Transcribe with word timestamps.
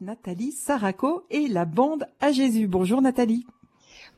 Nathalie 0.00 0.52
Saraco 0.52 1.26
et 1.28 1.46
la 1.46 1.66
bande 1.66 2.06
à 2.20 2.32
Jésus. 2.32 2.66
Bonjour 2.66 3.02
Nathalie. 3.02 3.44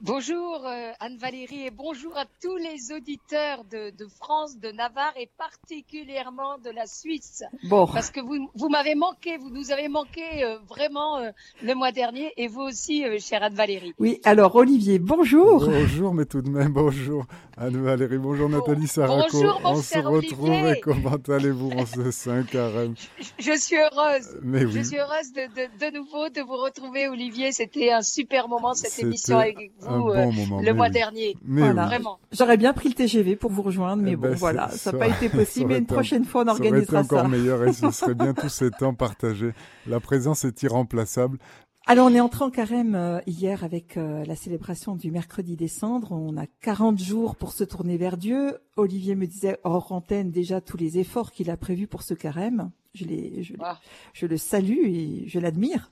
Bonjour 0.05 0.67
euh, 0.67 0.91
Anne-Valérie 0.99 1.65
et 1.67 1.71
bonjour 1.71 2.17
à 2.19 2.25
tous 2.43 2.57
les 2.57 2.91
auditeurs 2.93 3.63
de, 3.71 3.91
de, 3.97 4.09
France, 4.09 4.59
de 4.59 4.73
Navarre 4.73 5.13
et 5.17 5.29
particulièrement 5.39 6.59
de 6.59 6.71
la 6.71 6.87
Suisse. 6.87 7.45
Bon. 7.69 7.87
Parce 7.87 8.11
que 8.11 8.19
vous, 8.19 8.51
vous 8.57 8.69
m'avez 8.69 8.97
manqué, 8.97 9.37
vous 9.39 9.51
nous 9.51 9.71
avez 9.71 9.87
manqué 9.87 10.43
euh, 10.43 10.59
vraiment 10.69 11.19
euh, 11.19 11.31
le 11.63 11.77
mois 11.77 11.93
dernier 11.93 12.33
et 12.37 12.49
vous 12.49 12.63
aussi, 12.63 13.05
chère 13.21 13.45
Anne-Valérie. 13.45 13.95
Oui, 14.01 14.21
alors 14.25 14.57
Olivier, 14.57 14.99
bonjour. 14.99 15.67
Bonjour, 15.67 16.13
mais 16.15 16.25
tout 16.25 16.43
de 16.43 16.51
même, 16.51 16.73
bonjour 16.73 17.25
Anne-Valérie, 17.57 18.19
bonjour 18.19 18.49
Nathalie 18.49 18.89
Saraco. 18.89 19.29
Bonjour 19.33 19.61
mon 19.63 19.71
On 19.71 19.83
cher 19.83 20.03
se 20.03 20.09
retrouve 20.09 20.49
Olivier. 20.51 20.71
et 20.73 20.81
comment 20.81 21.17
allez-vous 21.29 21.71
en 21.79 21.87
ce 21.87 22.11
5 22.11 22.47
carême? 22.49 22.95
Je, 23.21 23.53
je 23.53 23.57
suis 23.57 23.77
heureuse. 23.77 24.37
Mais 24.43 24.65
oui. 24.65 24.73
Je 24.73 24.81
suis 24.83 24.99
heureuse 24.99 25.33
de, 25.33 25.43
de, 25.43 25.91
de 25.91 25.97
nouveau 25.97 26.29
de 26.29 26.41
vous 26.41 26.57
retrouver 26.57 27.07
Olivier. 27.07 27.53
C'était 27.53 27.93
un 27.93 28.03
super 28.03 28.49
moment 28.49 28.75
cette 28.75 28.99
émission 28.99 29.39
avec 29.39 29.71
vous 29.79 29.92
un 29.95 29.99
bon 30.01 30.11
euh, 30.11 30.31
moment, 30.33 30.61
le 30.61 30.75
mois 30.75 30.87
oui. 30.87 30.93
dernier. 30.93 31.37
Mais 31.45 31.61
Voilà. 31.63 31.83
oui. 31.83 31.89
Vraiment. 31.89 32.19
J'aurais 32.33 32.57
bien 32.57 32.73
pris 32.73 32.89
le 32.89 32.95
TGV 32.95 33.37
pour 33.37 33.51
vous 33.51 33.63
rejoindre, 33.63 34.03
mais 34.03 34.13
Eh 34.13 34.17
bon, 34.17 34.29
ben, 34.29 34.35
voilà, 34.35 34.69
ça 34.69 34.93
n'a 34.93 34.99
ça- 34.99 34.99
pas 34.99 35.09
été 35.09 35.29
ça 35.31 35.37
possible. 35.37 35.69
Mais 35.69 35.79
une 35.79 35.85
un- 35.85 35.87
prochaine 35.87 36.25
fois, 36.25 36.43
on 36.43 36.47
Ça 36.47 36.51
aurait 36.53 36.61
été 36.61 36.69
organisera 36.69 37.01
encore 37.01 37.23
ça. 37.23 37.29
meilleur 37.29 37.65
et 37.67 37.73
ce 37.73 37.91
serait 37.91 38.15
bien 38.15 38.35
tous 38.35 38.49
ces 38.49 38.71
temps 38.71 38.95
partagés. 38.95 39.53
La 39.87 40.01
présence 40.01 40.45
est 40.45 40.63
irremplaçable. 40.63 41.39
Alors, 41.87 42.07
on 42.07 42.15
est 42.15 42.21
entré 42.21 42.45
en 42.45 42.51
carême 42.51 42.95
euh, 42.95 43.19
hier 43.27 43.65
avec 43.65 43.97
euh, 43.97 44.25
la 44.25 44.37
célébration 44.37 44.95
du 44.95 45.11
mercredi 45.11 45.57
des 45.57 45.67
cendres. 45.67 46.13
On 46.13 46.37
a 46.37 46.47
40 46.61 46.97
jours 47.01 47.35
pour 47.35 47.51
se 47.53 47.65
tourner 47.65 47.97
vers 47.97 48.17
Dieu. 48.17 48.57
Olivier 48.77 49.17
me 49.17 49.27
disait 49.27 49.59
hors 49.65 49.91
antenne 49.91 50.31
déjà 50.31 50.61
tous 50.61 50.77
les 50.77 50.99
efforts 51.01 51.33
qu'il 51.33 51.51
a 51.51 51.57
prévus 51.57 51.89
pour 51.89 52.03
ce 52.03 52.15
carême. 52.15 52.71
Je, 52.95 53.05
les, 53.07 53.43
je, 53.43 53.55
Ah. 53.61 53.79
je 54.13 54.27
le 54.27 54.37
salue 54.37 54.85
et 54.87 55.25
je 55.27 55.39
l'admire 55.39 55.91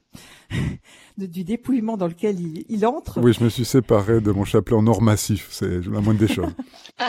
du 1.17 1.45
dépouillement 1.45 1.97
dans 1.97 2.07
lequel 2.09 2.39
il, 2.39 2.65
il 2.69 2.85
entre. 2.87 3.21
Oui, 3.21 3.33
je 3.33 3.43
me 3.43 3.49
suis 3.49 3.65
séparé 3.65 4.21
de 4.21 4.31
mon 4.33 4.45
chapelet 4.45 4.77
en 4.77 4.87
or 4.87 5.01
massif, 5.01 5.49
c'est 5.51 5.81
la 5.87 6.01
moindre 6.01 6.21
des 6.21 6.29
choses. 6.29 6.53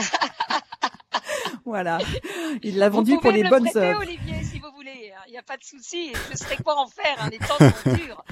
Voilà, 1.65 1.99
il 2.63 2.77
l'a 2.77 2.89
vendu 2.89 3.17
pour 3.19 3.31
me 3.31 3.37
les 3.37 3.43
le 3.43 3.49
bonnes 3.49 3.63
prêter, 3.63 3.79
œuvres. 3.79 4.01
Olivier, 4.01 4.43
si 4.43 4.59
vous 4.59 4.67
voulez. 4.75 5.11
Il 5.27 5.31
n'y 5.31 5.37
a 5.37 5.43
pas 5.43 5.55
de 5.57 5.63
souci. 5.63 6.11
Je 6.31 6.35
sais 6.35 6.57
quoi 6.61 6.75
en 6.77 6.87
faire. 6.87 7.15
hein, 7.19 7.29
Les 7.31 7.37
temps 7.37 7.57
sont 7.57 7.93
durs. 7.95 8.23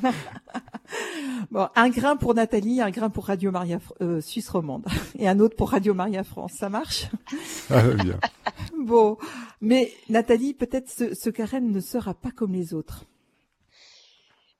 Bon, 1.52 1.70
un 1.76 1.90
grain 1.90 2.18
pour 2.18 2.34
Nathalie, 2.34 2.82
un 2.82 2.90
grain 2.90 3.10
pour 3.10 3.28
Radio 3.28 3.52
Maria 3.52 3.80
euh, 4.02 4.20
Suisse 4.20 4.50
romande 4.50 4.86
et 5.18 5.28
un 5.30 5.40
autre 5.40 5.56
pour 5.56 5.70
Radio 5.70 5.94
Maria 5.94 6.24
France. 6.24 6.54
Ça 6.58 6.68
marche? 6.70 7.08
Ah, 7.70 7.84
bien. 7.84 8.20
Mais 9.62 9.94
Nathalie, 10.10 10.54
peut-être 10.54 10.90
ce, 10.90 11.30
carême 11.30 11.72
ne 11.72 11.80
sera 11.80 12.14
pas 12.14 12.32
comme 12.32 12.54
les 12.54 12.74
autres. 12.74 13.06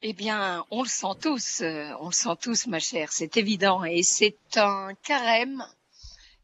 Eh 0.02 0.14
bien, 0.14 0.66
on 0.72 0.84
le 0.84 0.88
sent 0.88 1.16
tous, 1.22 1.62
euh, 1.62 1.92
on 2.00 2.08
le 2.08 2.14
sent 2.14 2.36
tous, 2.42 2.68
ma 2.68 2.80
chère, 2.80 3.12
c'est 3.12 3.36
évident. 3.36 3.84
Et 3.84 4.02
c'est 4.04 4.38
un 4.56 4.94
carême 5.04 5.66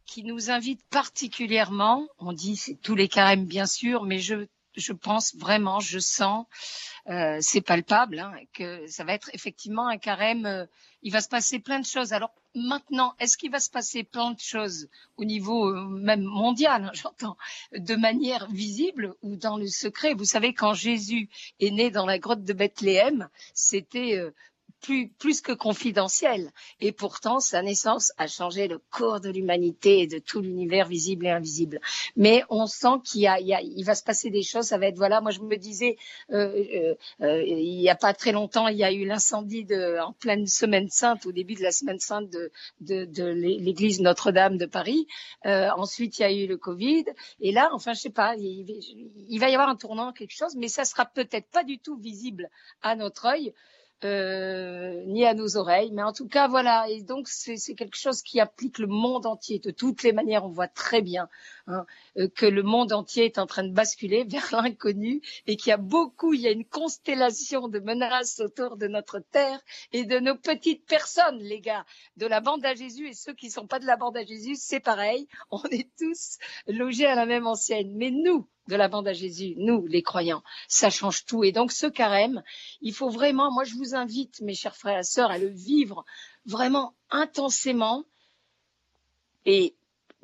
qui 0.05 0.23
nous 0.23 0.51
invite 0.51 0.81
particulièrement, 0.89 2.07
on 2.19 2.31
dit 2.31 2.57
c'est 2.57 2.75
tous 2.75 2.95
les 2.95 3.07
carèmes 3.07 3.45
bien 3.45 3.65
sûr, 3.65 4.03
mais 4.03 4.19
je, 4.19 4.45
je 4.75 4.93
pense 4.93 5.35
vraiment, 5.35 5.79
je 5.79 5.99
sens, 5.99 6.45
euh, 7.07 7.37
c'est 7.41 7.61
palpable, 7.61 8.19
hein, 8.19 8.33
que 8.53 8.85
ça 8.87 9.03
va 9.03 9.13
être 9.13 9.29
effectivement 9.33 9.87
un 9.87 9.97
carême, 9.97 10.45
euh, 10.45 10.65
il 11.01 11.11
va 11.11 11.21
se 11.21 11.29
passer 11.29 11.59
plein 11.59 11.79
de 11.79 11.85
choses. 11.85 12.13
Alors 12.13 12.31
maintenant, 12.55 13.13
est-ce 13.19 13.37
qu'il 13.37 13.51
va 13.51 13.59
se 13.59 13.69
passer 13.69 14.03
plein 14.03 14.31
de 14.31 14.39
choses 14.39 14.87
au 15.17 15.25
niveau 15.25 15.67
euh, 15.67 15.85
même 15.87 16.23
mondial, 16.23 16.85
hein, 16.85 16.91
j'entends, 16.93 17.37
de 17.73 17.95
manière 17.95 18.49
visible 18.49 19.13
ou 19.21 19.35
dans 19.35 19.57
le 19.57 19.67
secret? 19.67 20.13
Vous 20.13 20.25
savez, 20.25 20.53
quand 20.53 20.73
Jésus 20.73 21.29
est 21.59 21.71
né 21.71 21.91
dans 21.91 22.05
la 22.05 22.17
grotte 22.17 22.43
de 22.43 22.53
Bethléem, 22.53 23.29
c'était 23.53 24.17
euh, 24.17 24.31
plus, 24.85 25.09
plus 25.09 25.41
que 25.41 25.51
confidentiel. 25.51 26.51
Et 26.79 26.91
pourtant, 26.91 27.39
sa 27.39 27.61
naissance 27.61 28.11
a 28.17 28.27
changé 28.27 28.67
le 28.67 28.77
cours 28.77 29.19
de 29.19 29.29
l'humanité 29.29 29.99
et 30.01 30.07
de 30.07 30.19
tout 30.19 30.41
l'univers 30.41 30.87
visible 30.87 31.25
et 31.25 31.31
invisible. 31.31 31.79
Mais 32.15 32.43
on 32.49 32.67
sent 32.67 32.97
qu'il 33.03 33.21
y 33.21 33.27
a, 33.27 33.39
il 33.39 33.47
y 33.47 33.53
a- 33.53 33.61
il 33.61 33.83
va 33.83 33.95
se 33.95 34.03
passer 34.03 34.29
des 34.29 34.43
choses. 34.43 34.65
Ça 34.65 34.77
va 34.77 34.87
être, 34.87 34.97
voilà, 34.97 35.21
moi 35.21 35.31
je 35.31 35.39
me 35.41 35.57
disais, 35.57 35.97
euh, 36.31 36.63
euh, 36.75 36.95
euh, 37.21 37.43
il 37.43 37.79
n'y 37.79 37.89
a 37.89 37.95
pas 37.95 38.13
très 38.13 38.31
longtemps, 38.31 38.67
il 38.67 38.77
y 38.77 38.83
a 38.83 38.91
eu 38.91 39.05
l'incendie 39.05 39.65
de, 39.65 39.99
en 39.99 40.13
pleine 40.13 40.45
semaine 40.47 40.89
sainte, 40.89 41.25
au 41.25 41.31
début 41.31 41.55
de 41.55 41.63
la 41.63 41.71
semaine 41.71 41.99
sainte 41.99 42.29
de, 42.29 42.51
de, 42.81 43.05
de 43.05 43.25
l'église 43.25 43.99
Notre-Dame 44.01 44.57
de 44.57 44.65
Paris. 44.67 45.07
Euh, 45.45 45.69
ensuite, 45.77 46.19
il 46.19 46.21
y 46.21 46.25
a 46.25 46.31
eu 46.31 46.47
le 46.47 46.57
Covid. 46.57 47.05
Et 47.39 47.51
là, 47.51 47.69
enfin, 47.73 47.93
je 47.93 48.01
sais 48.01 48.09
pas, 48.11 48.35
il, 48.37 48.65
il 49.29 49.39
va 49.39 49.49
y 49.49 49.53
avoir 49.55 49.69
un 49.69 49.75
tournant, 49.75 50.13
quelque 50.13 50.35
chose, 50.35 50.55
mais 50.55 50.67
ça 50.67 50.85
sera 50.85 51.05
peut-être 51.05 51.49
pas 51.49 51.63
du 51.63 51.79
tout 51.79 51.97
visible 51.97 52.49
à 52.81 52.95
notre 52.95 53.25
œil 53.25 53.53
euh, 54.05 55.03
ni 55.07 55.25
à 55.25 55.33
nos 55.33 55.57
oreilles. 55.57 55.91
Mais 55.91 56.03
en 56.03 56.13
tout 56.13 56.27
cas, 56.27 56.47
voilà. 56.47 56.87
Et 56.89 57.01
donc, 57.01 57.27
c'est 57.27 57.57
c'est 57.57 57.75
quelque 57.75 57.97
chose 57.97 58.21
qui 58.21 58.39
applique 58.39 58.79
le 58.79 58.87
monde 58.87 59.25
entier. 59.25 59.59
De 59.59 59.71
toutes 59.71 60.03
les 60.03 60.13
manières, 60.13 60.45
on 60.45 60.49
voit 60.49 60.67
très 60.67 61.01
bien 61.01 61.27
hein, 61.67 61.85
euh, 62.17 62.27
que 62.27 62.45
le 62.45 62.63
monde 62.63 62.93
entier 62.93 63.25
est 63.25 63.37
en 63.37 63.45
train 63.45 63.63
de 63.63 63.73
basculer 63.73 64.23
vers 64.27 64.49
l'inconnu 64.51 65.21
et 65.47 65.55
qu'il 65.55 65.69
y 65.69 65.73
a 65.73 65.77
beaucoup, 65.77 66.33
il 66.33 66.41
y 66.41 66.47
a 66.47 66.51
une 66.51 66.65
constellation 66.65 67.67
de 67.67 67.79
menaces 67.79 68.39
autour 68.39 68.77
de 68.77 68.87
notre 68.87 69.19
terre 69.19 69.59
et 69.91 70.05
de 70.05 70.19
nos 70.19 70.35
petites 70.35 70.85
personnes, 70.85 71.39
les 71.39 71.61
gars, 71.61 71.85
de 72.17 72.25
la 72.25 72.41
bande 72.41 72.65
à 72.65 72.75
Jésus 72.75 73.07
et 73.09 73.13
ceux 73.13 73.33
qui 73.33 73.49
sont 73.49 73.67
pas 73.67 73.79
de 73.79 73.85
la 73.85 73.97
bande 73.97 74.17
à 74.17 74.25
Jésus, 74.25 74.55
c'est 74.57 74.79
pareil. 74.79 75.27
On 75.51 75.63
est 75.65 75.89
tous 75.97 76.37
logés 76.67 77.05
à 77.05 77.15
la 77.15 77.25
même 77.25 77.47
enseigne. 77.47 77.91
Mais 77.95 78.11
nous, 78.11 78.47
de 78.67 78.75
la 78.75 78.87
bande 78.87 79.07
à 79.07 79.13
Jésus, 79.13 79.53
nous, 79.57 79.85
les 79.85 80.01
croyants, 80.01 80.43
ça 80.67 80.89
change 80.89 81.25
tout. 81.25 81.43
Et 81.43 81.51
donc, 81.51 81.71
ce 81.71 81.87
carême, 81.87 82.43
il 82.81 82.93
faut 82.93 83.09
vraiment, 83.09 83.51
moi 83.51 83.63
je 83.63 83.75
vous 83.75 83.95
invite, 83.95 84.41
mes 84.41 84.55
chers 84.55 84.75
frères 84.75 84.99
et 84.99 85.03
sœurs, 85.03 85.31
à 85.31 85.37
le 85.37 85.49
vivre 85.49 86.05
vraiment 86.45 86.95
intensément 87.09 88.05
et 89.45 89.75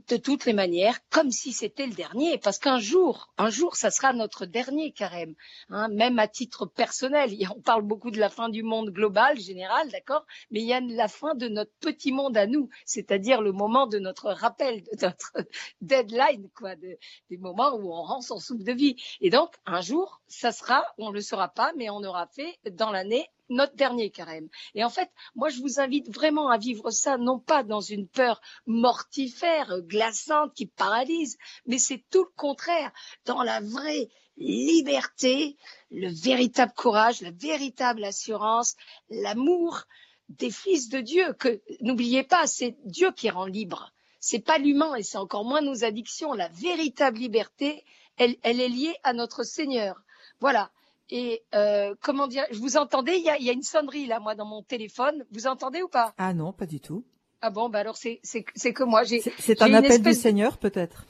de 0.07 0.17
toutes 0.17 0.45
les 0.45 0.53
manières, 0.53 0.99
comme 1.09 1.31
si 1.31 1.53
c'était 1.53 1.85
le 1.87 1.93
dernier, 1.93 2.37
parce 2.37 2.59
qu'un 2.59 2.79
jour, 2.79 3.31
un 3.37 3.49
jour, 3.49 3.75
ça 3.75 3.91
sera 3.91 4.13
notre 4.13 4.45
dernier 4.45 4.91
carême, 4.91 5.35
hein, 5.69 5.87
même 5.89 6.19
à 6.19 6.27
titre 6.27 6.65
personnel. 6.65 7.31
On 7.55 7.61
parle 7.61 7.81
beaucoup 7.83 8.11
de 8.11 8.19
la 8.19 8.29
fin 8.29 8.49
du 8.49 8.63
monde 8.63 8.89
global, 8.91 9.39
général, 9.39 9.89
d'accord, 9.89 10.25
mais 10.49 10.61
il 10.61 10.67
y 10.67 10.73
a 10.73 10.79
la 10.81 11.07
fin 11.07 11.35
de 11.35 11.47
notre 11.47 11.71
petit 11.79 12.11
monde 12.11 12.37
à 12.37 12.47
nous, 12.47 12.69
c'est-à-dire 12.85 13.41
le 13.41 13.51
moment 13.51 13.87
de 13.87 13.99
notre 13.99 14.31
rappel, 14.31 14.83
de 14.83 15.05
notre 15.05 15.31
deadline, 15.81 16.49
quoi, 16.55 16.75
de- 16.75 16.97
des 17.29 17.37
moments 17.37 17.73
où 17.75 17.91
on 17.93 18.01
rend 18.03 18.21
son 18.21 18.39
souffle 18.39 18.63
de 18.63 18.73
vie. 18.73 18.95
Et 19.21 19.29
donc, 19.29 19.53
un 19.65 19.81
jour, 19.81 20.21
ça 20.27 20.51
sera, 20.51 20.83
on 20.97 21.11
le 21.11 21.21
saura 21.21 21.49
pas, 21.49 21.73
mais 21.77 21.89
on 21.89 22.03
aura 22.03 22.27
fait 22.27 22.57
dans 22.71 22.91
l'année 22.91 23.27
notre 23.51 23.75
dernier 23.75 24.09
carême. 24.09 24.49
Et 24.73 24.83
en 24.83 24.89
fait, 24.89 25.09
moi, 25.35 25.49
je 25.49 25.61
vous 25.61 25.79
invite 25.79 26.09
vraiment 26.13 26.49
à 26.49 26.57
vivre 26.57 26.89
ça, 26.89 27.17
non 27.17 27.39
pas 27.39 27.63
dans 27.63 27.81
une 27.81 28.07
peur 28.07 28.41
mortifère, 28.65 29.81
glaçante, 29.81 30.53
qui 30.53 30.65
paralyse, 30.65 31.37
mais 31.65 31.77
c'est 31.77 32.03
tout 32.09 32.23
le 32.23 32.35
contraire, 32.35 32.91
dans 33.25 33.43
la 33.43 33.59
vraie 33.59 34.09
liberté, 34.37 35.57
le 35.91 36.09
véritable 36.09 36.73
courage, 36.75 37.21
la 37.21 37.31
véritable 37.31 38.03
assurance, 38.03 38.75
l'amour 39.09 39.83
des 40.29 40.51
fils 40.51 40.89
de 40.89 40.99
Dieu, 41.01 41.33
que, 41.33 41.61
n'oubliez 41.81 42.23
pas, 42.23 42.47
c'est 42.47 42.77
Dieu 42.85 43.11
qui 43.11 43.29
rend 43.29 43.45
libre. 43.45 43.93
C'est 44.19 44.39
pas 44.39 44.57
l'humain 44.57 44.95
et 44.95 45.03
c'est 45.03 45.17
encore 45.17 45.45
moins 45.45 45.61
nos 45.61 45.83
addictions. 45.83 46.33
La 46.33 46.47
véritable 46.49 47.17
liberté, 47.17 47.83
elle, 48.17 48.37
elle 48.43 48.61
est 48.61 48.69
liée 48.69 48.95
à 49.03 49.13
notre 49.13 49.43
Seigneur. 49.43 50.01
Voilà. 50.39 50.71
Et 51.11 51.43
euh, 51.53 51.93
comment 52.01 52.27
dire, 52.27 52.45
vous 52.53 52.77
entendez 52.77 53.13
il 53.17 53.23
y, 53.23 53.29
a, 53.29 53.37
y 53.39 53.49
a 53.49 53.53
une 53.53 53.63
sonnerie 53.63 54.05
là, 54.07 54.19
moi, 54.19 54.33
dans 54.33 54.45
mon 54.45 54.63
téléphone. 54.63 55.25
Vous 55.31 55.45
entendez 55.45 55.81
ou 55.81 55.87
pas? 55.89 56.13
Ah 56.17 56.33
non, 56.33 56.53
pas 56.53 56.65
du 56.65 56.79
tout. 56.79 57.03
Ah 57.43 57.49
bon, 57.49 57.69
bah 57.69 57.79
alors 57.79 57.97
c'est 57.97 58.19
que 58.21 58.83
moi. 58.83 59.03
J'ai 59.03 59.19
C'est- 59.19 59.61
un 59.63 59.73
appel 59.73 60.01
du 60.03 60.13
Seigneur, 60.13 60.57
peut-être. 60.59 61.07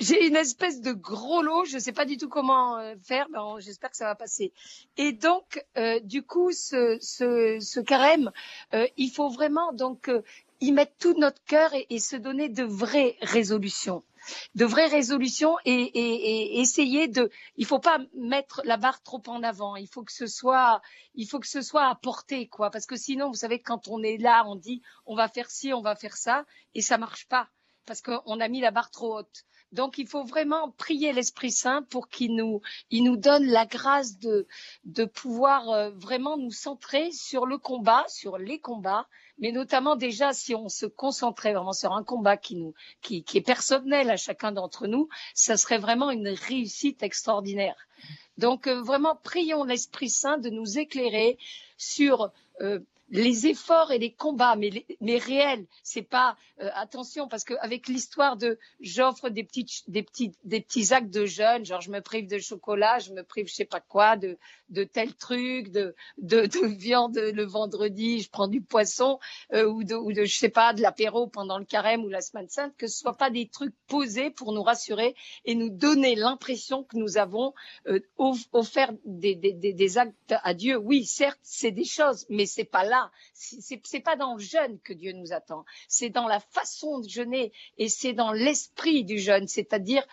j'ai 0.00 0.26
une 0.26 0.34
espèce 0.34 0.80
de 0.80 0.90
gros 0.92 1.40
lot. 1.40 1.64
Je 1.66 1.78
sais 1.78 1.92
pas 1.92 2.04
du 2.04 2.16
tout 2.16 2.28
comment 2.28 2.78
euh, 2.78 2.94
faire. 3.00 3.26
mais 3.30 3.38
j'espère 3.60 3.90
que 3.90 3.96
ça 3.96 4.06
va 4.06 4.16
passer. 4.16 4.52
Et 4.96 5.12
donc, 5.12 5.64
euh, 5.76 6.00
du 6.00 6.22
coup, 6.24 6.50
ce 6.50 6.98
ce, 7.00 7.58
ce 7.60 7.78
carême, 7.78 8.32
euh, 8.74 8.86
il 8.96 9.10
faut 9.10 9.28
vraiment 9.28 9.72
donc 9.72 10.08
euh, 10.08 10.22
y 10.60 10.72
mettre 10.72 10.92
tout 10.98 11.14
notre 11.16 11.42
cœur 11.44 11.72
et, 11.74 11.86
et 11.90 12.00
se 12.00 12.16
donner 12.16 12.48
de 12.48 12.64
vraies 12.64 13.16
résolutions 13.22 14.02
de 14.54 14.64
vraies 14.64 14.86
résolutions 14.86 15.56
et, 15.64 16.60
essayer 16.60 17.08
de 17.08 17.30
il 17.56 17.66
faut 17.66 17.78
pas 17.78 17.98
mettre 18.14 18.62
la 18.64 18.76
barre 18.76 19.02
trop 19.02 19.22
en 19.26 19.42
avant. 19.42 19.76
Il 19.76 19.88
faut 19.88 20.02
que 20.02 20.12
ce 20.12 20.26
soit 20.26 20.80
il 21.14 21.26
faut 21.26 21.40
que 21.40 21.48
ce 21.48 21.62
soit 21.62 21.86
à 21.88 21.94
portée 21.94 22.48
quoi. 22.48 22.70
Parce 22.70 22.86
que 22.86 22.96
sinon 22.96 23.28
vous 23.28 23.34
savez 23.34 23.60
quand 23.60 23.88
on 23.88 24.02
est 24.02 24.18
là 24.18 24.44
on 24.46 24.56
dit 24.56 24.82
on 25.06 25.14
va 25.14 25.28
faire 25.28 25.50
ci 25.50 25.72
on 25.72 25.82
va 25.82 25.94
faire 25.94 26.16
ça 26.16 26.44
et 26.74 26.82
ça 26.82 26.98
marche 26.98 27.26
pas 27.28 27.48
parce 27.86 28.02
qu'on 28.02 28.40
a 28.40 28.48
mis 28.48 28.60
la 28.60 28.70
barre 28.70 28.90
trop 28.90 29.18
haute. 29.18 29.44
Donc 29.72 29.98
il 29.98 30.06
faut 30.06 30.24
vraiment 30.24 30.70
prier 30.70 31.12
l'Esprit 31.12 31.52
Saint 31.52 31.82
pour 31.82 32.08
qu'il 32.08 32.34
nous 32.34 32.60
il 32.90 33.04
nous 33.04 33.16
donne 33.16 33.46
la 33.46 33.66
grâce 33.66 34.18
de 34.18 34.46
de 34.84 35.04
pouvoir 35.04 35.68
euh, 35.70 35.90
vraiment 35.90 36.36
nous 36.38 36.50
centrer 36.50 37.10
sur 37.12 37.46
le 37.46 37.58
combat 37.58 38.04
sur 38.08 38.38
les 38.38 38.60
combats 38.60 39.06
mais 39.38 39.52
notamment 39.52 39.96
déjà 39.96 40.32
si 40.32 40.54
on 40.54 40.68
se 40.68 40.86
concentrait 40.86 41.52
vraiment 41.52 41.72
sur 41.72 41.92
un 41.92 42.04
combat 42.04 42.36
qui 42.36 42.56
nous, 42.56 42.74
qui, 43.02 43.22
qui 43.22 43.38
est 43.38 43.42
personnel 43.42 44.10
à 44.10 44.16
chacun 44.16 44.52
d'entre 44.52 44.86
nous, 44.86 45.08
ça 45.34 45.56
serait 45.56 45.78
vraiment 45.78 46.10
une 46.10 46.28
réussite 46.28 47.02
extraordinaire. 47.02 47.76
Donc 48.36 48.66
euh, 48.66 48.80
vraiment, 48.82 49.16
prions 49.16 49.64
l'Esprit 49.64 50.10
Saint 50.10 50.38
de 50.38 50.50
nous 50.50 50.78
éclairer 50.78 51.38
sur 51.76 52.30
euh, 52.60 52.80
les 53.10 53.46
efforts 53.46 53.90
et 53.90 53.98
les 53.98 54.12
combats, 54.12 54.56
mais, 54.56 54.70
les, 54.70 54.86
mais 55.00 55.18
réels. 55.18 55.66
C'est 55.82 56.02
pas 56.02 56.36
euh, 56.60 56.68
attention 56.74 57.28
parce 57.28 57.44
qu'avec 57.44 57.88
l'histoire 57.88 58.36
de 58.36 58.58
j'offre 58.80 59.30
des 59.30 59.44
petits 59.44 59.82
des 59.88 60.04
des 60.44 60.60
petits 60.60 60.92
actes 60.92 61.10
de 61.10 61.26
jeûne, 61.26 61.64
genre 61.64 61.80
je 61.80 61.90
me 61.90 62.00
prive 62.00 62.28
de 62.28 62.38
chocolat, 62.38 62.98
je 62.98 63.12
me 63.12 63.22
prive 63.22 63.48
je 63.48 63.54
sais 63.54 63.64
pas 63.64 63.80
quoi 63.80 64.16
de 64.16 64.38
de 64.68 64.84
tel 64.84 65.14
truc, 65.14 65.70
de 65.70 65.94
de, 66.18 66.46
de 66.46 66.66
viande 66.66 67.16
le 67.16 67.44
vendredi, 67.44 68.20
je 68.20 68.30
prends 68.30 68.48
du 68.48 68.60
poisson 68.60 69.18
euh, 69.54 69.66
ou 69.66 69.84
de 69.84 69.94
ou 69.94 70.12
de 70.12 70.24
je 70.24 70.36
sais 70.36 70.48
pas 70.50 70.74
de 70.74 70.82
l'apéro 70.82 71.26
pendant 71.26 71.58
le 71.58 71.64
carême 71.64 72.04
ou 72.04 72.08
la 72.08 72.20
semaine 72.20 72.48
sainte, 72.48 72.74
que 72.76 72.86
ce 72.86 72.98
soit 72.98 73.16
pas 73.16 73.30
des 73.30 73.48
trucs 73.48 73.74
posés 73.86 74.30
pour 74.30 74.52
nous 74.52 74.62
rassurer 74.62 75.14
et 75.44 75.54
nous 75.54 75.70
donner 75.70 76.14
l'impression 76.14 76.84
que 76.84 76.96
nous 76.96 77.16
avons 77.16 77.54
euh, 77.86 78.00
offert 78.18 78.92
des, 79.04 79.34
des, 79.34 79.52
des, 79.52 79.72
des 79.72 79.98
actes 79.98 80.34
à 80.42 80.54
Dieu. 80.54 80.76
Oui, 80.76 81.04
certes, 81.04 81.38
c'est 81.42 81.70
des 81.70 81.84
choses, 81.84 82.26
mais 82.28 82.46
c'est 82.46 82.64
pas 82.64 82.84
là 82.84 82.97
c'est 83.34 83.80
C'est 83.84 84.00
pas 84.00 84.16
dans 84.16 84.34
le 84.34 84.40
jeûne 84.40 84.78
que 84.80 84.92
Dieu 84.92 85.12
nous 85.12 85.32
attend. 85.32 85.64
C'est 85.88 86.10
dans 86.10 86.26
la 86.26 86.40
façon 86.40 87.00
de 87.00 87.08
jeûner 87.08 87.52
et 87.76 87.88
c'est 87.88 88.12
dans 88.12 88.32
l'esprit 88.32 89.04
du 89.04 89.18
jeûne, 89.18 89.48
c'est-à-dire 89.48 90.04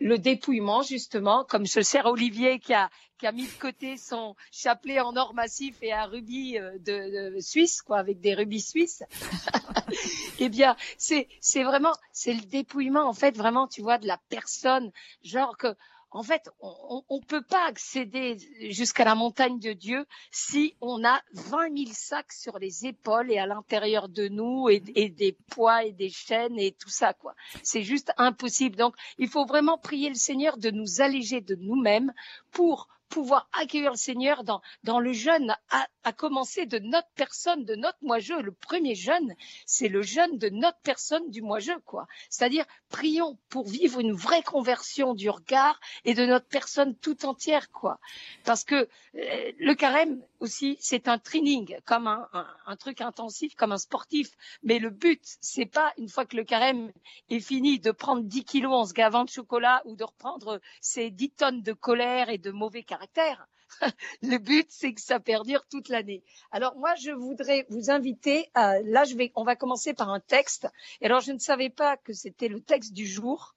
le 0.00 0.18
dépouillement 0.18 0.82
justement, 0.82 1.44
comme 1.44 1.66
ce 1.66 1.82
cher 1.82 2.06
Olivier 2.06 2.58
qui 2.58 2.74
a, 2.74 2.90
mis 3.34 3.46
de 3.46 3.58
côté 3.60 3.98
son 3.98 4.34
chapelet 4.50 4.98
en 4.98 5.14
or 5.14 5.34
massif 5.34 5.76
et 5.82 5.92
un 5.92 6.06
rubis 6.06 6.58
euh, 6.58 6.78
de, 6.78 7.34
de 7.34 7.40
Suisse, 7.40 7.82
quoi, 7.82 7.98
avec 7.98 8.18
des 8.20 8.34
rubis 8.34 8.62
suisses. 8.62 9.02
eh 10.38 10.48
bien, 10.48 10.74
c'est 10.96 11.28
c'est 11.40 11.62
vraiment 11.62 11.92
c'est 12.12 12.32
le 12.32 12.40
dépouillement 12.40 13.06
en 13.06 13.12
fait 13.12 13.36
vraiment, 13.36 13.68
tu 13.68 13.82
vois, 13.82 13.98
de 13.98 14.06
la 14.06 14.18
personne, 14.30 14.90
genre 15.22 15.58
que 15.58 15.76
en 16.12 16.22
fait, 16.22 16.50
on 16.60 17.04
ne 17.10 17.24
peut 17.24 17.42
pas 17.42 17.66
accéder 17.66 18.36
jusqu'à 18.70 19.04
la 19.04 19.14
montagne 19.14 19.60
de 19.60 19.72
Dieu 19.72 20.06
si 20.32 20.74
on 20.80 21.04
a 21.04 21.22
20 21.34 21.76
000 21.76 21.90
sacs 21.92 22.32
sur 22.32 22.58
les 22.58 22.86
épaules 22.86 23.30
et 23.30 23.38
à 23.38 23.46
l'intérieur 23.46 24.08
de 24.08 24.26
nous 24.28 24.68
et, 24.68 24.82
et, 24.96 25.08
des 25.08 25.36
poids 25.50 25.84
et 25.84 25.92
des 25.92 26.10
chaînes 26.10 26.58
et 26.58 26.72
tout 26.72 26.88
ça, 26.88 27.14
quoi. 27.14 27.34
C'est 27.62 27.82
juste 27.82 28.12
impossible. 28.16 28.76
Donc, 28.76 28.94
il 29.18 29.28
faut 29.28 29.44
vraiment 29.44 29.78
prier 29.78 30.08
le 30.08 30.16
Seigneur 30.16 30.58
de 30.58 30.70
nous 30.70 31.00
alléger 31.00 31.40
de 31.40 31.54
nous-mêmes 31.54 32.12
pour 32.50 32.88
pouvoir 33.10 33.48
accueillir 33.52 33.90
le 33.90 33.96
Seigneur 33.96 34.44
dans, 34.44 34.62
dans 34.84 35.00
le 35.00 35.12
jeûne, 35.12 35.54
à, 35.68 36.12
commencer 36.12 36.66
de 36.66 36.78
notre 36.78 37.08
personne, 37.14 37.64
de 37.64 37.74
notre 37.74 37.98
moi-je. 38.02 38.34
Le 38.34 38.52
premier 38.52 38.94
jeûne, 38.94 39.34
c'est 39.66 39.88
le 39.88 40.02
jeûne 40.02 40.38
de 40.38 40.48
notre 40.48 40.78
personne 40.82 41.30
du 41.30 41.42
moi-je, 41.42 41.72
quoi. 41.84 42.06
C'est-à-dire, 42.30 42.64
prions 42.88 43.38
pour 43.48 43.68
vivre 43.68 44.00
une 44.00 44.12
vraie 44.12 44.42
conversion 44.42 45.14
du 45.14 45.28
regard 45.28 45.78
et 46.04 46.14
de 46.14 46.24
notre 46.24 46.46
personne 46.46 46.96
tout 46.96 47.26
entière, 47.26 47.70
quoi. 47.70 48.00
Parce 48.44 48.64
que 48.64 48.88
euh, 49.14 49.52
le 49.58 49.74
carême 49.74 50.22
aussi, 50.40 50.76
c'est 50.80 51.08
un 51.08 51.18
training, 51.18 51.76
comme 51.84 52.06
un, 52.06 52.76
truc 52.76 53.00
intensif, 53.00 53.54
comme 53.54 53.72
un 53.72 53.78
sportif. 53.78 54.30
Mais 54.62 54.78
le 54.78 54.90
but, 54.90 55.22
c'est 55.40 55.66
pas, 55.66 55.92
une 55.98 56.08
fois 56.08 56.24
que 56.24 56.36
le 56.36 56.44
carême 56.44 56.92
est 57.28 57.40
fini, 57.40 57.78
de 57.78 57.90
prendre 57.90 58.22
10 58.22 58.44
kilos 58.44 58.72
en 58.72 58.84
se 58.86 58.94
gavant 58.94 59.24
de 59.24 59.28
chocolat 59.28 59.82
ou 59.84 59.96
de 59.96 60.04
reprendre 60.04 60.60
ces 60.80 61.10
10 61.10 61.30
tonnes 61.30 61.62
de 61.62 61.72
colère 61.72 62.30
et 62.30 62.38
de 62.38 62.50
mauvais 62.50 62.82
caractère. 62.82 63.46
Le 64.22 64.38
but, 64.38 64.66
c'est 64.70 64.92
que 64.92 65.00
ça 65.00 65.20
perdure 65.20 65.66
toute 65.68 65.88
l'année. 65.88 66.22
Alors 66.50 66.76
moi, 66.76 66.94
je 66.96 67.12
voudrais 67.12 67.66
vous 67.68 67.90
inviter. 67.90 68.50
Là, 68.54 69.04
je 69.04 69.14
vais, 69.14 69.32
on 69.36 69.44
va 69.44 69.56
commencer 69.56 69.94
par 69.94 70.10
un 70.10 70.20
texte. 70.20 70.68
Et 71.00 71.06
alors, 71.06 71.20
je 71.20 71.32
ne 71.32 71.38
savais 71.38 71.70
pas 71.70 71.96
que 71.96 72.12
c'était 72.12 72.48
le 72.48 72.60
texte 72.60 72.92
du 72.92 73.06
jour. 73.06 73.54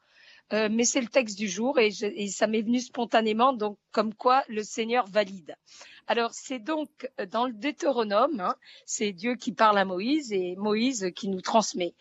Euh, 0.53 0.69
mais 0.71 0.83
c'est 0.83 1.01
le 1.01 1.07
texte 1.07 1.37
du 1.37 1.49
jour 1.49 1.79
et, 1.79 1.91
ça 1.91 2.47
m'est 2.47 2.61
venu 2.61 2.79
spontanément, 2.79 3.53
donc 3.53 3.79
comme 3.91 4.13
quoi 4.13 4.43
le 4.47 4.63
Seigneur 4.63 5.07
valide. 5.07 5.55
Alors 6.05 6.33
c'est 6.33 6.59
donc 6.59 7.09
dans 7.31 7.47
le 7.47 7.53
Deutéronome, 7.53 8.39
hein, 8.39 8.55
c'est 8.85 9.13
Dieu 9.13 9.35
qui 9.35 9.51
parle 9.51 9.79
à 9.79 9.85
Moïse 9.85 10.31
et 10.31 10.55
Moïse 10.57 11.11
qui 11.15 11.27
nous 11.29 11.41
transmet. 11.41 11.95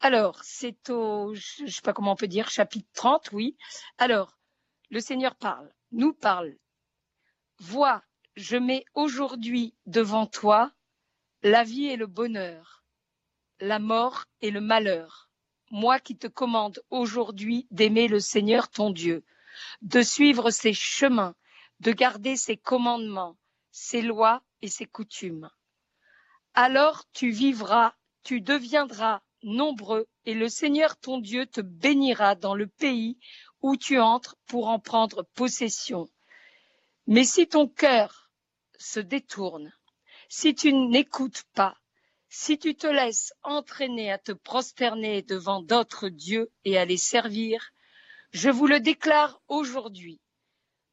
Alors 0.00 0.42
c'est 0.44 0.90
au, 0.90 1.34
je 1.34 1.66
sais 1.66 1.82
pas 1.82 1.92
comment 1.94 2.12
on 2.12 2.16
peut 2.16 2.26
dire, 2.26 2.50
chapitre 2.50 2.88
30, 2.94 3.30
oui. 3.32 3.56
Alors 3.98 4.36
le 4.90 5.00
Seigneur 5.00 5.34
parle 5.36 5.72
nous 5.92 6.12
parle. 6.12 6.56
Vois, 7.58 8.02
je 8.36 8.56
mets 8.56 8.84
aujourd'hui 8.94 9.74
devant 9.86 10.26
toi 10.26 10.72
la 11.42 11.64
vie 11.64 11.86
et 11.86 11.96
le 11.96 12.06
bonheur, 12.06 12.84
la 13.60 13.78
mort 13.78 14.24
et 14.42 14.50
le 14.50 14.60
malheur. 14.60 15.29
Moi 15.70 16.00
qui 16.00 16.16
te 16.16 16.26
commande 16.26 16.82
aujourd'hui 16.90 17.66
d'aimer 17.70 18.08
le 18.08 18.18
Seigneur 18.20 18.68
ton 18.68 18.90
Dieu, 18.90 19.24
de 19.82 20.02
suivre 20.02 20.50
ses 20.50 20.72
chemins, 20.72 21.34
de 21.78 21.92
garder 21.92 22.36
ses 22.36 22.56
commandements, 22.56 23.36
ses 23.70 24.02
lois 24.02 24.42
et 24.62 24.68
ses 24.68 24.86
coutumes. 24.86 25.48
Alors 26.54 27.04
tu 27.12 27.30
vivras, 27.30 27.94
tu 28.24 28.40
deviendras 28.40 29.22
nombreux, 29.42 30.08
et 30.26 30.34
le 30.34 30.48
Seigneur 30.48 30.96
ton 30.96 31.18
Dieu 31.18 31.46
te 31.46 31.60
bénira 31.60 32.34
dans 32.34 32.54
le 32.54 32.66
pays 32.66 33.18
où 33.62 33.76
tu 33.76 33.98
entres 33.98 34.36
pour 34.46 34.68
en 34.68 34.78
prendre 34.78 35.22
possession. 35.34 36.08
Mais 37.06 37.24
si 37.24 37.46
ton 37.46 37.68
cœur 37.68 38.30
se 38.78 39.00
détourne, 39.00 39.72
si 40.28 40.54
tu 40.54 40.72
n'écoutes 40.72 41.44
pas, 41.54 41.79
si 42.30 42.58
tu 42.58 42.76
te 42.76 42.86
laisses 42.86 43.34
entraîner 43.42 44.12
à 44.12 44.18
te 44.18 44.30
prosterner 44.30 45.22
devant 45.22 45.60
d'autres 45.60 46.08
dieux 46.08 46.50
et 46.64 46.78
à 46.78 46.84
les 46.84 46.96
servir, 46.96 47.72
je 48.32 48.48
vous 48.48 48.68
le 48.68 48.78
déclare 48.78 49.40
aujourd'hui, 49.48 50.20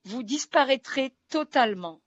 vous 0.04 0.24
disparaîtrez 0.24 1.14
totalement. 1.30 2.02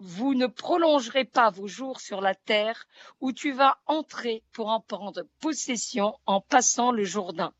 Vous 0.00 0.34
ne 0.34 0.48
prolongerez 0.48 1.24
pas 1.24 1.50
vos 1.50 1.68
jours 1.68 2.00
sur 2.00 2.20
la 2.20 2.34
terre 2.34 2.88
où 3.20 3.32
tu 3.32 3.52
vas 3.52 3.78
entrer 3.86 4.42
pour 4.50 4.66
en 4.66 4.80
prendre 4.80 5.22
possession 5.38 6.18
en 6.26 6.40
passant 6.40 6.90
le 6.90 7.04
Jourdain. 7.04 7.54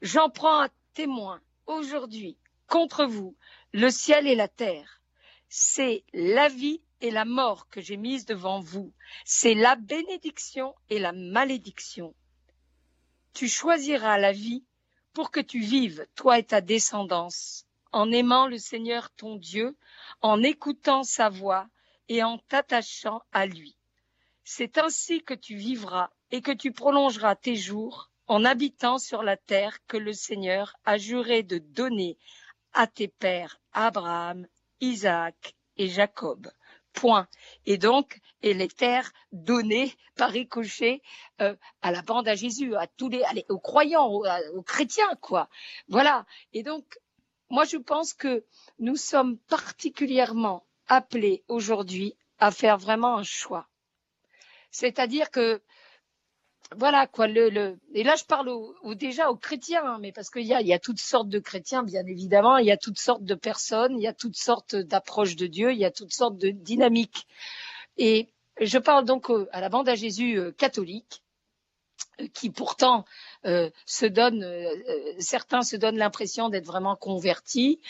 J'en 0.00 0.30
prends 0.30 0.62
à 0.62 0.70
témoin 0.94 1.42
aujourd'hui 1.66 2.38
contre 2.68 3.04
vous 3.04 3.36
le 3.74 3.90
ciel 3.90 4.26
et 4.26 4.34
la 4.34 4.48
terre. 4.48 5.02
C'est 5.50 6.04
la 6.14 6.48
vie 6.48 6.80
et 7.02 7.10
la 7.10 7.24
mort 7.24 7.68
que 7.68 7.80
j'ai 7.80 7.98
mise 7.98 8.24
devant 8.24 8.60
vous. 8.60 8.92
C'est 9.24 9.54
la 9.54 9.76
bénédiction 9.76 10.74
et 10.88 10.98
la 10.98 11.12
malédiction. 11.12 12.14
Tu 13.34 13.48
choisiras 13.48 14.18
la 14.18 14.32
vie 14.32 14.64
pour 15.12 15.30
que 15.30 15.40
tu 15.40 15.60
vives, 15.60 16.06
toi 16.14 16.38
et 16.38 16.44
ta 16.44 16.60
descendance, 16.60 17.66
en 17.90 18.10
aimant 18.12 18.46
le 18.46 18.56
Seigneur 18.56 19.10
ton 19.10 19.36
Dieu, 19.36 19.76
en 20.22 20.42
écoutant 20.42 21.02
sa 21.02 21.28
voix 21.28 21.68
et 22.08 22.22
en 22.22 22.38
t'attachant 22.38 23.20
à 23.32 23.46
lui. 23.46 23.76
C'est 24.44 24.78
ainsi 24.78 25.22
que 25.22 25.34
tu 25.34 25.56
vivras 25.56 26.10
et 26.30 26.40
que 26.40 26.52
tu 26.52 26.72
prolongeras 26.72 27.34
tes 27.34 27.56
jours 27.56 28.10
en 28.28 28.44
habitant 28.44 28.98
sur 28.98 29.22
la 29.22 29.36
terre 29.36 29.84
que 29.86 29.96
le 29.96 30.12
Seigneur 30.12 30.76
a 30.84 30.98
juré 30.98 31.42
de 31.42 31.58
donner 31.58 32.16
à 32.72 32.86
tes 32.86 33.08
pères 33.08 33.60
Abraham, 33.72 34.46
Isaac 34.80 35.56
et 35.76 35.88
Jacob. 35.88 36.48
Point. 36.92 37.28
Et 37.66 37.78
donc, 37.78 38.20
et 38.42 38.54
les 38.54 38.68
terres 38.68 39.12
données 39.32 39.94
par 40.16 40.30
ricochet 40.30 41.00
euh, 41.40 41.54
à 41.80 41.90
la 41.90 42.02
bande 42.02 42.28
à 42.28 42.34
Jésus, 42.34 42.74
à 42.74 42.86
tous 42.86 43.08
les, 43.08 43.24
aux 43.48 43.58
croyants, 43.58 44.08
aux, 44.08 44.26
aux, 44.54 44.62
chrétiens, 44.62 45.16
quoi. 45.20 45.48
Voilà. 45.88 46.26
Et 46.52 46.62
donc, 46.62 46.84
moi, 47.50 47.64
je 47.64 47.76
pense 47.76 48.14
que 48.14 48.44
nous 48.78 48.96
sommes 48.96 49.38
particulièrement 49.38 50.66
appelés 50.88 51.44
aujourd'hui 51.48 52.16
à 52.38 52.50
faire 52.50 52.78
vraiment 52.78 53.16
un 53.18 53.22
choix. 53.22 53.68
C'est-à-dire 54.70 55.30
que 55.30 55.62
voilà 56.76 57.06
quoi 57.06 57.26
le, 57.26 57.50
le, 57.50 57.78
et 57.94 58.02
là 58.02 58.14
je 58.16 58.24
parle 58.24 58.48
au, 58.48 58.74
au, 58.82 58.94
déjà 58.94 59.30
aux 59.30 59.36
chrétiens 59.36 59.84
hein, 59.84 59.98
mais 60.00 60.12
parce 60.12 60.30
qu'il 60.30 60.46
y 60.46 60.54
a, 60.54 60.60
y 60.60 60.72
a 60.72 60.78
toutes 60.78 61.00
sortes 61.00 61.28
de 61.28 61.38
chrétiens 61.38 61.82
bien 61.82 62.06
évidemment 62.06 62.58
il 62.58 62.66
y 62.66 62.70
a 62.70 62.76
toutes 62.76 62.98
sortes 62.98 63.24
de 63.24 63.34
personnes 63.34 63.96
il 63.98 64.02
y 64.02 64.06
a 64.06 64.14
toutes 64.14 64.36
sortes 64.36 64.76
d'approches 64.76 65.36
de 65.36 65.46
Dieu 65.46 65.72
il 65.72 65.78
y 65.78 65.84
a 65.84 65.90
toutes 65.90 66.12
sortes 66.12 66.38
de 66.38 66.50
dynamiques. 66.50 67.26
Et 67.98 68.28
je 68.60 68.78
parle 68.78 69.04
donc 69.04 69.30
à 69.52 69.60
la 69.60 69.68
bande 69.68 69.88
à 69.88 69.94
Jésus 69.94 70.38
euh, 70.38 70.52
catholique 70.52 71.22
euh, 72.20 72.26
qui 72.32 72.50
pourtant 72.50 73.04
euh, 73.46 73.70
se 73.86 74.06
donne 74.06 74.46
certains 75.18 75.62
se 75.62 75.76
donnent 75.76 75.98
l'impression 75.98 76.48
d'être 76.48 76.66
vraiment 76.66 76.96
convertis 76.96 77.80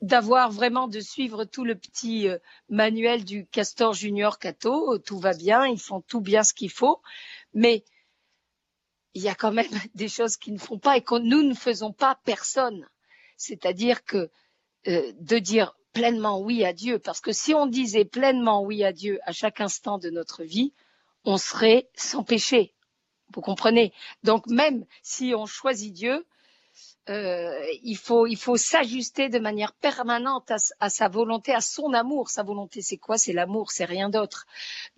d'avoir 0.00 0.50
vraiment 0.52 0.86
de 0.86 1.00
suivre 1.00 1.44
tout 1.44 1.64
le 1.64 1.74
petit 1.74 2.28
manuel 2.68 3.24
du 3.24 3.46
Castor 3.46 3.94
Junior 3.94 4.38
Cato 4.38 4.98
tout 4.98 5.18
va 5.18 5.34
bien 5.34 5.66
ils 5.66 5.80
font 5.80 6.00
tout 6.00 6.20
bien 6.20 6.44
ce 6.44 6.54
qu'il 6.54 6.70
faut 6.70 7.00
mais 7.52 7.84
il 9.18 9.24
y 9.24 9.28
a 9.28 9.34
quand 9.34 9.52
même 9.52 9.66
des 9.94 10.08
choses 10.08 10.36
qui 10.36 10.52
ne 10.52 10.58
font 10.58 10.78
pas 10.78 10.96
et 10.96 11.02
que 11.02 11.16
nous 11.18 11.42
ne 11.42 11.54
faisons 11.54 11.92
pas 11.92 12.18
personne. 12.24 12.88
C'est-à-dire 13.36 14.04
que 14.04 14.30
euh, 14.86 15.12
de 15.18 15.38
dire 15.38 15.76
pleinement 15.92 16.40
oui 16.40 16.64
à 16.64 16.72
Dieu, 16.72 16.98
parce 16.98 17.20
que 17.20 17.32
si 17.32 17.52
on 17.54 17.66
disait 17.66 18.04
pleinement 18.04 18.62
oui 18.62 18.84
à 18.84 18.92
Dieu 18.92 19.18
à 19.24 19.32
chaque 19.32 19.60
instant 19.60 19.98
de 19.98 20.10
notre 20.10 20.44
vie, 20.44 20.72
on 21.24 21.36
serait 21.36 21.88
sans 21.94 22.22
péché. 22.22 22.74
Vous 23.34 23.40
comprenez? 23.40 23.92
Donc 24.22 24.46
même 24.46 24.86
si 25.02 25.34
on 25.34 25.46
choisit 25.46 25.92
Dieu, 25.92 26.24
euh, 27.08 27.58
il 27.82 27.96
faut, 27.96 28.26
il 28.26 28.36
faut 28.36 28.56
s'ajuster 28.56 29.28
de 29.28 29.38
manière 29.38 29.72
permanente 29.72 30.52
à, 30.78 30.90
sa 30.90 31.08
volonté, 31.08 31.54
à 31.54 31.60
son 31.60 31.92
amour. 31.94 32.28
Sa 32.28 32.42
volonté, 32.42 32.82
c'est 32.82 32.98
quoi? 32.98 33.18
C'est 33.18 33.32
l'amour, 33.32 33.72
c'est 33.72 33.86
rien 33.86 34.10
d'autre. 34.10 34.46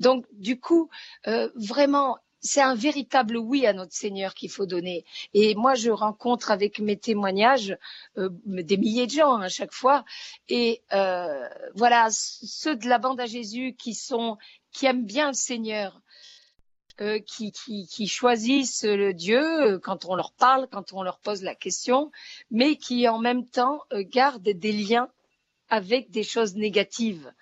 Donc, 0.00 0.26
du 0.32 0.58
coup, 0.58 0.90
euh, 1.28 1.48
vraiment, 1.54 2.18
c'est 2.40 2.60
un 2.62 2.74
véritable 2.74 3.36
oui 3.36 3.66
à 3.66 3.72
notre 3.72 3.92
Seigneur 3.92 4.34
qu'il 4.34 4.50
faut 4.50 4.66
donner. 4.66 5.04
Et 5.34 5.54
moi, 5.54 5.74
je 5.74 5.90
rencontre 5.90 6.50
avec 6.50 6.78
mes 6.78 6.96
témoignages 6.96 7.76
euh, 8.18 8.30
des 8.46 8.76
milliers 8.76 9.06
de 9.06 9.12
gens 9.12 9.34
hein, 9.34 9.42
à 9.42 9.48
chaque 9.48 9.72
fois. 9.72 10.04
Et 10.48 10.82
euh, 10.92 11.48
voilà, 11.74 12.08
ceux 12.10 12.76
de 12.76 12.88
la 12.88 12.98
bande 12.98 13.20
à 13.20 13.26
Jésus 13.26 13.74
qui 13.78 13.94
sont, 13.94 14.38
qui 14.72 14.86
aiment 14.86 15.04
bien 15.04 15.28
le 15.28 15.34
Seigneur, 15.34 16.00
euh, 17.00 17.18
qui, 17.18 17.50
qui, 17.50 17.86
qui, 17.86 18.06
choisissent 18.06 18.84
le 18.84 19.14
Dieu 19.14 19.40
euh, 19.40 19.78
quand 19.78 20.04
on 20.04 20.14
leur 20.14 20.32
parle, 20.32 20.68
quand 20.70 20.92
on 20.92 21.02
leur 21.02 21.18
pose 21.18 21.42
la 21.42 21.54
question, 21.54 22.10
mais 22.50 22.76
qui 22.76 23.08
en 23.08 23.18
même 23.18 23.46
temps 23.46 23.80
euh, 23.94 24.04
gardent 24.06 24.42
des 24.42 24.72
liens 24.72 25.08
avec 25.70 26.10
des 26.10 26.22
choses 26.22 26.56
négatives 26.56 27.32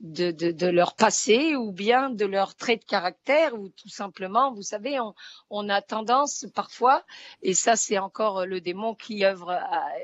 de, 0.00 0.30
de, 0.30 0.50
de, 0.50 0.66
leur 0.66 0.94
passé 0.94 1.54
ou 1.56 1.72
bien 1.72 2.10
de 2.10 2.26
leur 2.26 2.54
trait 2.54 2.76
de 2.76 2.84
caractère 2.84 3.54
ou 3.54 3.68
tout 3.70 3.88
simplement, 3.88 4.52
vous 4.52 4.62
savez, 4.62 5.00
on, 5.00 5.14
on 5.50 5.68
a 5.68 5.80
tendance 5.82 6.46
parfois, 6.54 7.04
et 7.42 7.54
ça 7.54 7.76
c'est 7.76 7.98
encore 7.98 8.44
le 8.46 8.60
démon 8.60 8.94
qui 8.94 9.24
œuvre, 9.24 9.58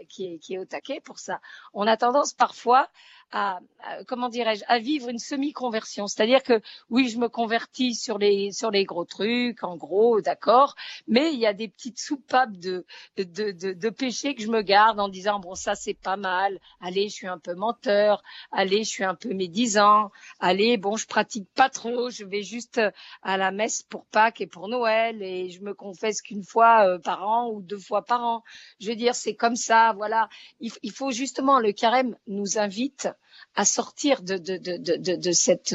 qui, 0.09 0.35
est, 0.35 0.39
qui 0.39 0.55
est 0.55 0.59
au 0.59 0.65
taquet 0.65 1.01
pour 1.01 1.19
ça, 1.19 1.41
on 1.75 1.87
a 1.87 1.97
tendance 1.97 2.33
parfois 2.33 2.89
à, 3.33 3.61
comment 4.07 4.29
dirais-je 4.29 4.65
à 4.67 4.79
vivre 4.79 5.09
une 5.09 5.19
semi-conversion, 5.19 6.07
c'est-à-dire 6.07 6.43
que 6.43 6.61
oui, 6.91 7.09
je 7.09 7.19
me 7.19 7.29
convertis 7.29 7.95
sur 7.95 8.19
les 8.19 8.53
sur 8.53 8.71
les 8.71 8.85
gros 8.85 9.05
trucs, 9.05 9.63
en 9.63 9.77
gros, 9.77 10.21
d'accord, 10.21 10.75
mais 11.07 11.33
il 11.33 11.39
y 11.39 11.47
a 11.47 11.53
des 11.53 11.69
petites 11.69 11.99
soupapes 11.99 12.57
de 12.57 12.85
de, 13.17 13.53
de 13.53 13.73
de 13.73 13.91
péché 13.91 14.35
que 14.35 14.43
je 14.43 14.49
me 14.49 14.63
garde 14.63 14.99
en 15.01 15.09
disant 15.09 15.39
bon 15.41 15.55
ça 15.55 15.75
c'est 15.75 15.95
pas 15.95 16.17
mal, 16.17 16.59
allez 16.81 17.09
je 17.09 17.15
suis 17.15 17.27
un 17.27 17.39
peu 17.39 17.55
menteur, 17.55 18.23
allez 18.53 18.85
je 18.85 18.91
suis 18.91 19.05
un 19.05 19.15
peu 19.15 19.33
médisant, 19.33 20.11
allez 20.41 20.77
bon 20.77 20.97
je 20.97 21.07
pratique 21.07 21.49
pas 21.55 21.69
trop, 21.69 22.11
je 22.11 22.25
vais 22.25 22.43
juste 22.43 22.81
à 23.23 23.37
la 23.37 23.51
messe 23.53 23.83
pour 23.83 24.07
Pâques 24.07 24.41
et 24.41 24.47
pour 24.47 24.69
Noël 24.69 25.23
et 25.23 25.51
je 25.51 25.61
me 25.63 25.75
confesse 25.75 26.23
qu'une 26.23 26.45
fois 26.45 26.87
euh, 26.87 26.99
par 26.99 27.27
an 27.29 27.51
ou 27.51 27.63
deux 27.63 27.79
fois 27.79 28.03
par 28.03 28.25
an. 28.25 28.43
Je 28.81 28.89
veux 28.89 28.97
dire 28.97 29.15
c'est 29.15 29.35
comme 29.35 29.57
ça, 29.57 29.93
voilà. 29.97 30.29
Il, 30.61 30.73
il 30.83 30.93
faut 30.93 31.11
justement 31.11 31.61
le 31.61 31.73
carême 31.73 32.17
nous 32.27 32.59
invite 32.59 33.09
à 33.55 33.65
sortir 33.65 34.23
de, 34.23 34.37
de, 34.37 34.57
de, 34.57 35.17
de, 35.17 35.33
cette 35.33 35.75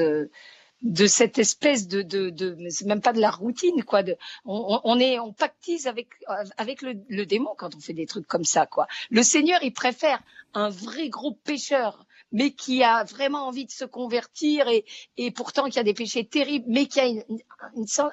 de 0.82 1.08
cette 1.08 1.40
espèce 1.40 1.88
de, 1.88 2.02
de, 2.02 2.30
de 2.30 2.58
même 2.86 3.02
pas 3.02 3.14
de 3.14 3.20
la 3.20 3.32
routine 3.32 3.84
quoi 3.84 4.04
de 4.04 4.16
on, 4.46 4.80
on 4.84 5.00
est 5.00 5.20
on 5.20 5.34
pactise 5.34 5.88
avec 5.88 6.10
avec 6.58 6.82
le, 6.82 6.94
le, 7.08 7.26
démon 7.26 7.56
quand 7.58 7.76
on 7.76 7.80
fait 7.80 7.94
des 7.94 8.06
trucs 8.06 8.28
comme 8.28 8.44
ça 8.44 8.66
quoi. 8.66 8.88
Le 9.10 9.24
Seigneur 9.24 9.64
il 9.64 9.74
préfère 9.74 10.22
un 10.54 10.70
vrai 10.70 11.10
gros 11.10 11.34
pécheur 11.34 12.06
mais 12.32 12.52
qui 12.52 12.84
a 12.84 13.04
vraiment 13.04 13.48
envie 13.48 13.66
de 13.66 13.72
se 13.72 13.86
convertir 13.86 14.68
et, 14.68 14.86
et 15.18 15.32
pourtant 15.32 15.70
qui 15.70 15.80
a 15.80 15.84
des 15.84 15.94
péchés 15.94 16.26
terribles 16.26 16.66
mais 16.68 16.88
qui 16.88 17.00
a 17.00 17.06
une, 17.06 17.24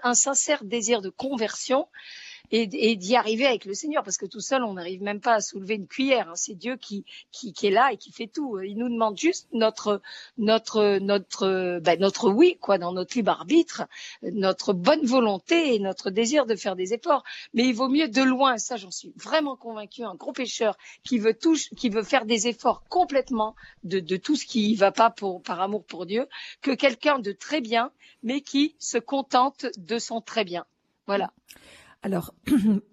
un 0.02 0.14
sincère 0.14 0.64
désir 0.64 1.02
de 1.02 1.11
conversion 1.11 1.88
et, 2.50 2.96
d'y 2.96 3.16
arriver 3.16 3.46
avec 3.46 3.64
le 3.64 3.75
Seigneur, 3.75 4.02
parce 4.02 4.18
que 4.18 4.26
tout 4.26 4.40
seul, 4.40 4.62
on 4.62 4.75
n'arrive 4.75 5.02
même 5.02 5.20
pas 5.20 5.34
à 5.34 5.40
soulever 5.40 5.75
une 5.75 5.87
cuillère. 5.87 6.28
Hein. 6.28 6.37
C'est 6.37 6.54
Dieu 6.54 6.76
qui, 6.76 7.04
qui, 7.30 7.52
qui, 7.52 7.68
est 7.68 7.70
là 7.70 7.92
et 7.92 7.96
qui 7.96 8.12
fait 8.12 8.26
tout. 8.26 8.61
Il 8.61 8.76
nous 8.76 8.88
demande 8.88 9.18
juste 9.18 9.49
notre, 9.52 10.02
notre, 10.37 10.99
notre, 10.99 11.80
ben, 11.80 11.99
notre 11.99 12.30
oui, 12.30 12.58
quoi, 12.61 12.78
dans 12.78 12.92
notre 12.92 13.16
libre 13.16 13.30
arbitre, 13.32 13.84
notre 14.22 14.72
bonne 14.72 15.04
volonté 15.04 15.75
et 15.75 15.78
notre 15.78 16.11
désir 16.11 16.46
de 16.46 16.54
faire 16.54 16.76
des 16.76 16.92
efforts. 16.94 17.25
Mais 17.54 17.64
il 17.64 17.75
vaut 17.75 17.88
mieux 17.88 18.08
de 18.08 18.22
loin, 18.22 18.58
ça 18.58 18.76
j'en 18.76 18.90
suis 18.90 19.12
vraiment 19.16 19.56
convaincu, 19.56 20.02
un 20.04 20.14
gros 20.14 20.32
pécheur 20.32 20.76
qui 21.04 21.18
veut 21.18 21.34
tout, 21.34 21.56
qui 21.76 21.88
veut 21.88 22.02
faire 22.02 22.26
des 22.26 22.49
efforts 22.49 22.84
complètement 22.88 23.54
de, 23.84 24.00
de 24.00 24.16
tout 24.16 24.37
ce 24.37 24.46
qui 24.46 24.75
va 24.75 24.92
pas 24.92 25.11
pour, 25.11 25.42
par 25.42 25.61
amour 25.61 25.84
pour 25.84 26.06
Dieu, 26.06 26.26
que 26.61 26.72
quelqu'un 26.72 27.18
de 27.18 27.32
très 27.32 27.61
bien, 27.61 27.90
mais 28.22 28.40
qui 28.40 28.75
se 28.78 28.99
contente 28.99 29.66
de 29.76 29.99
son 29.99 30.20
très 30.20 30.44
bien. 30.44 30.64
Voilà. 31.06 31.32
Alors, 32.04 32.35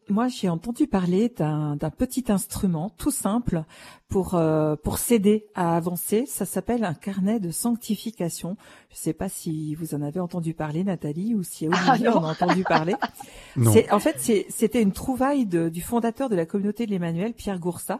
moi, 0.09 0.27
j'ai 0.27 0.49
entendu 0.49 0.85
parler 0.85 1.29
d'un 1.29 1.77
petit 1.97 2.25
instrument 2.29 2.91
tout 2.97 3.09
simple 3.09 3.63
pour 4.07 4.35
euh, 4.35 4.75
pour 4.75 4.99
s'aider 4.99 5.47
à 5.55 5.75
avancer. 5.75 6.25
Ça 6.27 6.45
s'appelle 6.45 6.83
un 6.83 6.93
carnet 6.93 7.39
de 7.39 7.49
sanctification. 7.49 8.55
Je 8.89 8.95
ne 8.95 8.99
sais 8.99 9.13
pas 9.13 9.27
si 9.27 9.73
vous 9.75 9.95
en 9.95 10.03
avez 10.03 10.19
entendu 10.19 10.53
parler, 10.53 10.83
Nathalie, 10.83 11.33
ou 11.33 11.41
si 11.41 11.67
ah, 11.71 11.89
Olivier 11.89 12.09
en 12.09 12.23
a 12.23 12.31
entendu 12.31 12.63
parler. 12.63 12.95
En 13.91 13.99
fait, 13.99 14.45
c'était 14.49 14.81
une 14.81 14.93
trouvaille 14.93 15.45
du 15.45 15.81
fondateur 15.81 16.29
de 16.29 16.35
la 16.35 16.45
communauté 16.45 16.85
de 16.85 16.91
l'Emmanuel, 16.91 17.33
Pierre 17.33 17.59
Goursat, 17.59 17.99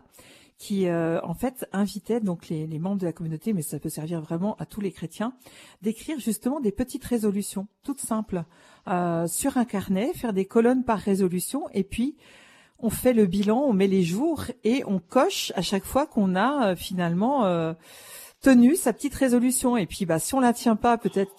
qui 0.60 0.88
euh, 0.88 1.20
en 1.24 1.34
fait 1.34 1.66
invitait 1.72 2.20
donc 2.20 2.50
les, 2.50 2.68
membres 2.80 3.00
de 3.00 3.06
la 3.06 3.14
communauté, 3.14 3.54
mais 3.54 3.62
ça 3.62 3.80
peut 3.80 3.90
servir 3.90 4.22
vraiment 4.22 4.56
à 4.58 4.66
tous 4.66 4.82
les 4.82 4.92
chrétiens, 4.92 5.34
d'écrire 5.82 6.20
justement 6.20 6.60
des 6.60 6.74
petites 6.74 7.06
résolutions, 7.06 7.68
toutes 7.82 8.02
simples, 8.02 8.44
euh, 8.90 9.26
sur 9.26 9.58
un 9.58 9.64
carnet, 9.64 10.14
faire 10.14 10.34
des 10.34 10.46
colonnes 10.46 10.84
par 10.84 11.00
résolution, 11.00 11.70
et 11.74 11.86
puis 11.86 12.18
on 12.78 12.90
fait 12.90 13.14
le 13.14 13.26
bilan, 13.26 13.64
on 13.66 13.74
met 13.74 13.88
les 13.88 14.04
jours 14.04 14.46
et 14.66 14.84
on 14.86 15.00
coche 15.00 15.54
à 15.56 15.62
chaque 15.62 15.86
fois 15.86 16.06
qu'on 16.06 16.36
a 16.36 16.72
euh, 16.72 16.76
finalement 16.76 17.46
euh, 17.46 17.74
tenu 18.42 18.76
sa 18.76 18.92
petite 18.92 19.16
résolution. 19.16 19.78
Et 19.78 19.86
puis, 19.86 20.06
bah, 20.06 20.20
si 20.20 20.34
on 20.34 20.40
la 20.40 20.54
tient 20.54 20.76
pas, 20.76 20.98
peut-être 20.98 21.34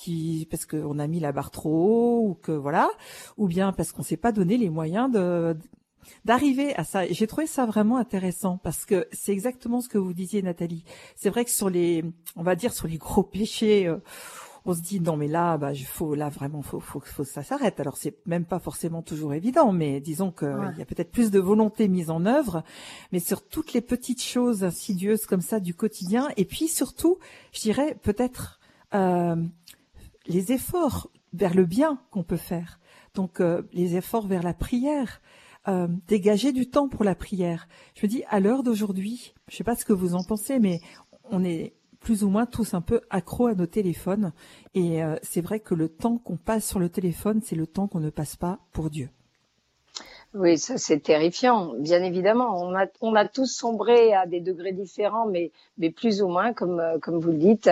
parce 0.50 0.64
qu'on 0.66 0.98
a 0.98 1.06
mis 1.06 1.20
la 1.20 1.32
barre 1.32 1.50
trop 1.50 1.70
haut 1.70 2.28
ou 2.28 2.34
que 2.34 2.52
voilà, 2.52 2.88
ou 3.36 3.48
bien 3.48 3.72
parce 3.72 3.92
qu'on 3.92 4.02
s'est 4.02 4.18
pas 4.18 4.32
donné 4.32 4.56
les 4.56 4.70
moyens 4.70 5.10
de 5.10 5.56
d'arriver 6.24 6.74
à 6.76 6.84
ça. 6.84 7.06
J'ai 7.06 7.26
trouvé 7.26 7.46
ça 7.46 7.66
vraiment 7.66 7.96
intéressant 7.96 8.58
parce 8.58 8.84
que 8.84 9.06
c'est 9.12 9.32
exactement 9.32 9.80
ce 9.80 9.88
que 9.88 9.98
vous 9.98 10.12
disiez, 10.12 10.42
Nathalie. 10.42 10.84
C'est 11.16 11.30
vrai 11.30 11.44
que 11.44 11.50
sur 11.50 11.70
les, 11.70 12.04
on 12.36 12.42
va 12.42 12.54
dire 12.54 12.72
sur 12.72 12.86
les 12.86 12.98
gros 12.98 13.22
péchés, 13.22 13.86
euh, 13.86 13.98
on 14.64 14.74
se 14.74 14.80
dit 14.80 15.00
non 15.00 15.16
mais 15.16 15.28
là, 15.28 15.56
bah, 15.56 15.72
faut 15.74 16.14
là 16.14 16.28
vraiment, 16.28 16.62
faut, 16.62 16.80
faut, 16.80 17.00
faut 17.00 17.22
que 17.22 17.28
ça 17.28 17.42
s'arrête. 17.42 17.80
Alors 17.80 17.96
c'est 17.96 18.16
même 18.26 18.44
pas 18.44 18.58
forcément 18.58 19.02
toujours 19.02 19.34
évident, 19.34 19.72
mais 19.72 20.00
disons 20.00 20.30
qu'il 20.30 20.74
y 20.78 20.82
a 20.82 20.84
peut-être 20.84 21.10
plus 21.10 21.30
de 21.30 21.38
volonté 21.38 21.88
mise 21.88 22.10
en 22.10 22.26
œuvre. 22.26 22.62
Mais 23.12 23.20
sur 23.20 23.46
toutes 23.46 23.72
les 23.72 23.80
petites 23.80 24.22
choses 24.22 24.64
insidieuses 24.64 25.26
comme 25.26 25.40
ça 25.40 25.60
du 25.60 25.74
quotidien, 25.74 26.28
et 26.36 26.44
puis 26.44 26.68
surtout, 26.68 27.18
je 27.52 27.60
dirais 27.60 27.96
peut-être 28.02 28.60
euh, 28.94 29.36
les 30.26 30.52
efforts 30.52 31.10
vers 31.32 31.54
le 31.54 31.64
bien 31.64 32.00
qu'on 32.10 32.22
peut 32.22 32.36
faire. 32.36 32.80
Donc 33.14 33.40
euh, 33.40 33.62
les 33.72 33.96
efforts 33.96 34.26
vers 34.26 34.42
la 34.42 34.54
prière, 34.54 35.20
euh, 35.70 35.88
dégager 36.08 36.52
du 36.52 36.68
temps 36.68 36.88
pour 36.88 37.04
la 37.04 37.14
prière. 37.14 37.68
Je 37.94 38.04
me 38.04 38.10
dis, 38.10 38.22
à 38.28 38.40
l'heure 38.40 38.62
d'aujourd'hui, 38.62 39.34
je 39.48 39.54
ne 39.54 39.56
sais 39.58 39.64
pas 39.64 39.76
ce 39.76 39.84
que 39.84 39.92
vous 39.92 40.14
en 40.14 40.24
pensez, 40.24 40.58
mais 40.58 40.80
on 41.30 41.44
est 41.44 41.74
plus 42.00 42.24
ou 42.24 42.28
moins 42.28 42.46
tous 42.46 42.74
un 42.74 42.80
peu 42.80 43.00
accros 43.10 43.46
à 43.46 43.54
nos 43.54 43.66
téléphones. 43.66 44.32
Et 44.74 45.02
euh, 45.02 45.16
c'est 45.22 45.40
vrai 45.40 45.60
que 45.60 45.74
le 45.74 45.88
temps 45.88 46.18
qu'on 46.18 46.36
passe 46.36 46.66
sur 46.66 46.78
le 46.78 46.88
téléphone, 46.88 47.40
c'est 47.44 47.56
le 47.56 47.66
temps 47.66 47.86
qu'on 47.86 48.00
ne 48.00 48.10
passe 48.10 48.36
pas 48.36 48.58
pour 48.72 48.90
Dieu. 48.90 49.10
Oui, 50.32 50.58
ça 50.58 50.78
c'est 50.78 51.00
terrifiant, 51.00 51.72
bien 51.76 52.04
évidemment. 52.04 52.54
On 52.62 52.72
a, 52.76 52.86
on 53.00 53.16
a 53.16 53.26
tous 53.26 53.46
sombré 53.52 54.14
à 54.14 54.26
des 54.26 54.38
degrés 54.38 54.70
différents, 54.70 55.26
mais, 55.26 55.50
mais 55.76 55.90
plus 55.90 56.22
ou 56.22 56.28
moins, 56.28 56.52
comme, 56.52 56.78
euh, 56.78 57.00
comme 57.00 57.18
vous 57.18 57.32
le 57.32 57.36
dites, 57.38 57.68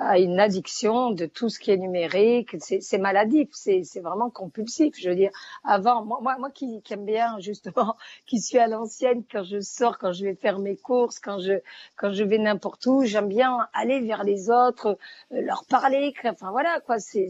à 0.00 0.18
une 0.18 0.40
addiction 0.40 1.12
de 1.12 1.26
tout 1.26 1.48
ce 1.48 1.60
qui 1.60 1.70
est 1.70 1.76
numérique. 1.76 2.56
C'est 2.60 2.98
maladif, 2.98 3.48
c'est 3.52 3.84
vraiment 4.02 4.28
compulsif. 4.28 4.94
Je 4.98 5.08
veux 5.08 5.14
dire, 5.14 5.30
avant, 5.62 6.04
moi, 6.04 6.18
moi, 6.20 6.36
moi 6.40 6.50
qui, 6.50 6.82
qui 6.82 6.94
aime 6.94 7.04
bien 7.04 7.38
justement, 7.38 7.96
qui 8.26 8.40
suis 8.40 8.58
à 8.58 8.66
l'ancienne, 8.66 9.22
quand 9.30 9.44
je 9.44 9.60
sors, 9.60 9.96
quand 9.98 10.12
je 10.12 10.24
vais 10.24 10.34
faire 10.34 10.58
mes 10.58 10.76
courses, 10.76 11.20
quand 11.20 11.38
je, 11.38 11.60
quand 11.96 12.10
je 12.12 12.24
vais 12.24 12.38
n'importe 12.38 12.84
où, 12.86 13.04
j'aime 13.04 13.28
bien 13.28 13.68
aller 13.72 14.00
vers 14.00 14.24
les 14.24 14.50
autres, 14.50 14.98
euh, 15.32 15.42
leur 15.42 15.64
parler. 15.64 16.12
Enfin 16.24 16.50
voilà, 16.50 16.80
quoi. 16.80 16.96
C'est 16.98 17.28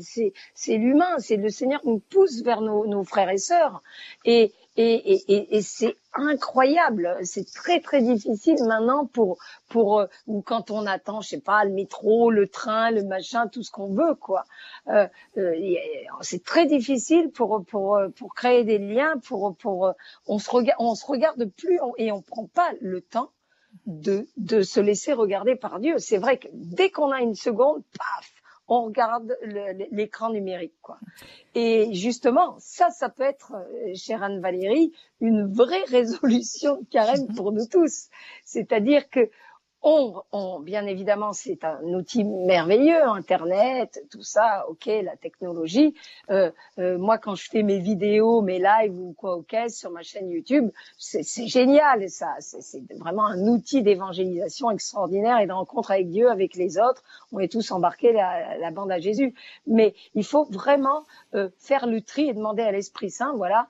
l'humain, 0.68 1.18
c'est 1.18 1.36
le 1.36 1.50
Seigneur 1.50 1.82
nous 1.84 1.98
pousse 1.98 2.40
vers 2.42 2.62
nos, 2.62 2.86
nos 2.86 3.04
frères 3.04 3.28
et 3.28 3.36
sœurs. 3.36 3.82
Et 4.24 4.52
et, 4.80 5.34
et, 5.34 5.56
et 5.56 5.62
c'est 5.62 5.96
incroyable. 6.14 7.18
C'est 7.22 7.46
très 7.52 7.80
très 7.80 8.02
difficile 8.02 8.56
maintenant 8.66 9.06
pour 9.06 9.38
pour 9.68 10.00
euh, 10.00 10.06
ou 10.26 10.42
quand 10.42 10.70
on 10.70 10.86
attend, 10.86 11.20
je 11.20 11.28
sais 11.28 11.40
pas, 11.40 11.64
le 11.64 11.72
métro, 11.72 12.30
le 12.30 12.48
train, 12.48 12.90
le 12.90 13.04
machin, 13.04 13.48
tout 13.48 13.62
ce 13.62 13.70
qu'on 13.70 13.92
veut 13.92 14.14
quoi. 14.14 14.44
Euh, 14.88 15.06
euh, 15.36 15.54
c'est 16.20 16.42
très 16.42 16.66
difficile 16.66 17.30
pour 17.30 17.64
pour 17.66 17.98
pour 18.16 18.34
créer 18.34 18.64
des 18.64 18.78
liens, 18.78 19.18
pour 19.18 19.54
pour 19.56 19.92
on 20.26 20.38
se 20.38 20.50
regarde 20.50 20.78
on 20.80 20.94
se 20.94 21.06
regarde 21.06 21.44
plus 21.56 21.78
et 21.98 22.12
on 22.12 22.22
prend 22.22 22.46
pas 22.46 22.72
le 22.80 23.02
temps 23.02 23.30
de 23.86 24.26
de 24.36 24.62
se 24.62 24.80
laisser 24.80 25.12
regarder 25.12 25.56
par 25.56 25.78
Dieu. 25.80 25.98
C'est 25.98 26.18
vrai 26.18 26.38
que 26.38 26.48
dès 26.52 26.90
qu'on 26.90 27.10
a 27.10 27.20
une 27.20 27.34
seconde, 27.34 27.82
paf, 27.98 28.39
on 28.70 28.84
regarde 28.84 29.36
l'écran 29.90 30.30
numérique. 30.30 30.76
Quoi. 30.80 30.98
Et 31.56 31.92
justement, 31.92 32.54
ça, 32.58 32.90
ça 32.90 33.08
peut 33.08 33.24
être, 33.24 33.52
euh, 33.52 33.94
chère 33.94 34.22
Anne-Valérie, 34.22 34.92
une 35.20 35.52
vraie 35.52 35.84
résolution 35.88 36.86
carême 36.90 37.34
pour 37.34 37.52
nous 37.52 37.66
tous. 37.66 38.08
C'est-à-dire 38.44 39.10
que 39.10 39.28
on, 39.82 40.60
bien 40.60 40.86
évidemment, 40.86 41.32
c'est 41.32 41.64
un 41.64 41.82
outil 41.94 42.24
merveilleux, 42.24 43.02
Internet, 43.08 44.04
tout 44.10 44.22
ça, 44.22 44.66
ok, 44.68 44.86
la 45.02 45.16
technologie. 45.16 45.94
Euh, 46.30 46.50
euh, 46.78 46.98
moi, 46.98 47.16
quand 47.16 47.34
je 47.34 47.48
fais 47.48 47.62
mes 47.62 47.78
vidéos, 47.78 48.42
mes 48.42 48.58
lives 48.58 48.98
ou 48.98 49.14
quoi, 49.14 49.36
ok, 49.36 49.56
sur 49.68 49.90
ma 49.90 50.02
chaîne 50.02 50.28
YouTube, 50.28 50.70
c'est 50.98 51.46
génial, 51.46 52.08
ça. 52.10 52.34
C'est 52.40 52.82
vraiment 52.98 53.24
un 53.24 53.46
outil 53.48 53.82
d'évangélisation 53.82 54.70
extraordinaire 54.70 55.38
et 55.38 55.46
de 55.46 55.52
rencontre 55.52 55.92
avec 55.92 56.10
Dieu, 56.10 56.30
avec 56.30 56.56
les 56.56 56.78
autres. 56.78 57.02
On 57.32 57.38
est 57.38 57.50
tous 57.50 57.70
embarqués 57.70 58.12
la, 58.12 58.58
la 58.58 58.70
bande 58.70 58.92
à 58.92 58.98
Jésus. 58.98 59.34
Mais 59.66 59.94
il 60.14 60.24
faut 60.24 60.44
vraiment 60.44 61.04
euh, 61.34 61.48
faire 61.58 61.86
le 61.86 62.02
tri 62.02 62.28
et 62.28 62.34
demander 62.34 62.62
à 62.62 62.72
l'Esprit 62.72 63.10
Saint, 63.10 63.32
voilà, 63.34 63.66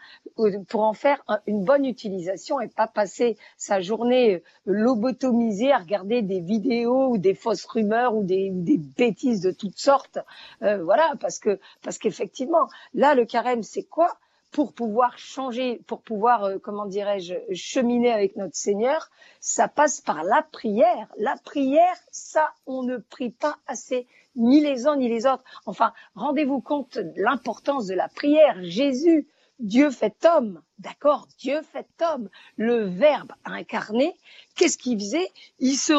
pour 0.68 0.82
en 0.82 0.92
faire 0.92 1.22
une 1.46 1.64
bonne 1.64 1.84
utilisation 1.84 2.60
et 2.60 2.68
pas 2.68 2.88
passer 2.88 3.36
sa 3.56 3.80
journée 3.80 4.42
lobotomisée 4.66 5.70
à 5.72 5.78
regarder 5.78 5.99
des 6.04 6.40
vidéos 6.40 7.10
ou 7.10 7.18
des 7.18 7.34
fausses 7.34 7.64
rumeurs 7.66 8.14
ou 8.14 8.24
des, 8.24 8.50
bêtises 8.96 9.40
de 9.40 9.52
toutes 9.52 9.78
sortes. 9.78 10.18
Euh, 10.62 10.82
voilà, 10.82 11.14
parce 11.20 11.38
que 11.38 11.58
parce 11.82 11.98
qu'effectivement, 11.98 12.68
là, 12.94 13.14
le 13.14 13.24
carême, 13.24 13.62
c'est 13.62 13.84
quoi? 13.84 14.16
Pour 14.50 14.72
pouvoir 14.72 15.16
changer, 15.16 15.80
pour 15.86 16.02
pouvoir, 16.02 16.44
euh, 16.44 16.58
comment 16.58 16.86
dirais-je, 16.86 17.34
cheminer 17.54 18.10
avec 18.10 18.36
notre 18.36 18.56
Seigneur, 18.56 19.10
ça 19.38 19.68
passe 19.68 20.00
par 20.00 20.24
la 20.24 20.42
prière. 20.50 21.08
La 21.18 21.36
prière, 21.44 21.96
ça, 22.10 22.50
on 22.66 22.82
ne 22.82 22.96
prie 22.96 23.30
pas 23.30 23.58
assez, 23.68 24.08
ni 24.34 24.60
les 24.60 24.88
uns 24.88 24.96
ni 24.96 25.08
les 25.08 25.26
autres. 25.26 25.44
Enfin, 25.66 25.92
rendez-vous 26.16 26.60
compte 26.60 26.98
de 26.98 27.22
l'importance 27.22 27.86
de 27.86 27.94
la 27.94 28.08
prière. 28.08 28.56
Jésus, 28.62 29.28
Dieu 29.60 29.90
fait 29.90 30.24
homme, 30.24 30.62
d'accord? 30.78 31.28
Dieu 31.38 31.60
fait 31.62 31.86
homme, 32.00 32.30
le 32.56 32.86
Verbe 32.86 33.32
incarné, 33.44 34.16
qu'est-ce 34.56 34.78
qu'il 34.78 34.98
faisait? 34.98 35.28
Il 35.58 35.76
se, 35.76 35.92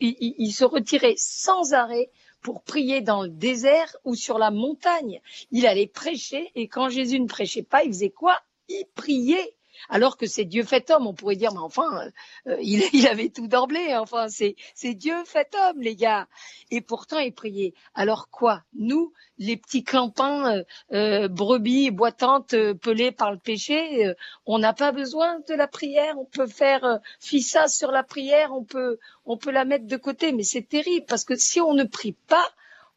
il, 0.00 0.52
se 0.52 0.64
retirait 0.64 1.14
sans 1.16 1.72
arrêt 1.72 2.10
pour 2.42 2.62
prier 2.62 3.00
dans 3.00 3.22
le 3.22 3.30
désert 3.30 3.96
ou 4.04 4.14
sur 4.14 4.38
la 4.38 4.50
montagne. 4.50 5.22
Il 5.50 5.66
allait 5.66 5.86
prêcher 5.86 6.50
et 6.54 6.68
quand 6.68 6.90
Jésus 6.90 7.18
ne 7.18 7.26
prêchait 7.26 7.62
pas, 7.62 7.82
il 7.82 7.92
faisait 7.92 8.10
quoi? 8.10 8.38
Il 8.68 8.84
priait 8.94 9.54
alors 9.88 10.16
que 10.16 10.26
c'est 10.26 10.44
Dieu 10.44 10.64
fait 10.64 10.90
homme. 10.90 11.06
On 11.06 11.14
pourrait 11.14 11.36
dire, 11.36 11.52
mais 11.52 11.60
enfin, 11.60 12.10
euh, 12.46 12.56
il, 12.60 12.82
il, 12.92 13.06
avait 13.06 13.28
tout 13.28 13.48
d'emblée. 13.48 13.94
Enfin, 13.96 14.26
c'est 14.28 14.94
Dieu 14.94 15.14
fait 15.24 15.54
homme, 15.54 15.80
les 15.80 15.96
gars. 15.96 16.28
Et 16.70 16.80
pourtant, 16.80 17.18
il 17.18 17.32
priait. 17.32 17.74
Alors 17.94 18.28
quoi? 18.30 18.62
Nous, 18.74 19.12
les 19.38 19.56
petits 19.56 19.84
clampins, 19.84 20.56
euh, 20.56 20.64
euh, 20.92 21.28
brebis 21.28 21.90
boitantes, 21.90 22.54
pelées 22.80 23.12
par 23.12 23.32
le 23.32 23.38
péché, 23.38 24.12
on 24.46 24.58
n'a 24.58 24.72
pas 24.72 24.92
besoin 24.92 25.38
de 25.48 25.54
la 25.54 25.66
prière. 25.66 26.18
On 26.18 26.24
peut 26.24 26.46
faire 26.46 27.00
fissa 27.20 27.68
sur 27.68 27.90
la 27.90 28.02
prière. 28.02 28.52
On 28.52 28.64
peut, 28.64 28.98
on 29.24 29.36
peut 29.36 29.50
la 29.50 29.64
mettre 29.64 29.86
de 29.86 29.96
côté. 29.96 30.32
Mais 30.32 30.44
c'est 30.44 30.68
terrible 30.68 31.06
parce 31.06 31.24
que 31.24 31.36
si 31.36 31.60
on 31.60 31.74
ne 31.74 31.84
prie 31.84 32.16
pas, 32.26 32.48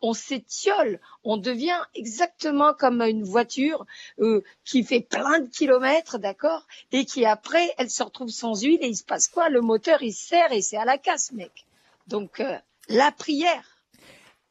on 0.02 0.14
s'étiole, 0.14 1.00
on 1.24 1.38
devient 1.38 1.80
exactement 1.96 2.74
comme 2.74 3.02
une 3.02 3.24
voiture 3.24 3.86
euh, 4.20 4.44
qui 4.66 4.84
fait 4.84 5.02
plein 5.02 5.40
de 5.40 5.48
kilomètres, 5.48 6.18
d'accord, 6.18 6.66
et 6.92 7.06
qui 7.06 7.26
après, 7.26 7.74
elle 7.78 7.90
se 7.90 8.04
retrouve 8.04 8.30
sans 8.30 8.62
huile 8.62 8.80
et 8.82 8.88
il 8.88 8.96
se 8.96 9.04
passe 9.04 9.28
quoi? 9.28 9.50
Le 9.50 9.62
moteur, 9.62 10.02
il 10.02 10.14
sert 10.14 10.52
et 10.52 10.62
c'est 10.62 10.78
à 10.78 10.86
la 10.86 10.98
casse, 10.98 11.32
mec. 11.32 11.66
Donc, 12.08 12.40
euh, 12.40 12.58
la 12.90 13.12
prière. 13.12 13.84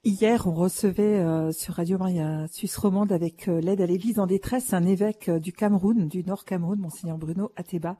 Hier, 0.02 0.46
on 0.46 0.54
recevait 0.54 1.02
euh, 1.02 1.52
sur 1.52 1.74
Radio 1.74 1.98
Maria 1.98 2.46
Suisse 2.48 2.76
romande 2.78 3.12
avec 3.12 3.46
l'aide 3.46 3.82
à 3.82 3.86
l'Église 3.86 4.18
en 4.18 4.26
détresse 4.26 4.72
un 4.72 4.86
évêque 4.86 5.28
du 5.28 5.52
Cameroun, 5.52 6.08
du 6.08 6.24
Nord 6.24 6.46
Cameroun, 6.46 6.78
monseigneur 6.78 7.18
Bruno 7.18 7.52
Ateba. 7.56 7.98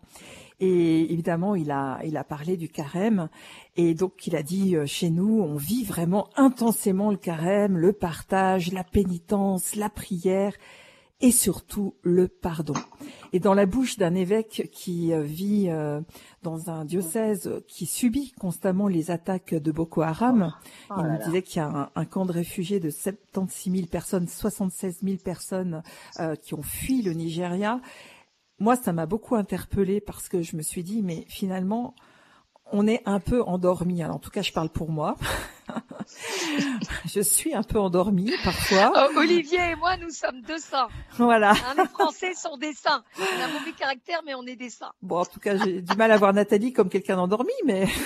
Et 0.61 1.11
évidemment, 1.11 1.55
il 1.55 1.71
a, 1.71 1.99
il 2.05 2.19
a 2.19 2.25
parlé 2.25 2.59
du 2.59 2.69
carême. 2.69 3.31
Et 3.77 3.95
donc, 3.95 4.27
il 4.27 4.37
a 4.37 4.43
dit, 4.43 4.77
euh, 4.77 4.85
chez 4.85 5.09
nous, 5.09 5.41
on 5.41 5.57
vit 5.57 5.85
vraiment 5.85 6.29
intensément 6.37 7.11
le 7.11 7.17
carême, 7.17 7.79
le 7.79 7.95
partage, 7.95 8.71
la 8.71 8.85
pénitence, 8.85 9.75
la 9.75 9.89
prière 9.89 10.53
et 11.23 11.33
surtout 11.33 11.95
le 12.03 12.29
pardon. 12.29 12.75
Et 13.33 13.41
dans 13.41 13.53
la 13.53 13.67
bouche 13.67 13.97
d'un 13.97 14.15
évêque 14.15 14.69
qui 14.73 15.13
euh, 15.13 15.23
vit 15.23 15.67
euh, 15.69 16.01
dans 16.43 16.71
un 16.71 16.85
diocèse 16.85 17.51
qui 17.67 17.87
subit 17.87 18.33
constamment 18.33 18.89
les 18.89 19.11
attaques 19.11 19.55
de 19.55 19.73
Boko 19.73 20.03
Haram, 20.03 20.55
oh 20.91 20.95
il 20.99 21.05
nous 21.05 21.25
disait 21.25 21.43
qu'il 21.43 21.61
y 21.61 21.65
a 21.65 21.91
un, 21.95 22.05
camp 22.07 22.27
de 22.27 22.33
réfugiés 22.33 22.81
de 22.81 22.91
76 22.91 23.73
000 23.73 23.87
personnes, 23.87 24.29
76 24.29 25.01
000 25.03 25.17
personnes 25.23 25.83
qui 26.43 26.55
ont 26.55 26.63
fui 26.63 27.03
le 27.03 27.13
Nigeria 27.13 27.81
moi, 28.61 28.77
ça 28.77 28.93
m'a 28.93 29.07
beaucoup 29.07 29.37
interpellée 29.37 30.01
parce 30.01 30.29
que 30.29 30.43
je 30.43 30.55
me 30.55 30.63
suis 30.63 30.85
dit, 30.85 31.03
mais 31.03 31.25
finalement, 31.29 31.95
on 32.73 32.87
est 32.87 33.03
un 33.07 33.19
peu 33.19 33.43
endormi. 33.43 34.03
Alors, 34.03 34.17
en 34.17 34.19
tout 34.19 34.31
cas, 34.31 34.43
je 34.43 34.53
parle 34.53 34.69
pour 34.69 34.91
moi. 34.91 35.17
je 37.07 37.21
suis 37.21 37.55
un 37.55 37.63
peu 37.63 37.81
endormie 37.81 38.33
parfois. 38.45 38.93
Oh, 38.95 39.19
Olivier 39.19 39.71
et 39.73 39.77
moi, 39.77 39.97
nous 39.97 40.11
sommes 40.11 40.43
deux 40.43 40.59
saints. 40.59 40.89
Voilà. 41.17 41.55
les 41.77 41.87
Français 41.87 42.35
sont 42.35 42.59
des 42.59 42.75
saints. 42.75 43.03
On 43.19 43.43
a 43.43 43.49
mauvais 43.49 43.73
caractère, 43.73 44.21
mais 44.25 44.35
on 44.35 44.47
est 44.47 44.57
des 44.57 44.71
saints. 44.71 44.93
Bon, 45.03 45.21
en 45.21 45.25
tout 45.25 45.41
cas, 45.41 45.57
j'ai 45.57 45.81
du 45.81 45.97
mal 45.97 46.13
à 46.13 46.19
voir 46.19 46.35
Nathalie 46.35 46.75
comme 46.75 46.91
quelqu'un 46.91 47.17
d'endormi, 47.17 47.53
mais. 47.65 47.89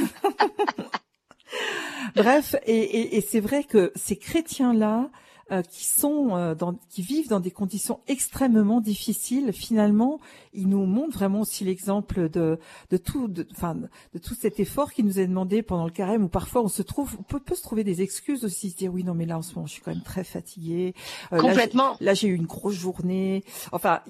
Bref, 2.14 2.54
et 2.64 3.20
c'est 3.28 3.40
vrai 3.40 3.64
que 3.64 3.90
ces 3.96 4.16
chrétiens-là, 4.16 5.10
euh, 5.52 5.62
qui 5.62 5.85
sont 5.85 6.37
euh, 6.37 6.54
dans, 6.54 6.74
qui 6.88 7.02
vivent 7.02 7.28
dans 7.28 7.40
des 7.40 7.50
conditions 7.50 8.00
extrêmement 8.09 8.80
difficiles. 8.80 9.52
Finalement, 9.52 10.20
ils 10.52 10.68
nous 10.68 10.87
montrent 10.87 11.18
vraiment 11.18 11.40
aussi 11.40 11.64
l'exemple 11.64 12.28
de, 12.28 12.59
de 12.90 12.96
tout, 12.96 13.28
de, 13.28 13.46
enfin, 13.52 13.74
de 13.74 14.18
tout 14.18 14.35
cet 14.35 14.59
effort 14.59 14.92
qui 14.92 15.02
nous 15.02 15.20
est 15.20 15.26
demandé 15.26 15.62
pendant 15.62 15.85
le 15.85 15.90
carême. 15.90 16.24
Où 16.24 16.28
parfois 16.28 16.62
on 16.62 16.68
se 16.68 16.83
trouve, 16.83 17.16
on 17.18 17.22
peut, 17.22 17.40
peut 17.40 17.54
se 17.54 17.62
trouver 17.62 17.85
des 17.85 18.00
excuses 18.02 18.44
aussi, 18.44 18.70
se 18.70 18.76
dire 18.76 18.92
oui 18.92 19.04
non 19.04 19.14
mais 19.14 19.26
là 19.26 19.38
en 19.38 19.42
ce 19.42 19.54
moment 19.54 19.66
je 19.66 19.72
suis 19.72 19.83
quand 19.83 19.92
même 19.92 20.02
très 20.02 20.24
fatiguée. 20.24 20.94
Euh, 21.33 21.40
Complètement. 21.40 21.96
Là 22.00 22.14
j'ai 22.14 22.28
eu 22.28 22.35
une 22.35 22.46
grosse 22.46 22.74
journée. 22.74 23.44
Enfin, 23.72 24.00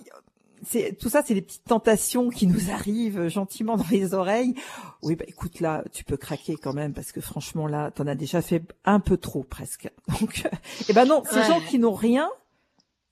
c'est 0.67 0.97
tout 0.99 1.09
ça, 1.09 1.23
c'est 1.25 1.35
des 1.35 1.43
petites 1.43 1.65
tentations 1.65 2.31
qui 2.31 2.47
nous 2.47 2.71
arrivent 2.71 3.29
gentiment 3.29 3.77
dans 3.77 3.87
les 3.91 4.15
oreilles. 4.15 4.55
Oui, 5.03 5.17
bah 5.17 5.25
écoute, 5.29 5.61
là, 5.61 5.85
tu 5.93 6.05
peux 6.05 6.17
craquer 6.17 6.57
quand 6.57 6.73
même 6.73 6.93
parce 6.93 7.13
que 7.13 7.21
franchement, 7.21 7.67
là, 7.67 7.91
t'en 7.91 8.07
as 8.07 8.15
déjà 8.15 8.43
fait 8.43 8.63
un 8.85 9.01
peu 9.01 9.17
trop 9.17 9.43
presque. 9.43 9.91
Donc, 10.21 10.45
eh 10.89 10.93
ben 10.93 11.05
non, 11.05 11.23
ces 11.31 11.43
gens 11.45 11.61
qui 11.61 11.79
n'ont 11.79 11.95
rien, 11.95 12.31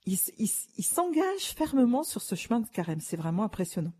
ils 0.06 0.16
s'engagent 0.16 1.54
fermement 1.56 2.02
sur 2.02 2.22
ce 2.22 2.34
chemin 2.34 2.60
de 2.60 2.68
carême. 2.68 3.00
C'est 3.00 3.16
vraiment 3.16 3.44
impressionnant. 3.44 3.92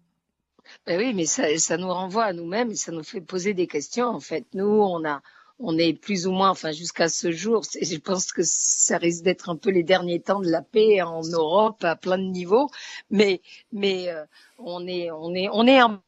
Ben 0.86 0.98
oui, 0.98 1.12
mais 1.14 1.26
ça, 1.26 1.56
ça 1.58 1.76
nous 1.76 1.92
renvoie 1.92 2.24
à 2.24 2.32
nous-mêmes 2.32 2.70
et 2.70 2.76
ça 2.76 2.92
nous 2.92 3.02
fait 3.02 3.20
poser 3.20 3.54
des 3.54 3.66
questions. 3.66 4.06
En 4.06 4.20
fait, 4.20 4.46
nous, 4.54 4.66
on 4.66 5.04
a, 5.04 5.22
on 5.58 5.78
est 5.78 5.94
plus 5.94 6.26
ou 6.26 6.32
moins, 6.32 6.50
enfin 6.50 6.72
jusqu'à 6.72 7.08
ce 7.08 7.30
jour, 7.30 7.62
je 7.82 7.96
pense 7.96 8.32
que 8.32 8.42
ça 8.44 8.98
risque 8.98 9.24
d'être 9.24 9.50
un 9.50 9.56
peu 9.56 9.70
les 9.70 9.82
derniers 9.82 10.20
temps 10.20 10.40
de 10.40 10.50
la 10.50 10.62
paix 10.62 11.02
en 11.02 11.22
Europe 11.22 11.82
à 11.84 11.96
plein 11.96 12.18
de 12.18 12.24
niveaux, 12.24 12.68
mais 13.10 13.40
mais 13.72 14.08
euh, 14.08 14.24
on 14.58 14.86
est 14.86 15.10
on 15.10 15.34
est 15.34 15.48
on 15.52 15.66
est 15.66 15.78
un 15.78 16.02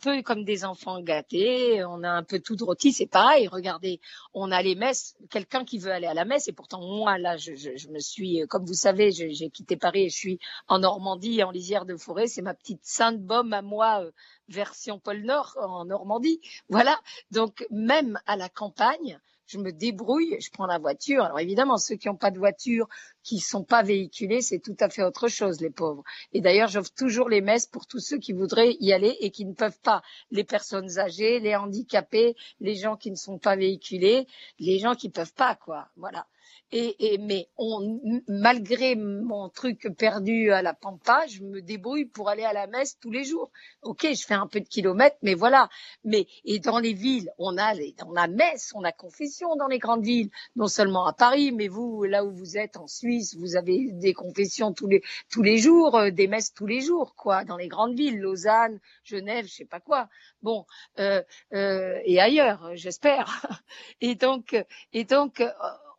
peu 0.00 0.22
comme 0.22 0.44
des 0.44 0.64
enfants 0.64 1.00
gâtés, 1.00 1.84
on 1.84 2.02
a 2.02 2.10
un 2.10 2.22
peu 2.22 2.40
tout 2.40 2.56
rôti, 2.60 2.92
c'est 2.92 3.06
pareil. 3.06 3.46
Regardez, 3.48 4.00
on 4.34 4.50
a 4.50 4.62
les 4.62 4.74
messes, 4.74 5.16
quelqu'un 5.30 5.64
qui 5.64 5.78
veut 5.78 5.92
aller 5.92 6.06
à 6.06 6.14
la 6.14 6.24
messe, 6.24 6.48
et 6.48 6.52
pourtant 6.52 6.80
moi 6.80 7.18
là, 7.18 7.36
je, 7.36 7.54
je, 7.54 7.76
je 7.76 7.88
me 7.88 7.98
suis, 8.00 8.42
comme 8.48 8.64
vous 8.64 8.74
savez, 8.74 9.10
j'ai 9.12 9.50
quitté 9.50 9.76
Paris 9.76 10.04
et 10.04 10.08
je 10.08 10.16
suis 10.16 10.38
en 10.68 10.80
Normandie, 10.80 11.42
en 11.42 11.50
lisière 11.50 11.84
de 11.84 11.96
forêt, 11.96 12.26
c'est 12.26 12.42
ma 12.42 12.54
petite 12.54 12.84
sainte 12.84 13.20
baume 13.20 13.52
à 13.52 13.62
moi, 13.62 14.02
euh, 14.02 14.10
version 14.48 14.98
pôle 14.98 15.22
Nord 15.22 15.56
en 15.60 15.84
Normandie. 15.84 16.40
Voilà, 16.68 16.98
donc 17.30 17.66
même 17.70 18.18
à 18.26 18.36
la 18.36 18.48
campagne, 18.48 19.20
je 19.52 19.58
me 19.58 19.70
débrouille, 19.70 20.36
je 20.40 20.50
prends 20.50 20.66
la 20.66 20.78
voiture. 20.78 21.24
Alors 21.24 21.38
évidemment, 21.38 21.76
ceux 21.76 21.96
qui 21.96 22.08
n'ont 22.08 22.16
pas 22.16 22.30
de 22.30 22.38
voiture, 22.38 22.88
qui 23.22 23.38
sont 23.38 23.64
pas 23.64 23.82
véhiculés, 23.82 24.40
c'est 24.40 24.58
tout 24.58 24.76
à 24.80 24.88
fait 24.88 25.02
autre 25.02 25.28
chose, 25.28 25.60
les 25.60 25.70
pauvres. 25.70 26.02
Et 26.32 26.40
d'ailleurs, 26.40 26.68
j'offre 26.68 26.92
toujours 26.94 27.28
les 27.28 27.42
messes 27.42 27.66
pour 27.66 27.86
tous 27.86 28.00
ceux 28.00 28.18
qui 28.18 28.32
voudraient 28.32 28.76
y 28.80 28.92
aller 28.92 29.16
et 29.20 29.30
qui 29.30 29.44
ne 29.44 29.52
peuvent 29.52 29.80
pas. 29.80 30.02
Les 30.30 30.44
personnes 30.44 30.98
âgées, 30.98 31.38
les 31.38 31.54
handicapés, 31.54 32.34
les 32.60 32.74
gens 32.74 32.96
qui 32.96 33.10
ne 33.10 33.16
sont 33.16 33.38
pas 33.38 33.56
véhiculés, 33.56 34.26
les 34.58 34.78
gens 34.78 34.94
qui 34.94 35.10
peuvent 35.10 35.34
pas, 35.34 35.54
quoi. 35.54 35.88
Voilà 35.96 36.26
et, 36.74 37.18
mais 37.18 37.48
on, 37.58 38.00
malgré 38.28 38.96
mon 38.96 39.50
truc 39.50 39.88
perdu 39.98 40.50
à 40.52 40.62
la 40.62 40.72
pampa, 40.72 41.26
je 41.26 41.42
me 41.42 41.60
débrouille 41.60 42.06
pour 42.06 42.30
aller 42.30 42.44
à 42.44 42.54
la 42.54 42.66
messe 42.66 42.98
tous 42.98 43.10
les 43.10 43.24
jours. 43.24 43.50
Ok, 43.82 44.06
je 44.10 44.24
fais 44.24 44.34
un 44.34 44.46
peu 44.46 44.60
de 44.60 44.68
kilomètres, 44.68 45.18
mais 45.22 45.34
voilà. 45.34 45.68
Mais 46.04 46.26
et 46.44 46.60
dans 46.60 46.78
les 46.78 46.94
villes, 46.94 47.30
on 47.36 47.58
a 47.58 47.74
les, 47.74 47.94
on 48.06 48.16
a 48.16 48.26
messe, 48.26 48.72
on 48.74 48.84
a 48.84 48.92
confession 48.92 49.54
dans 49.56 49.66
les 49.66 49.78
grandes 49.78 50.04
villes, 50.04 50.30
non 50.56 50.66
seulement 50.66 51.06
à 51.06 51.12
Paris, 51.12 51.52
mais 51.52 51.68
vous 51.68 52.04
là 52.04 52.24
où 52.24 52.32
vous 52.32 52.56
êtes 52.56 52.78
en 52.78 52.86
Suisse, 52.86 53.36
vous 53.36 53.56
avez 53.56 53.90
des 53.92 54.14
confessions 54.14 54.72
tous 54.72 54.86
les 54.86 55.02
tous 55.30 55.42
les 55.42 55.58
jours, 55.58 55.96
euh, 55.96 56.10
des 56.10 56.26
messes 56.26 56.54
tous 56.54 56.66
les 56.66 56.80
jours, 56.80 57.14
quoi, 57.16 57.44
dans 57.44 57.58
les 57.58 57.68
grandes 57.68 57.94
villes, 57.94 58.18
Lausanne, 58.18 58.80
Genève, 59.04 59.46
je 59.46 59.52
sais 59.52 59.64
pas 59.66 59.80
quoi. 59.80 60.08
Bon, 60.42 60.64
euh, 60.98 61.22
euh, 61.52 61.98
et 62.04 62.18
ailleurs, 62.18 62.70
j'espère. 62.74 63.46
Et 64.00 64.14
donc, 64.14 64.56
et 64.92 65.04
donc 65.04 65.42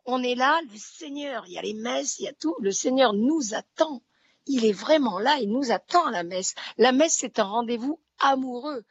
on 0.06 0.22
est 0.22 0.34
là, 0.34 0.60
le 0.70 0.78
Seigneur, 0.78 1.44
il 1.46 1.52
y 1.54 1.58
a 1.58 1.62
les 1.62 1.74
messes, 1.74 2.18
il 2.18 2.24
y 2.24 2.28
a 2.28 2.32
tout, 2.32 2.56
le 2.60 2.72
Seigneur 2.72 3.12
nous 3.12 3.54
attend. 3.54 4.02
Il 4.46 4.64
est 4.64 4.72
vraiment 4.72 5.18
là, 5.18 5.38
il 5.40 5.50
nous 5.50 5.72
attend 5.72 6.06
à 6.06 6.10
la 6.10 6.22
messe. 6.22 6.54
La 6.76 6.92
messe, 6.92 7.16
c'est 7.18 7.38
un 7.38 7.44
rendez-vous 7.44 7.98
amoureux. 8.18 8.84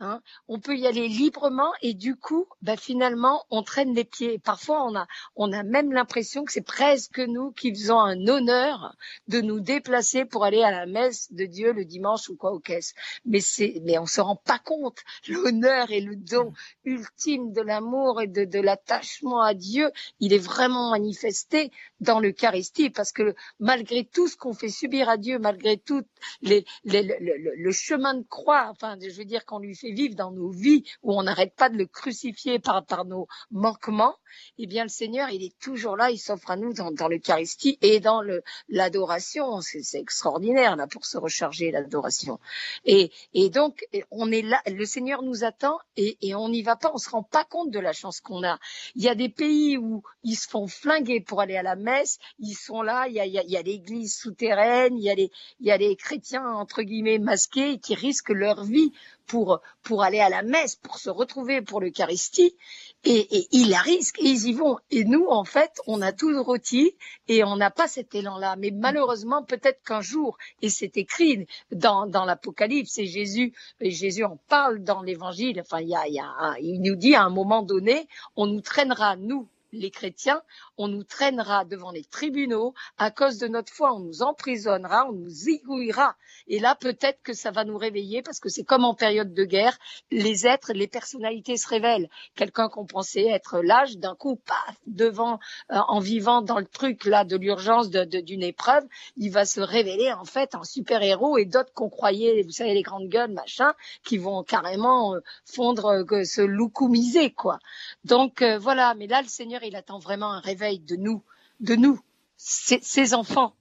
Hein. 0.00 0.20
On 0.48 0.60
peut 0.60 0.76
y 0.76 0.86
aller 0.86 1.08
librement 1.08 1.72
et 1.80 1.94
du 1.94 2.16
coup, 2.16 2.46
bah, 2.60 2.76
finalement, 2.76 3.44
on 3.50 3.62
traîne 3.62 3.94
les 3.94 4.04
pieds. 4.04 4.38
Parfois, 4.38 4.84
on 4.84 4.94
a, 4.94 5.06
on 5.36 5.52
a 5.52 5.62
même 5.62 5.92
l'impression 5.92 6.44
que 6.44 6.52
c'est 6.52 6.60
presque 6.60 7.18
nous 7.18 7.50
qui 7.52 7.74
faisons 7.74 7.98
un 7.98 8.26
honneur 8.26 8.94
de 9.28 9.40
nous 9.40 9.60
déplacer 9.60 10.26
pour 10.26 10.44
aller 10.44 10.62
à 10.62 10.70
la 10.70 10.84
messe 10.84 11.32
de 11.32 11.46
Dieu 11.46 11.72
le 11.72 11.86
dimanche 11.86 12.28
ou 12.28 12.36
quoi 12.36 12.52
au 12.52 12.60
caisse. 12.60 12.94
Mais 13.24 13.40
c'est, 13.40 13.80
mais 13.84 13.98
on 13.98 14.06
se 14.06 14.20
rend 14.20 14.36
pas 14.36 14.58
compte. 14.58 14.98
L'honneur 15.28 15.90
et 15.90 16.02
le 16.02 16.16
don 16.16 16.52
ultime 16.84 17.52
de 17.52 17.62
l'amour 17.62 18.20
et 18.20 18.26
de, 18.26 18.44
de 18.44 18.60
l'attachement 18.60 19.40
à 19.40 19.54
Dieu, 19.54 19.90
il 20.20 20.34
est 20.34 20.38
vraiment 20.38 20.90
manifesté 20.90 21.70
dans 22.00 22.20
l'Eucharistie 22.20 22.90
parce 22.90 23.12
que 23.12 23.34
malgré 23.60 24.04
tout 24.04 24.28
ce 24.28 24.36
qu'on 24.36 24.52
fait 24.52 24.68
subir 24.68 25.08
à 25.08 25.16
Dieu, 25.16 25.38
malgré 25.38 25.78
tout 25.78 26.02
les, 26.42 26.66
les, 26.84 27.02
le, 27.02 27.54
le, 27.56 27.72
chemin 27.72 28.14
de 28.14 28.24
croix, 28.24 28.68
enfin, 28.70 28.98
je 29.00 29.16
veux 29.16 29.24
dire 29.24 29.44
qu'on 29.44 29.58
lui 29.58 29.74
fait 29.74 29.85
vivre 29.92 30.14
dans 30.14 30.30
nos 30.30 30.50
vies 30.50 30.84
où 31.02 31.18
on 31.18 31.22
n'arrête 31.22 31.54
pas 31.54 31.68
de 31.68 31.76
le 31.76 31.86
crucifier 31.86 32.58
par, 32.58 32.84
par 32.84 33.04
nos 33.04 33.26
manquements, 33.50 34.16
eh 34.58 34.66
bien, 34.66 34.84
le 34.84 34.88
Seigneur, 34.88 35.30
il 35.30 35.42
est 35.42 35.58
toujours 35.58 35.96
là, 35.96 36.10
il 36.10 36.18
s'offre 36.18 36.50
à 36.50 36.56
nous 36.56 36.72
dans, 36.72 36.90
dans 36.90 37.08
l'Eucharistie 37.08 37.78
et 37.82 38.00
dans 38.00 38.22
l'adoration. 38.68 39.60
C'est, 39.60 39.98
extraordinaire, 39.98 40.76
là, 40.76 40.86
pour 40.86 41.06
se 41.06 41.16
recharger 41.16 41.70
l'adoration. 41.70 42.38
Et, 42.84 43.10
et 43.34 43.50
donc, 43.50 43.84
on 44.10 44.30
est 44.30 44.42
là, 44.42 44.60
le 44.66 44.84
Seigneur 44.84 45.22
nous 45.22 45.44
attend 45.44 45.78
et, 45.96 46.18
et 46.20 46.34
on 46.34 46.48
n'y 46.48 46.62
va 46.62 46.76
pas, 46.76 46.90
on 46.92 46.98
se 46.98 47.10
rend 47.10 47.22
pas 47.22 47.44
compte 47.44 47.70
de 47.70 47.78
la 47.78 47.92
chance 47.92 48.20
qu'on 48.20 48.44
a. 48.44 48.58
Il 48.94 49.02
y 49.02 49.08
a 49.08 49.14
des 49.14 49.28
pays 49.28 49.78
où 49.78 50.02
ils 50.22 50.36
se 50.36 50.48
font 50.48 50.66
flinguer 50.66 51.20
pour 51.20 51.40
aller 51.40 51.56
à 51.56 51.62
la 51.62 51.76
messe, 51.76 52.18
ils 52.38 52.54
sont 52.54 52.82
là, 52.82 53.08
il 53.08 53.14
y 53.14 53.20
a, 53.20 53.26
il 53.26 53.32
y 53.32 53.38
a, 53.38 53.42
il 53.42 53.50
y 53.50 53.56
a 53.56 53.62
l'église 53.62 54.14
souterraine, 54.14 54.96
il 54.96 55.04
y 55.04 55.10
a 55.10 55.14
les, 55.14 55.30
il 55.60 55.66
y 55.66 55.70
a 55.70 55.76
les 55.76 55.96
chrétiens, 55.96 56.46
entre 56.46 56.82
guillemets, 56.82 57.18
masqués 57.18 57.78
qui 57.78 57.94
risquent 57.94 58.30
leur 58.30 58.64
vie 58.64 58.92
pour, 59.26 59.60
pour 59.82 60.02
aller 60.02 60.20
à 60.20 60.28
la 60.28 60.42
messe, 60.42 60.76
pour 60.76 60.98
se 60.98 61.10
retrouver 61.10 61.62
pour 61.62 61.80
l'Eucharistie, 61.80 62.56
et, 63.04 63.36
et, 63.36 63.48
ils 63.52 63.70
la 63.70 63.78
risquent 63.78 64.20
et 64.20 64.28
ils 64.28 64.46
y 64.46 64.52
vont. 64.52 64.78
Et 64.90 65.04
nous, 65.04 65.26
en 65.28 65.44
fait, 65.44 65.80
on 65.86 66.02
a 66.02 66.12
tout 66.12 66.42
rôti 66.42 66.96
et 67.28 67.44
on 67.44 67.56
n'a 67.56 67.70
pas 67.70 67.88
cet 67.88 68.14
élan-là. 68.14 68.56
Mais 68.56 68.70
malheureusement, 68.72 69.44
peut-être 69.44 69.82
qu'un 69.82 70.00
jour, 70.00 70.38
et 70.62 70.70
c'est 70.70 70.96
écrit 70.96 71.46
dans, 71.70 72.06
dans 72.06 72.24
l'Apocalypse, 72.24 72.98
et 72.98 73.06
Jésus, 73.06 73.52
et 73.80 73.90
Jésus 73.90 74.24
en 74.24 74.38
parle 74.48 74.82
dans 74.82 75.02
l'Évangile, 75.02 75.60
enfin, 75.60 75.80
il, 75.80 75.88
y 75.88 75.96
a, 75.96 76.08
y 76.08 76.18
a, 76.18 76.56
il 76.60 76.80
nous 76.82 76.96
dit 76.96 77.14
à 77.14 77.22
un 77.22 77.30
moment 77.30 77.62
donné, 77.62 78.08
on 78.36 78.46
nous 78.46 78.60
traînera, 78.60 79.16
nous, 79.16 79.48
les 79.76 79.90
chrétiens, 79.90 80.42
on 80.76 80.88
nous 80.88 81.04
traînera 81.04 81.64
devant 81.64 81.90
les 81.90 82.04
tribunaux 82.04 82.74
à 82.98 83.10
cause 83.10 83.38
de 83.38 83.48
notre 83.48 83.72
foi, 83.72 83.94
on 83.94 84.00
nous 84.00 84.22
emprisonnera, 84.22 85.06
on 85.08 85.12
nous 85.12 85.48
égouillera. 85.48 86.16
Et 86.48 86.58
là, 86.58 86.74
peut-être 86.74 87.22
que 87.22 87.32
ça 87.32 87.50
va 87.50 87.64
nous 87.64 87.78
réveiller 87.78 88.22
parce 88.22 88.40
que 88.40 88.48
c'est 88.48 88.64
comme 88.64 88.84
en 88.84 88.94
période 88.94 89.34
de 89.34 89.44
guerre, 89.44 89.78
les 90.10 90.46
êtres, 90.46 90.72
les 90.72 90.86
personnalités 90.86 91.56
se 91.56 91.68
révèlent. 91.68 92.08
Quelqu'un 92.34 92.68
qu'on 92.68 92.86
pensait 92.86 93.26
être 93.26 93.60
l'âge, 93.60 93.98
d'un 93.98 94.14
coup, 94.14 94.36
paf, 94.36 94.76
devant, 94.86 95.38
euh, 95.72 95.76
en 95.88 96.00
vivant 96.00 96.42
dans 96.42 96.58
le 96.58 96.66
truc 96.66 97.04
là 97.04 97.24
de 97.24 97.36
l'urgence 97.36 97.90
d'une 97.90 98.42
épreuve, 98.42 98.84
il 99.16 99.30
va 99.30 99.44
se 99.44 99.60
révéler 99.60 100.12
en 100.12 100.24
fait 100.24 100.54
en 100.54 100.64
super 100.64 101.02
héros 101.02 101.38
et 101.38 101.44
d'autres 101.44 101.72
qu'on 101.72 101.88
croyait, 101.88 102.42
vous 102.42 102.50
savez, 102.50 102.74
les 102.74 102.82
grandes 102.82 103.08
gueules, 103.08 103.32
machin, 103.32 103.72
qui 104.04 104.18
vont 104.18 104.42
carrément 104.42 105.14
euh, 105.14 105.20
fondre, 105.44 106.04
euh, 106.12 106.24
se 106.24 106.42
loucoumiser, 106.42 107.30
quoi. 107.30 107.58
Donc 108.04 108.42
voilà, 108.42 108.94
mais 108.94 109.06
là, 109.06 109.22
le 109.22 109.28
Seigneur, 109.28 109.62
il 109.66 109.76
attend 109.76 109.98
vraiment 109.98 110.32
un 110.32 110.40
réveil 110.40 110.80
de 110.80 110.96
nous, 110.96 111.22
de 111.60 111.74
nous, 111.74 112.00
ses, 112.36 113.14
enfants. 113.14 113.54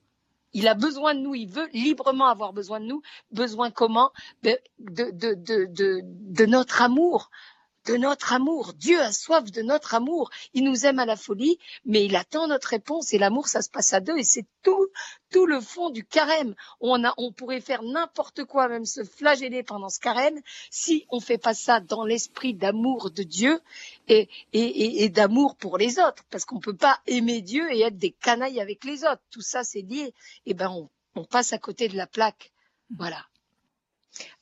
Il 0.53 0.67
a 0.67 0.73
besoin 0.73 1.15
de 1.15 1.19
nous, 1.19 1.35
il 1.35 1.49
veut 1.49 1.67
librement 1.73 2.27
avoir 2.27 2.53
besoin 2.53 2.79
de 2.79 2.85
nous. 2.85 3.01
Besoin 3.31 3.71
comment 3.71 4.11
de, 4.43 6.45
notre 6.45 6.81
amour, 6.81 7.29
de 7.85 7.95
notre 7.95 8.33
amour. 8.33 8.73
Dieu 8.73 8.99
a 9.01 9.11
soif 9.11 9.51
de 9.51 9.61
notre 9.61 9.93
amour. 9.93 10.29
Il 10.53 10.63
nous 10.63 10.85
aime 10.85 10.99
à 10.99 11.05
la 11.05 11.15
folie, 11.15 11.59
mais 11.85 12.05
il 12.05 12.15
attend 12.15 12.47
notre 12.47 12.69
réponse. 12.69 13.13
Et 13.13 13.17
l'amour, 13.17 13.47
ça 13.47 13.61
se 13.61 13.69
passe 13.69 13.93
à 13.93 13.99
deux. 13.99 14.17
Et 14.17 14.23
c'est 14.23 14.45
tout, 14.63 14.87
tout 15.31 15.45
le 15.45 15.61
fond 15.61 15.89
du 15.89 16.03
carême. 16.03 16.55
On, 16.79 17.03
a, 17.03 17.13
on 17.17 17.31
pourrait 17.31 17.61
faire 17.61 17.83
n'importe 17.83 18.43
quoi, 18.45 18.67
même 18.67 18.85
se 18.85 19.03
flageller 19.03 19.63
pendant 19.63 19.89
ce 19.89 19.99
carême, 19.99 20.39
si 20.71 21.05
on 21.09 21.19
fait 21.19 21.37
pas 21.37 21.53
ça 21.53 21.79
dans 21.79 22.03
l'esprit 22.03 22.53
d'amour 22.53 23.11
de 23.11 23.23
Dieu 23.23 23.59
et, 24.07 24.29
et, 24.53 25.03
et, 25.03 25.09
d'amour 25.09 25.55
pour 25.55 25.77
les 25.77 25.99
autres. 25.99 26.23
Parce 26.29 26.45
qu'on 26.45 26.59
peut 26.59 26.75
pas 26.75 26.99
aimer 27.07 27.41
Dieu 27.41 27.71
et 27.71 27.81
être 27.81 27.97
des 27.97 28.11
canailles 28.11 28.59
avec 28.59 28.83
les 28.83 29.03
autres. 29.03 29.21
Tout 29.31 29.41
ça, 29.41 29.63
c'est 29.63 29.81
lié. 29.81 30.13
Et 30.45 30.53
ben, 30.53 30.69
on, 30.69 30.89
on 31.15 31.23
passe 31.23 31.53
à 31.53 31.57
côté 31.57 31.87
de 31.87 31.95
la 31.95 32.07
plaque. 32.07 32.51
Voilà. 32.95 33.25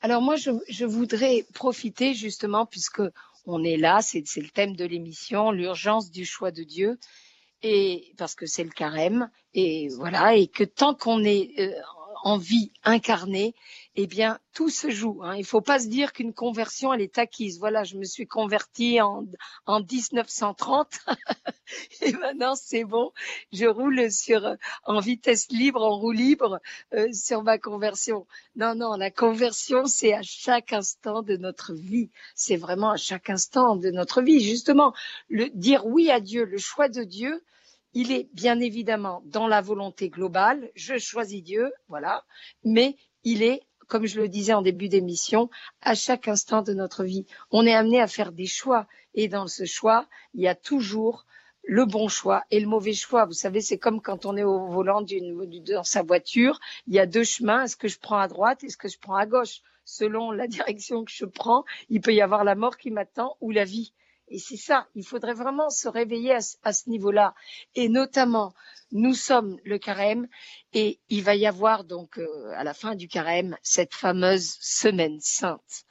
Alors 0.01 0.21
moi, 0.21 0.35
je, 0.35 0.51
je, 0.69 0.85
voudrais 0.85 1.45
profiter 1.53 2.13
justement, 2.13 2.65
puisque 2.65 3.01
on 3.45 3.63
est 3.63 3.77
là, 3.77 3.99
c'est 4.01 4.23
le 4.37 4.49
thème 4.49 4.75
de 4.75 4.85
l'émission, 4.85 5.51
l'urgence 5.51 6.11
du 6.11 6.25
choix 6.25 6.51
de 6.51 6.63
Dieu, 6.63 6.99
et 7.61 8.13
parce 8.17 8.35
que 8.35 8.45
c'est 8.45 8.63
le 8.63 8.69
carême, 8.69 9.29
et 9.53 9.87
voilà, 9.89 10.35
et 10.35 10.47
que 10.47 10.63
tant 10.63 10.93
qu'on 10.95 11.23
est 11.23 11.51
euh, 11.59 11.73
en 12.23 12.37
vie 12.37 12.71
incarnée, 12.83 13.53
eh 13.95 14.07
bien, 14.07 14.39
tout 14.53 14.69
se 14.69 14.89
joue. 14.89 15.21
Hein. 15.23 15.35
Il 15.35 15.41
ne 15.41 15.45
faut 15.45 15.61
pas 15.61 15.77
se 15.77 15.87
dire 15.87 16.13
qu'une 16.13 16.33
conversion, 16.33 16.93
elle 16.93 17.01
est 17.01 17.19
acquise. 17.19 17.59
Voilà, 17.59 17.83
je 17.83 17.95
me 17.95 18.05
suis 18.05 18.25
convertie 18.25 18.99
en, 19.01 19.25
en 19.67 19.81
1930 19.81 20.99
et 22.01 22.13
maintenant 22.13 22.55
c'est 22.55 22.85
bon. 22.85 23.11
Je 23.51 23.65
roule 23.65 24.11
sur 24.11 24.57
en 24.85 24.99
vitesse 24.99 25.47
libre, 25.51 25.83
en 25.83 25.99
roue 25.99 26.11
libre 26.11 26.59
euh, 26.95 27.11
sur 27.13 27.43
ma 27.43 27.59
conversion. 27.59 28.25
Non, 28.55 28.73
non, 28.73 28.95
la 28.95 29.11
conversion, 29.11 29.85
c'est 29.85 30.13
à 30.13 30.23
chaque 30.23 30.73
instant 30.73 31.21
de 31.21 31.37
notre 31.37 31.73
vie. 31.73 32.09
C'est 32.33 32.57
vraiment 32.57 32.91
à 32.91 32.97
chaque 32.97 33.29
instant 33.29 33.75
de 33.75 33.91
notre 33.91 34.23
vie. 34.23 34.39
Justement, 34.39 34.93
le 35.29 35.49
dire 35.49 35.85
oui 35.85 36.09
à 36.09 36.19
Dieu, 36.19 36.45
le 36.45 36.57
choix 36.57 36.89
de 36.89 37.03
Dieu, 37.03 37.43
il 37.93 38.11
est 38.11 38.27
bien 38.33 38.59
évidemment 38.59 39.21
dans 39.25 39.47
la 39.47 39.61
volonté 39.61 40.09
globale. 40.09 40.71
Je 40.73 40.97
choisis 40.97 41.43
Dieu, 41.43 41.71
voilà, 41.87 42.25
mais 42.63 42.97
il 43.23 43.43
est 43.43 43.61
comme 43.87 44.05
je 44.05 44.19
le 44.19 44.29
disais 44.29 44.53
en 44.53 44.61
début 44.61 44.89
d'émission, 44.89 45.49
à 45.81 45.95
chaque 45.95 46.27
instant 46.27 46.61
de 46.61 46.73
notre 46.73 47.03
vie. 47.03 47.25
On 47.51 47.65
est 47.65 47.73
amené 47.73 48.01
à 48.01 48.07
faire 48.07 48.31
des 48.31 48.45
choix. 48.45 48.87
Et 49.15 49.27
dans 49.27 49.47
ce 49.47 49.65
choix, 49.65 50.07
il 50.33 50.41
y 50.41 50.47
a 50.47 50.55
toujours 50.55 51.25
le 51.63 51.85
bon 51.85 52.07
choix 52.07 52.43
et 52.51 52.59
le 52.59 52.67
mauvais 52.67 52.93
choix. 52.93 53.25
Vous 53.25 53.33
savez, 53.33 53.61
c'est 53.61 53.77
comme 53.77 54.01
quand 54.01 54.25
on 54.25 54.35
est 54.35 54.43
au 54.43 54.67
volant 54.67 55.01
d'une, 55.01 55.45
dans 55.61 55.83
sa 55.83 56.03
voiture. 56.03 56.59
Il 56.87 56.93
y 56.93 56.99
a 56.99 57.05
deux 57.05 57.23
chemins. 57.23 57.63
Est-ce 57.63 57.77
que 57.77 57.87
je 57.87 57.99
prends 57.99 58.17
à 58.17 58.27
droite? 58.27 58.63
Est-ce 58.63 58.77
que 58.77 58.89
je 58.89 58.99
prends 58.99 59.15
à 59.15 59.25
gauche? 59.25 59.61
Selon 59.85 60.31
la 60.31 60.47
direction 60.55 61.05
que 61.05 61.11
je 61.11 61.25
prends, 61.25 61.63
il 61.89 62.01
peut 62.01 62.13
y 62.13 62.21
avoir 62.21 62.43
la 62.43 62.55
mort 62.55 62.77
qui 62.77 62.91
m'attend 62.91 63.37
ou 63.41 63.51
la 63.51 63.63
vie. 63.63 63.93
Et 64.29 64.39
c'est 64.39 64.57
ça, 64.57 64.87
il 64.95 65.05
faudrait 65.05 65.33
vraiment 65.33 65.69
se 65.69 65.87
réveiller 65.87 66.33
à, 66.33 66.39
à 66.63 66.73
ce 66.73 66.89
niveau-là. 66.89 67.35
Et 67.75 67.89
notamment, 67.89 68.53
nous 68.93 69.15
sommes 69.15 69.57
le 69.65 69.79
carême 69.79 70.27
et 70.71 70.99
il 71.09 71.23
va 71.23 71.35
y 71.35 71.45
avoir 71.45 71.83
donc 71.83 72.17
euh, 72.17 72.53
à 72.55 72.63
la 72.63 72.73
fin 72.73 72.95
du 72.95 73.07
carême 73.07 73.57
cette 73.61 73.93
fameuse 73.93 74.55
semaine 74.61 75.19
sainte. 75.19 75.83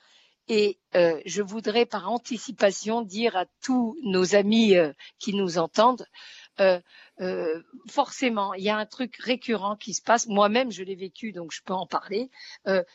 Et 0.49 0.79
euh, 0.95 1.21
je 1.27 1.43
voudrais 1.43 1.85
par 1.85 2.11
anticipation 2.11 3.03
dire 3.03 3.37
à 3.37 3.47
tous 3.63 3.99
nos 4.05 4.35
amis 4.35 4.77
euh, 4.77 4.93
qui 5.19 5.35
nous 5.35 5.59
entendent, 5.59 6.07
forcément, 7.89 8.55
il 8.55 8.65
y 8.65 8.71
a 8.71 8.77
un 8.77 8.87
truc 8.87 9.17
récurrent 9.17 9.77
qui 9.77 9.95
se 9.95 10.03
passe. 10.03 10.27
Moi-même, 10.29 10.71
je 10.71 10.83
l'ai 10.83 10.97
vécu, 10.97 11.33
donc 11.33 11.53
je 11.53 11.63
peux 11.63 11.75
en 11.75 11.87
parler. 11.87 12.31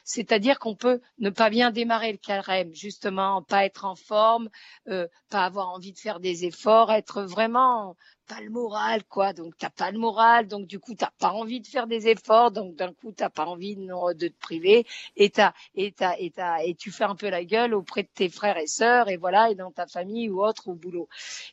C'est-à-dire 0.03 0.60
qu'on 0.60 0.75
peut 0.75 1.01
ne 1.19 1.30
pas 1.30 1.49
bien 1.49 1.71
démarrer 1.71 2.12
le 2.12 2.17
carême, 2.17 2.73
justement, 2.73 3.41
pas 3.43 3.65
être 3.65 3.86
en 3.86 3.95
forme, 3.95 4.49
pas 4.86 5.45
avoir 5.45 5.69
envie 5.69 5.93
de 5.93 5.99
faire 5.99 6.19
des 6.19 6.45
efforts, 6.45 6.91
être 6.91 7.23
vraiment 7.23 7.95
pas 8.27 8.41
le 8.41 8.49
moral, 8.49 9.03
quoi. 9.06 9.34
Donc 9.34 9.58
t'as 9.58 9.69
pas 9.69 9.89
le 9.91 9.99
moral, 9.99 10.47
donc 10.47 10.67
du 10.67 10.80
coup 10.80 10.93
t'as 10.95 11.12
pas 11.17 11.32
envie 11.32 11.62
de 11.62 11.67
faire 11.67 11.88
des 11.88 12.08
efforts, 12.10 12.51
donc 12.51 12.75
d'un 12.75 12.93
coup 12.93 13.12
t'as 13.12 13.30
pas 13.30 13.45
envie 13.45 13.75
de, 13.75 14.13
de 14.13 14.27
te 14.27 14.39
priver, 14.39 14.86
et 15.15 15.30
t'as 15.30 15.53
et 15.75 15.91
t'as 15.93 16.15
et 16.19 16.32
t'as 16.32 16.63
et 16.63 16.75
tu 16.75 16.91
fais 16.91 17.06
un 17.06 17.15
peu 17.15 17.30
la 17.30 17.45
gueule 17.45 17.73
auprès 17.73 18.03
de 18.03 18.10
tes 18.13 18.30
frères 18.30 18.58
et 18.58 18.67
sœurs, 18.67 19.10
et 19.10 19.17
voilà, 19.17 19.49
et 19.49 19.56
dans 19.56 19.71
ta 19.71 19.88
famille 19.88 20.30
ou 20.30 20.43
autre 20.43 20.67
au 20.67 20.73
boulot. 20.75 21.08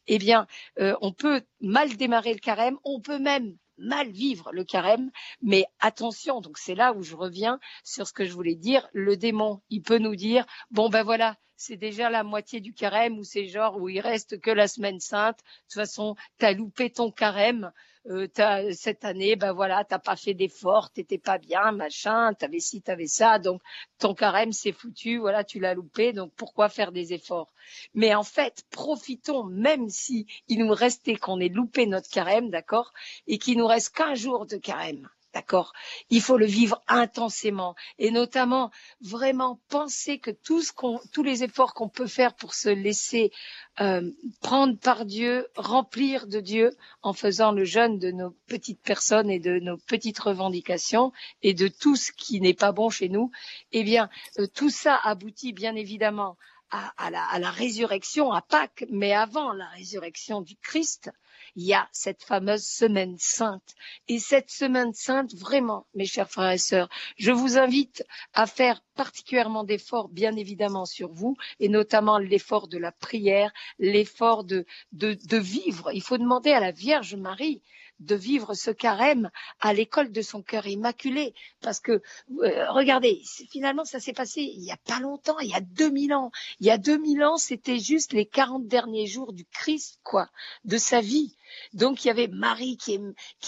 Eh 0.07 0.19
bien, 0.19 0.47
euh, 0.81 0.97
on 1.01 1.13
peut 1.13 1.43
mal 1.61 1.97
démarrer 1.97 2.35
le 2.35 2.41
carême, 2.41 2.54
on 2.85 3.01
peut 3.01 3.19
même 3.19 3.57
mal 3.79 4.11
vivre 4.11 4.53
le 4.53 4.65
carême, 4.65 5.11
mais 5.43 5.65
attention, 5.81 6.41
donc 6.41 6.59
c'est 6.59 6.75
là 6.75 6.93
où 6.93 7.03
je 7.03 7.17
reviens 7.17 7.59
sur 7.83 8.07
ce 8.07 8.13
que 8.13 8.25
je 8.25 8.33
voulais 8.33 8.55
dire, 8.55 8.89
le 8.93 9.17
démon, 9.17 9.61
il 9.71 9.83
peut 9.83 9.99
nous 9.99 10.17
dire, 10.17 10.47
bon 10.71 10.89
ben 10.89 11.03
voilà, 11.03 11.37
c'est 11.57 11.77
déjà 11.77 12.11
la 12.11 12.23
moitié 12.25 12.61
du 12.61 12.73
carême 12.73 13.19
ou 13.19 13.25
c'est 13.25 13.47
genre 13.47 13.77
où 13.77 13.89
il 13.89 14.01
reste 14.01 14.41
que 14.41 14.51
la 14.51 14.69
semaine 14.69 15.01
sainte. 15.01 15.39
De 15.39 15.43
toute 15.69 15.75
façon, 15.75 16.17
t'as 16.39 16.53
loupé 16.53 16.91
ton 16.91 17.11
carême. 17.11 17.73
Euh, 18.07 18.29
cette 18.73 19.07
année, 19.07 19.35
ben 19.35 19.55
voilà, 19.55 19.83
t'as 19.83 19.99
pas 19.99 20.15
fait 20.15 20.35
d'efforts, 20.35 20.91
t'étais 20.91 21.17
pas 21.17 21.39
bien, 21.39 21.73
machin, 21.73 22.35
t'avais 22.35 22.61
ci, 22.61 22.83
t'avais 22.83 23.07
ça, 23.07 23.39
donc 23.39 23.63
ton 23.99 24.13
carême 24.13 24.53
c'est 24.53 24.73
foutu, 24.73 25.17
voilà, 25.17 25.43
tu 25.43 25.59
l'as 25.59 25.73
loupé, 25.73 26.13
donc 26.13 26.31
pourquoi 26.37 26.69
faire 26.69 26.93
des 26.93 27.15
efforts? 27.15 27.51
Mais 27.95 28.15
en 28.15 28.23
fait, 28.23 28.63
profitons, 28.71 29.45
même 29.45 29.89
si 29.89 30.27
il 30.49 30.59
nous 30.59 30.75
restait 30.75 31.17
qu'on 31.17 31.41
ait 31.41 31.49
loupé 31.49 31.87
notre 31.87 32.11
carême, 32.11 32.51
d'accord, 32.51 32.93
et 33.27 33.39
qu'il 33.39 33.57
nous 33.57 33.67
reste 33.67 33.95
qu'un 33.95 34.15
jour 34.15 34.45
de 34.45 34.59
carême 34.59 35.09
D'accord. 35.35 35.73
Il 36.11 36.23
faut 36.23 36.37
le 36.37 36.47
vivre 36.47 36.81
intensément 36.87 37.75
et 37.99 38.13
notamment 38.13 38.71
vraiment 39.01 39.61
penser 39.69 40.21
que 40.21 40.31
tout 40.31 40.63
ce 40.63 40.73
qu'on, 40.73 41.01
tous 41.13 41.25
les 41.25 41.43
efforts 41.43 41.75
qu'on 41.75 41.89
peut 41.89 42.07
faire 42.07 42.35
pour 42.35 42.55
se 42.55 42.69
laisser 42.69 43.33
euh, 43.81 44.13
prendre 44.43 44.79
par 44.79 45.05
Dieu, 45.05 45.49
remplir 45.57 46.29
de 46.29 46.39
Dieu 46.39 46.71
en 47.03 47.13
faisant 47.13 47.51
le 47.51 47.65
jeûne 47.65 47.99
de 47.99 48.13
nos 48.13 48.31
petites 48.47 48.81
personnes 48.81 49.29
et 49.29 49.41
de 49.41 49.59
nos 49.59 49.77
petites 49.77 50.21
revendications 50.21 51.13
et 51.43 51.53
de 51.53 51.67
tout 51.67 51.97
ce 51.97 52.13
qui 52.13 52.41
n'est 52.41 52.55
pas 52.55 52.71
bon 52.71 52.89
chez 52.89 53.09
nous, 53.09 53.33
eh 53.73 53.83
bien, 53.83 54.09
euh, 54.39 54.47
tout 54.47 54.71
ça 54.71 54.97
aboutit 55.03 55.53
bien 55.53 55.75
évidemment 55.75 56.37
à, 56.71 56.93
à, 56.97 57.11
la, 57.11 57.25
à 57.25 57.41
la 57.41 57.51
résurrection, 57.51 58.31
à 58.31 58.41
Pâques, 58.41 58.85
mais 58.89 59.13
avant 59.13 59.53
la 59.53 59.67
résurrection 59.67 60.43
du 60.43 60.55
Christ, 60.63 61.11
il 61.57 61.65
y 61.65 61.75
a 61.75 61.89
cette 61.93 62.23
fameuse 62.23 62.65
semaine 62.65 63.17
sainte. 63.19 63.75
Et 64.09 64.19
cette 64.19 64.51
semaine 64.51 64.93
sainte, 64.93 65.35
vraiment, 65.35 65.87
mes 65.95 66.07
chers 66.07 66.31
frères 66.31 66.51
et 66.51 66.59
sœurs, 66.59 66.89
je 67.17 67.33
vous 67.33 67.59
invite 67.59 68.05
à 68.33 68.47
faire 68.47 68.83
particulièrement 68.95 69.65
d'efforts, 69.65 70.09
bien 70.09 70.37
évidemment, 70.37 70.87
sur 70.87 71.13
vous, 71.13 71.37
et 71.61 71.69
notamment 71.69 72.19
l'effort 72.19 72.69
de 72.69 72.79
la 72.79 72.93
prière, 72.93 73.53
l'effort 73.79 74.45
de, 74.45 74.67
de, 74.93 75.15
de 75.15 75.37
vivre. 75.37 75.91
Il 75.93 76.03
faut 76.03 76.19
demander 76.19 76.53
à 76.53 76.61
la 76.61 76.71
Vierge 76.71 77.15
Marie 77.15 77.63
de 78.01 78.15
vivre 78.15 78.55
ce 78.55 78.71
carême 78.71 79.31
à 79.61 79.73
l'école 79.73 80.11
de 80.11 80.23
son 80.23 80.43
cœur 80.43 80.67
immaculé. 80.67 81.35
Parce 81.61 81.81
que, 81.81 82.03
euh, 82.43 82.71
regardez, 82.71 83.23
finalement, 83.51 83.85
ça 83.85 84.01
s'est 84.01 84.13
passé 84.13 84.43
il 84.43 84.61
n'y 84.61 84.73
a 84.73 84.77
pas 84.77 85.01
longtemps, 85.01 85.39
il 85.41 85.51
y 85.51 85.55
a 85.55 85.61
2000 85.61 86.13
ans. 86.13 86.31
Il 86.61 86.67
y 86.67 86.71
a 86.71 86.79
2000 86.79 87.23
ans, 87.23 87.37
c'était 87.37 87.79
juste 87.79 88.13
les 88.13 88.27
40 88.27 88.67
derniers 88.67 89.07
jours 89.07 89.33
du 89.33 89.45
Christ, 89.47 89.99
quoi, 90.03 90.29
de 90.65 90.77
sa 90.77 91.01
vie. 91.01 91.37
Donc 91.73 92.05
il 92.05 92.09
y 92.09 92.11
avait 92.11 92.29
Marie 92.29 92.77
qui, 92.77 92.99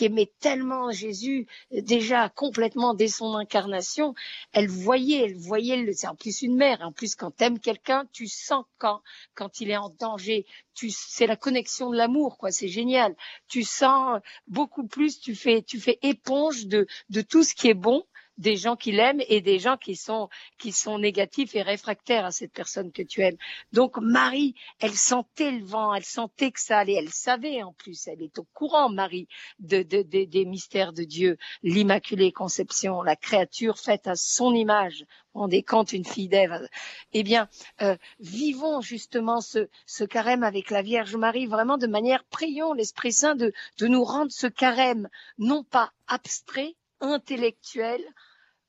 aimait 0.05 0.33
tellement 0.41 0.91
Jésus 0.91 1.47
déjà 1.71 2.29
complètement 2.29 2.95
dès 2.95 3.09
son 3.09 3.35
incarnation. 3.35 4.15
Elle 4.53 4.69
voyait, 4.69 5.25
elle 5.25 5.37
voyait, 5.37 5.93
c'est 5.93 6.07
en 6.07 6.15
plus 6.15 6.43
une 6.43 6.57
mère. 6.57 6.81
En 6.83 6.93
plus 6.93 7.15
quand 7.15 7.31
t'aimes 7.31 7.59
quelqu'un, 7.59 8.07
tu 8.13 8.27
sens 8.27 8.65
quand 8.79 9.03
quand 9.35 9.61
il 9.61 9.71
est 9.71 9.77
en 9.77 9.91
danger. 9.91 10.47
Tu, 10.75 10.91
c'est 10.91 11.27
la 11.27 11.37
connexion 11.37 11.91
de 11.91 11.97
l'amour, 11.97 12.37
quoi. 12.37 12.51
C'est 12.51 12.69
génial. 12.69 13.17
Tu 13.49 13.63
sens 13.63 14.21
beaucoup 14.47 14.87
plus. 14.87 15.21
Tu 15.21 15.35
fais, 15.35 15.63
tu 15.63 15.81
fais 15.81 15.99
éponge 16.03 16.67
de 16.67 16.87
de 17.11 17.21
tout 17.23 17.43
ce 17.43 17.55
qui 17.55 17.69
est 17.69 17.75
bon 17.75 18.05
des 18.39 18.57
gens 18.57 18.77
qui 18.77 18.93
l'aiment 18.93 19.23
et 19.29 19.41
des 19.41 19.59
gens 19.59 19.77
qui 19.77 19.97
sont 19.97 20.29
qui 20.59 20.73
sont 20.73 20.99
négatifs 20.99 21.55
et 21.55 21.63
réfractaires 21.63 22.25
à 22.25 22.33
cette 22.33 22.53
personne 22.53 22.93
que 22.93 23.03
tu 23.03 23.23
aimes. 23.23 23.37
Donc 23.73 23.99
Marie, 23.99 24.55
elle 24.81 24.95
sentait 24.95 25.51
le 25.51 25.65
vent, 25.65 25.95
elle 25.95 26.05
sentait 26.05 26.51
que 26.51 26.61
ça 26.61 26.79
allait, 26.79 26.95
elle 26.95 27.13
savait 27.13 27.63
en 27.63 27.73
plus, 27.73 28.07
elle 28.07 28.23
est 28.23 28.39
au 28.39 28.47
courant 28.53 28.89
Marie 28.89 29.29
de, 29.59 29.83
de, 29.83 30.03
de 30.03 30.25
des 30.25 30.45
mystères 30.45 30.93
de 30.93 31.05
Dieu, 31.05 31.37
l'Immaculée 31.63 32.33
Conception, 32.33 33.03
la 33.03 33.17
créature 33.17 33.79
faite 33.79 34.07
à 34.07 34.17
son 34.17 34.55
image. 34.55 35.05
On 35.35 35.49
compte 35.67 35.93
une 35.93 36.05
fille 36.05 36.29
d'Ève. 36.29 36.67
Eh 37.13 37.23
bien, 37.23 37.49
euh, 37.83 37.97
vivons 38.21 38.81
justement 38.81 39.43
ce, 39.43 39.69
ce 39.85 40.05
carême 40.05 40.43
avec 40.43 40.71
la 40.71 40.81
Vierge 40.81 41.15
Marie 41.17 41.47
vraiment 41.47 41.77
de 41.77 41.87
manière, 41.87 42.25
prions 42.25 42.73
l'Esprit 42.73 43.13
Saint 43.13 43.35
de, 43.35 43.53
de 43.79 43.87
nous 43.87 44.05
rendre 44.05 44.33
ce 44.33 44.47
carême 44.47 45.09
non 45.39 45.63
pas 45.63 45.93
abstrait, 46.07 46.75
intellectuel, 47.01 48.03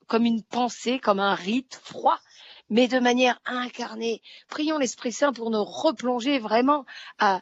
comme 0.08 0.26
une 0.26 0.44
pensée, 0.44 1.00
comme 1.00 1.20
un 1.20 1.36
rite 1.36 1.80
froid, 1.84 2.20
mais 2.70 2.88
de 2.88 3.00
manière 3.00 3.40
incarnée. 3.46 4.22
Prions 4.50 4.78
l'Esprit 4.78 5.12
Saint 5.12 5.34
pour 5.34 5.50
nous 5.52 5.64
replonger 5.64 6.40
vraiment 6.40 6.86
à 7.20 7.42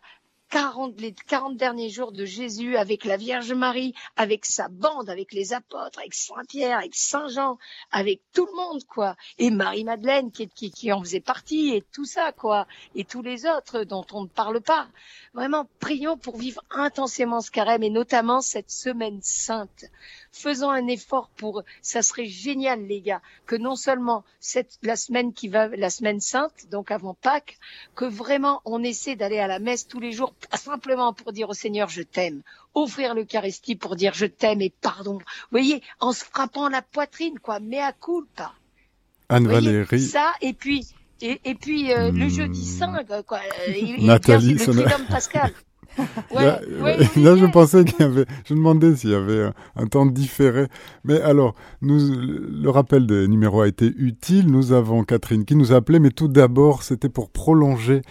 40, 0.56 1.02
les 1.02 1.12
40 1.12 1.58
derniers 1.58 1.89
jours 1.89 2.13
de 2.13 2.24
Jésus 2.24 2.78
avec 2.78 3.04
la 3.04 3.18
Vierge 3.18 3.52
Marie, 3.52 3.94
avec 4.15 4.46
sa 4.46 4.70
bande, 4.70 5.10
avec 5.10 5.34
les 5.34 5.52
apôtres, 5.52 6.00
avec 6.00 6.13
Saint 6.13 6.46
Pierre, 6.48 6.78
avec 6.78 6.96
Saint 6.96 7.28
Jean, 7.28 7.58
avec 7.91 8.22
tout 8.32 8.46
le 8.46 8.56
monde, 8.56 8.82
quoi. 8.86 9.18
Et 9.38 9.52
Marie-Madeleine 9.52 10.32
qui, 10.32 10.48
qui, 10.48 10.72
qui 10.72 10.94
en 10.94 11.02
faisait 11.02 11.20
partie 11.20 11.76
et 11.76 11.84
tout 11.91 12.06
ça, 12.06 12.32
quoi. 12.32 12.68
Et 12.96 13.04
tous 13.04 13.22
les 13.22 13.46
autres 13.46 13.84
dont 13.84 14.06
on 14.13 14.22
ne 14.22 14.30
parle 14.30 14.62
pas. 14.62 14.88
Vraiment, 15.34 15.68
prions 15.82 16.15
pour 16.15 16.38
vivre 16.38 16.63
intensément 16.70 17.41
ce 17.41 17.52
carême 17.52 17.84
et 17.84 17.89
notamment 17.89 18.39
cette 18.39 18.72
semaine 18.72 19.20
sainte 19.22 19.84
faisons 20.36 20.70
un 20.70 20.88
effort 20.88 21.30
pour, 21.38 21.63
ça 21.82 22.02
serait 22.02 22.26
génial, 22.26 22.86
les 22.86 23.02
gars, 23.02 23.22
que 23.46 23.56
non 23.56 23.76
seulement 23.76 24.24
cette, 24.39 24.78
la 24.84 24.96
semaine 24.96 25.34
qui 25.34 25.48
va, 25.48 25.68
la 25.68 25.89
semaine 25.89 26.20
sainte, 26.20 26.70
donc 26.70 26.91
avant 26.91 27.13
Pâques, 27.13 27.58
que 27.96 28.06
vraiment 28.06 28.62
on 28.65 28.84
essaie 28.84 29.15
d'aller 29.15 29.39
à 29.39 29.48
la 29.48 29.60
messe 29.60 29.88
tous 29.88 30.00
les 30.00 30.12
jours, 30.12 30.34
simplement 30.54 31.14
pour 31.14 31.32
dire 31.34 31.50
au 31.50 31.54
Seigneur, 31.54 31.90
je 31.90 32.02
t'aime. 32.02 32.42
Offrir 32.74 33.16
l'Eucharistie 33.16 33.76
pour 33.76 33.96
dire 33.96 34.14
je 34.14 34.26
t'aime 34.26 34.62
et 34.62 34.74
pardon. 34.82 35.14
Vous 35.18 35.52
voyez, 35.52 35.82
en 36.00 36.12
se 36.12 36.24
frappant 36.24 36.70
la 36.70 36.82
poitrine, 36.82 37.40
quoi, 37.40 37.60
mais 37.60 37.80
à 37.80 37.94
culpa. 37.94 38.54
Anne-Valérie. 39.30 40.02
Ça, 40.02 40.34
et 40.42 40.54
puis, 40.54 40.88
et, 41.22 41.40
et 41.46 41.56
puis 41.56 41.92
euh, 41.92 42.12
le 42.12 42.30
jeudi 42.30 42.62
Hmm. 42.62 42.80
saint, 42.80 43.04
quoi. 43.26 43.40
Il, 43.70 44.06
Nathalie, 44.06 44.50
il 44.52 44.56
vient, 44.58 44.66
ça 44.66 44.98
le 44.98 45.08
pascal. 45.10 45.52
Ouais, 46.32 46.44
là, 46.44 46.60
ouais, 46.82 46.98
là, 47.16 47.38
je 47.38 47.46
pensais 47.46 47.86
qu'il 47.86 48.02
y 48.02 48.04
avait, 48.04 48.26
je 48.44 48.54
demandais 48.54 48.98
s'il 48.98 49.12
y 49.12 49.16
avait 49.16 49.44
un, 49.44 49.54
un 49.78 49.88
temps 49.88 50.06
différé. 50.06 50.68
Mais 51.06 51.22
alors, 51.22 51.56
nous, 51.82 51.98
le 52.20 52.70
rappel 52.70 53.08
des 53.08 53.30
numéros 53.30 53.62
a 53.62 53.68
été 53.70 53.94
utile. 53.96 54.52
Nous 54.52 54.74
avons 54.74 55.06
Catherine 55.06 55.46
qui 55.46 55.56
nous 55.56 55.72
appelait, 55.72 56.00
mais 56.00 56.10
tout 56.12 56.28
d'abord, 56.28 56.84
c'était 56.84 57.08
pour 57.08 57.30
prolonger 57.30 58.02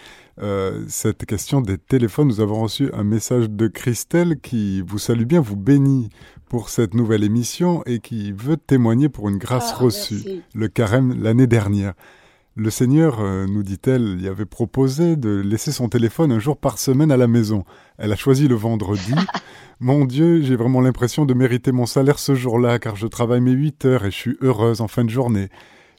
euh, 0.43 0.85
cette 0.89 1.27
question 1.27 1.61
des 1.61 1.79
téléphones. 1.79 2.29
Nous 2.29 2.41
avons 2.41 2.61
reçu 2.63 2.91
un 2.93 3.05
message 3.05 3.49
de 3.51 3.69
Christelle 3.69 4.39
qui 4.41 4.83
vous 4.83 4.99
salue 4.99 5.25
bien, 5.25 5.41
vous 5.41 5.57
bénit 5.57 6.11
pour 6.49 6.69
cette 6.69 6.95
nouvelle 6.95 7.25
émission 7.25 7.83
et 7.87 8.01
qui 8.01 8.33
veut 8.33 8.57
témoigner 8.57 9.09
pour 9.09 9.29
une 9.29 9.39
grâce 9.39 9.73
Ah, 9.75 9.79
reçue, 9.83 10.15
merci. 10.15 10.43
le 10.55 10.69
carême 10.69 11.23
l'année 11.23 11.47
dernière. 11.47 11.95
Le 12.57 12.71
Seigneur, 12.71 13.19
euh, 13.21 13.47
nous 13.49 13.65
dit-elle, 13.65 14.21
y 14.21 14.29
avait 14.29 14.45
proposé 14.45 15.17
de 15.17 15.41
laisser 15.41 15.73
son 15.73 15.89
téléphone 15.89 16.31
un 16.31 16.39
jour 16.39 16.57
par 16.57 16.79
semaine 16.79 17.11
à 17.11 17.17
la 17.17 17.27
maison. 17.27 17.65
Elle 17.99 18.13
a 18.13 18.17
choisi 18.17 18.47
le 18.47 18.55
vendredi. 18.55 19.13
Mon 19.81 20.05
Dieu, 20.05 20.41
j'ai 20.43 20.55
vraiment 20.55 20.81
l'impression 20.81 21.27
de 21.27 21.35
mériter 21.35 21.73
mon 21.73 21.85
salaire 21.85 22.21
ce 22.21 22.37
jour-là, 22.37 22.79
car 22.79 22.95
je 22.95 23.09
travaille 23.09 23.41
mes 23.41 23.51
huit 23.51 23.85
heures 23.85 24.05
et 24.05 24.13
je 24.13 24.17
suis 24.17 24.37
heureuse 24.41 24.81
en 24.81 24.87
fin 24.87 25.05
de 25.05 25.11
journée. 25.11 25.49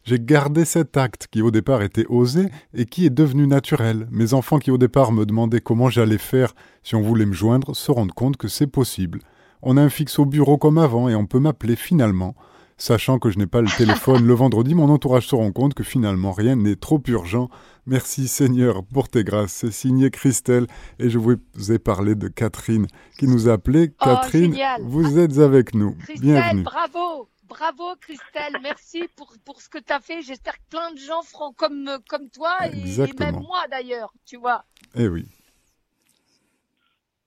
J'ai 0.05 0.19
gardé 0.19 0.65
cet 0.65 0.97
acte 0.97 1.27
qui 1.31 1.41
au 1.41 1.49
départ 1.49 1.81
était 1.81 2.05
osé 2.09 2.49
et 2.75 2.85
qui 2.85 3.07
est 3.07 3.09
devenu 3.09 3.47
naturel. 3.47 4.07
Mes 4.11 4.35
enfants 4.35 4.59
qui 4.59 4.69
au 4.69 4.77
départ 4.77 5.11
me 5.11 5.25
demandaient 5.25 5.61
comment 5.61 5.89
j'allais 5.89 6.19
faire 6.19 6.53
si 6.83 6.93
on 6.93 7.01
voulait 7.01 7.25
me 7.25 7.33
joindre 7.33 7.75
se 7.75 7.91
rendent 7.91 8.11
compte 8.11 8.37
que 8.37 8.47
c'est 8.47 8.67
possible. 8.67 9.19
On 9.63 9.77
a 9.77 9.81
un 9.81 9.89
fixe 9.89 10.19
au 10.19 10.25
bureau 10.25 10.59
comme 10.59 10.77
avant 10.77 11.09
et 11.09 11.15
on 11.15 11.25
peut 11.25 11.39
m'appeler 11.39 11.75
finalement. 11.75 12.35
Sachant 12.77 13.17
que 13.17 13.31
je 13.31 13.39
n'ai 13.39 13.47
pas 13.47 13.61
le 13.61 13.69
téléphone 13.77 14.27
le 14.27 14.33
vendredi, 14.35 14.75
mon 14.75 14.89
entourage 14.89 15.27
se 15.27 15.33
rend 15.33 15.51
compte 15.51 15.73
que 15.73 15.81
finalement 15.83 16.33
rien 16.33 16.55
n'est 16.55 16.75
trop 16.75 17.01
urgent. 17.07 17.49
Merci 17.87 18.27
Seigneur 18.27 18.83
pour 18.83 19.09
tes 19.09 19.23
grâces. 19.23 19.53
C'est 19.53 19.71
signé 19.71 20.11
Christelle 20.11 20.67
et 20.99 21.09
je 21.09 21.17
vous 21.17 21.37
ai 21.71 21.79
parlé 21.79 22.13
de 22.13 22.27
Catherine 22.27 22.85
qui 23.17 23.27
nous 23.27 23.49
a 23.49 23.53
appelé. 23.53 23.91
Oh, 24.01 24.05
Catherine, 24.05 24.51
génial. 24.51 24.81
vous 24.83 25.17
êtes 25.17 25.39
avec 25.39 25.73
nous. 25.73 25.93
Christelle, 25.93 26.21
Bienvenue. 26.21 26.63
bravo, 26.63 27.29
bravo 27.47 27.95
Christelle, 27.97 28.58
merci 28.62 29.08
pour, 29.15 29.34
pour 29.45 29.62
ce 29.62 29.69
que 29.69 29.77
tu 29.77 29.91
as 29.93 29.99
fait. 29.99 30.21
J'espère 30.21 30.55
que 30.55 30.69
plein 30.69 30.91
de 30.91 30.99
gens 30.99 31.21
feront 31.23 31.53
comme, 31.53 31.97
comme 32.10 32.29
toi 32.29 32.58
et, 32.67 33.13
même 33.19 33.39
moi 33.39 33.67
d'ailleurs, 33.69 34.13
tu 34.25 34.38
vois. 34.38 34.65
Eh 34.95 35.08
oui. 35.08 35.25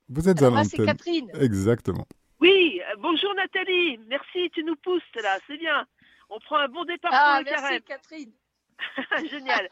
Vous 0.08 0.28
êtes 0.28 0.42
à 0.42 0.46
Alors 0.46 0.54
moi, 0.58 0.64
c'est 0.64 0.78
l'antenne. 0.78 0.96
Catherine. 0.96 1.30
Exactement. 1.40 2.06
Oui, 2.40 2.80
euh, 2.80 2.94
bonjour 2.98 3.34
Nathalie, 3.34 3.98
merci, 4.06 4.50
tu 4.54 4.62
nous 4.64 4.76
pousses 4.76 5.02
là, 5.16 5.38
c'est 5.46 5.58
bien. 5.58 5.86
On 6.30 6.38
prend 6.40 6.56
un 6.58 6.68
bon 6.68 6.84
départ 6.84 7.10
Ah, 7.12 7.40
pour 7.42 7.44
le 7.44 7.50
merci 7.50 7.62
carême. 7.62 7.82
Catherine. 7.82 8.32
Génial. 9.30 9.68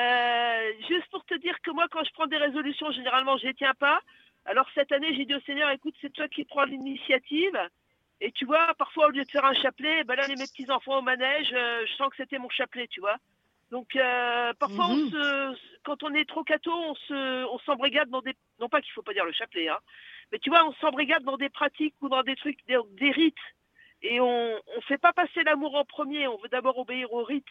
Euh, 0.00 0.72
juste 0.88 1.06
pour 1.10 1.24
te 1.24 1.34
dire 1.38 1.60
que 1.62 1.70
moi, 1.70 1.86
quand 1.90 2.02
je 2.04 2.10
prends 2.12 2.26
des 2.26 2.36
résolutions, 2.36 2.90
généralement, 2.92 3.36
je 3.36 3.46
les 3.46 3.54
tiens 3.54 3.74
pas. 3.78 4.00
Alors 4.44 4.66
cette 4.74 4.90
année, 4.92 5.14
j'ai 5.14 5.26
dit 5.26 5.34
au 5.34 5.40
Seigneur, 5.40 5.68
écoute, 5.70 5.94
c'est 6.00 6.12
toi 6.12 6.26
qui 6.28 6.44
prends 6.44 6.64
l'initiative. 6.64 7.58
Et 8.20 8.32
tu 8.32 8.44
vois, 8.46 8.74
parfois, 8.74 9.06
au 9.06 9.10
lieu 9.10 9.24
de 9.24 9.30
faire 9.30 9.44
un 9.44 9.54
chapelet, 9.54 10.02
ben 10.04 10.16
là, 10.16 10.26
les- 10.26 10.36
mes 10.36 10.46
petits-enfants 10.48 10.98
au 10.98 11.02
manège, 11.02 11.52
euh, 11.52 11.86
je 11.86 11.92
sens 11.94 12.08
que 12.10 12.16
c'était 12.16 12.38
mon 12.38 12.48
chapelet, 12.50 12.88
tu 12.88 13.00
vois. 13.00 13.16
Donc, 13.70 13.94
euh, 13.96 14.52
parfois, 14.58 14.86
on 14.88 14.96
Mhm. 14.96 15.10
se, 15.10 15.58
quand 15.84 16.02
on 16.02 16.14
est 16.14 16.28
trop 16.28 16.42
cato, 16.42 16.72
on 16.72 16.94
se, 16.94 17.44
on 17.46 17.58
s'embrigade 17.60 18.08
dans 18.08 18.22
des, 18.22 18.34
non 18.60 18.68
pas 18.68 18.80
qu'il 18.80 18.92
faut 18.92 19.02
pas 19.02 19.12
dire 19.12 19.24
le 19.26 19.32
chapelet, 19.32 19.68
hein, 19.68 19.78
mais 20.32 20.38
tu 20.38 20.48
vois, 20.50 20.64
on 20.66 20.72
s'embrigade 20.74 21.22
dans 21.22 21.36
des 21.36 21.50
pratiques 21.50 21.94
ou 22.00 22.08
dans 22.08 22.22
des 22.22 22.34
trucs, 22.36 22.58
des, 22.66 22.78
des 22.92 23.10
rites. 23.10 23.36
Et 24.02 24.20
on, 24.20 24.54
on 24.76 24.80
fait 24.82 24.98
pas 24.98 25.12
passer 25.12 25.42
l'amour 25.44 25.74
en 25.74 25.84
premier, 25.84 26.26
on 26.28 26.38
veut 26.38 26.48
d'abord 26.48 26.78
obéir 26.78 27.12
aux 27.12 27.24
rites. 27.24 27.46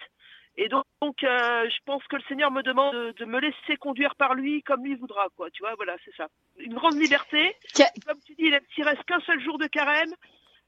Et 0.60 0.70
donc, 0.70 0.86
donc, 1.02 1.24
euh, 1.24 1.70
je 1.70 1.78
pense 1.86 2.04
que 2.08 2.16
le 2.16 2.24
Seigneur 2.24 2.50
me 2.52 2.64
demande 2.64 2.96
de, 2.96 3.12
de 3.12 3.26
me 3.26 3.40
laisser 3.40 3.78
conduire 3.78 4.16
par 4.16 4.34
lui 4.34 4.64
comme 4.64 4.84
lui 4.84 4.96
voudra, 4.96 5.28
quoi. 5.36 5.52
Tu 5.52 5.62
vois, 5.62 5.76
voilà, 5.76 5.96
c'est 6.04 6.16
ça. 6.16 6.30
Une 6.58 6.74
grande 6.74 6.96
liberté. 6.98 7.56
Comme 8.08 8.20
tu 8.26 8.34
dis, 8.34 8.46
il 8.46 8.60
s'il 8.74 8.84
reste 8.86 9.04
qu'un 9.04 9.20
seul 9.20 9.40
jour 9.40 9.60
de 9.60 9.68
carême, 9.68 10.16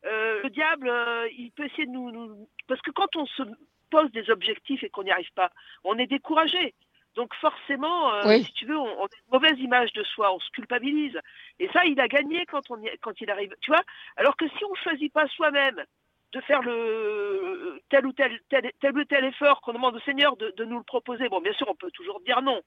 euh, 0.05 0.41
le 0.43 0.49
diable, 0.49 0.87
euh, 0.89 1.27
il 1.37 1.51
peut 1.51 1.65
essayer 1.65 1.85
de 1.85 1.91
nous, 1.91 2.11
nous- 2.11 2.47
Parce 2.67 2.81
que 2.81 2.91
quand 2.91 3.15
on 3.15 3.25
se 3.25 3.43
pose 3.89 4.11
des 4.11 4.29
objectifs 4.29 4.83
et 4.83 4.89
qu'on 4.89 5.03
n'y 5.03 5.11
arrive 5.11 5.31
pas, 5.33 5.51
on 5.83 5.97
est 5.97 6.07
découragé. 6.07 6.73
Donc 7.15 7.33
forcément, 7.35 8.13
euh, 8.13 8.27
Oui. 8.27 8.43
si 8.43 8.53
tu 8.53 8.65
veux, 8.65 8.77
on, 8.77 9.01
on 9.01 9.05
a 9.05 9.09
une 9.25 9.31
mauvaise 9.33 9.59
image 9.59 9.91
de 9.93 10.03
soi, 10.03 10.31
on 10.33 10.39
se 10.39 10.49
culpabilise. 10.51 11.19
Et 11.57 11.67
ça, 11.69 11.83
il 11.85 11.99
a 11.99 12.07
gagné 12.07 12.45
quand, 12.45 12.69
on 12.69 12.79
y- 12.81 12.97
quand 13.01 13.19
il 13.19 13.29
arrive. 13.31 13.53
Tu 13.61 13.71
vois 13.71 13.81
Alors 14.15 14.37
que 14.37 14.47
si 14.47 14.63
on 14.65 14.75
choisit 14.75 15.11
pas 15.11 15.27
soi-même 15.27 15.83
de 16.31 16.41
faire 16.41 16.61
le 16.61 17.81
tel 17.89 18.05
ou 18.05 18.13
tel, 18.13 18.39
tel, 18.49 18.71
tel 18.79 18.95
ou 18.97 19.03
tel 19.05 19.25
effort 19.25 19.61
qu'on 19.61 19.73
demande 19.73 19.95
au 19.95 19.99
Seigneur 20.01 20.37
de, 20.37 20.51
de 20.55 20.63
nous 20.65 20.77
le 20.77 20.83
proposer, 20.83 21.27
bon, 21.29 21.41
bien 21.41 21.53
sûr, 21.53 21.67
on 21.67 21.75
peut 21.75 21.91
toujours 21.91 22.19
dire 22.21 22.41
non. 22.43 22.61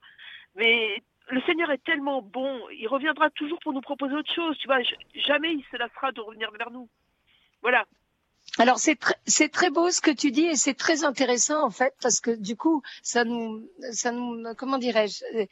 Mais 0.55 1.01
le 1.29 1.41
Seigneur 1.43 1.71
est 1.71 1.83
tellement 1.83 2.21
bon, 2.21 2.61
il 2.71 2.87
reviendra 2.87 3.29
toujours 3.29 3.59
pour 3.59 3.71
nous 3.71 3.81
proposer 3.81 4.13
autre 4.15 4.33
chose. 4.33 4.57
Tu 4.57 4.67
vois, 4.67 4.79
jamais 5.15 5.53
il 5.53 5.63
se 5.71 5.77
lassera 5.77 6.11
de 6.11 6.19
revenir 6.19 6.51
vers 6.51 6.69
nous. 6.71 6.89
Voilà. 7.63 7.85
Alors 8.59 8.77
c'est 8.77 8.95
très 8.95 9.15
c'est 9.25 9.49
très 9.49 9.71
beau 9.71 9.89
ce 9.89 9.99
que 9.99 10.11
tu 10.11 10.29
dis 10.29 10.45
et 10.45 10.55
c'est 10.55 10.75
très 10.75 11.03
intéressant 11.03 11.63
en 11.63 11.71
fait 11.71 11.95
parce 12.03 12.19
que 12.19 12.29
du 12.29 12.55
coup 12.55 12.83
ça 13.01 13.23
nous 13.23 13.67
ça 13.93 14.11
nous 14.11 14.43
comment 14.55 14.77
dirais-je 14.77 15.23
euh, 15.35 15.45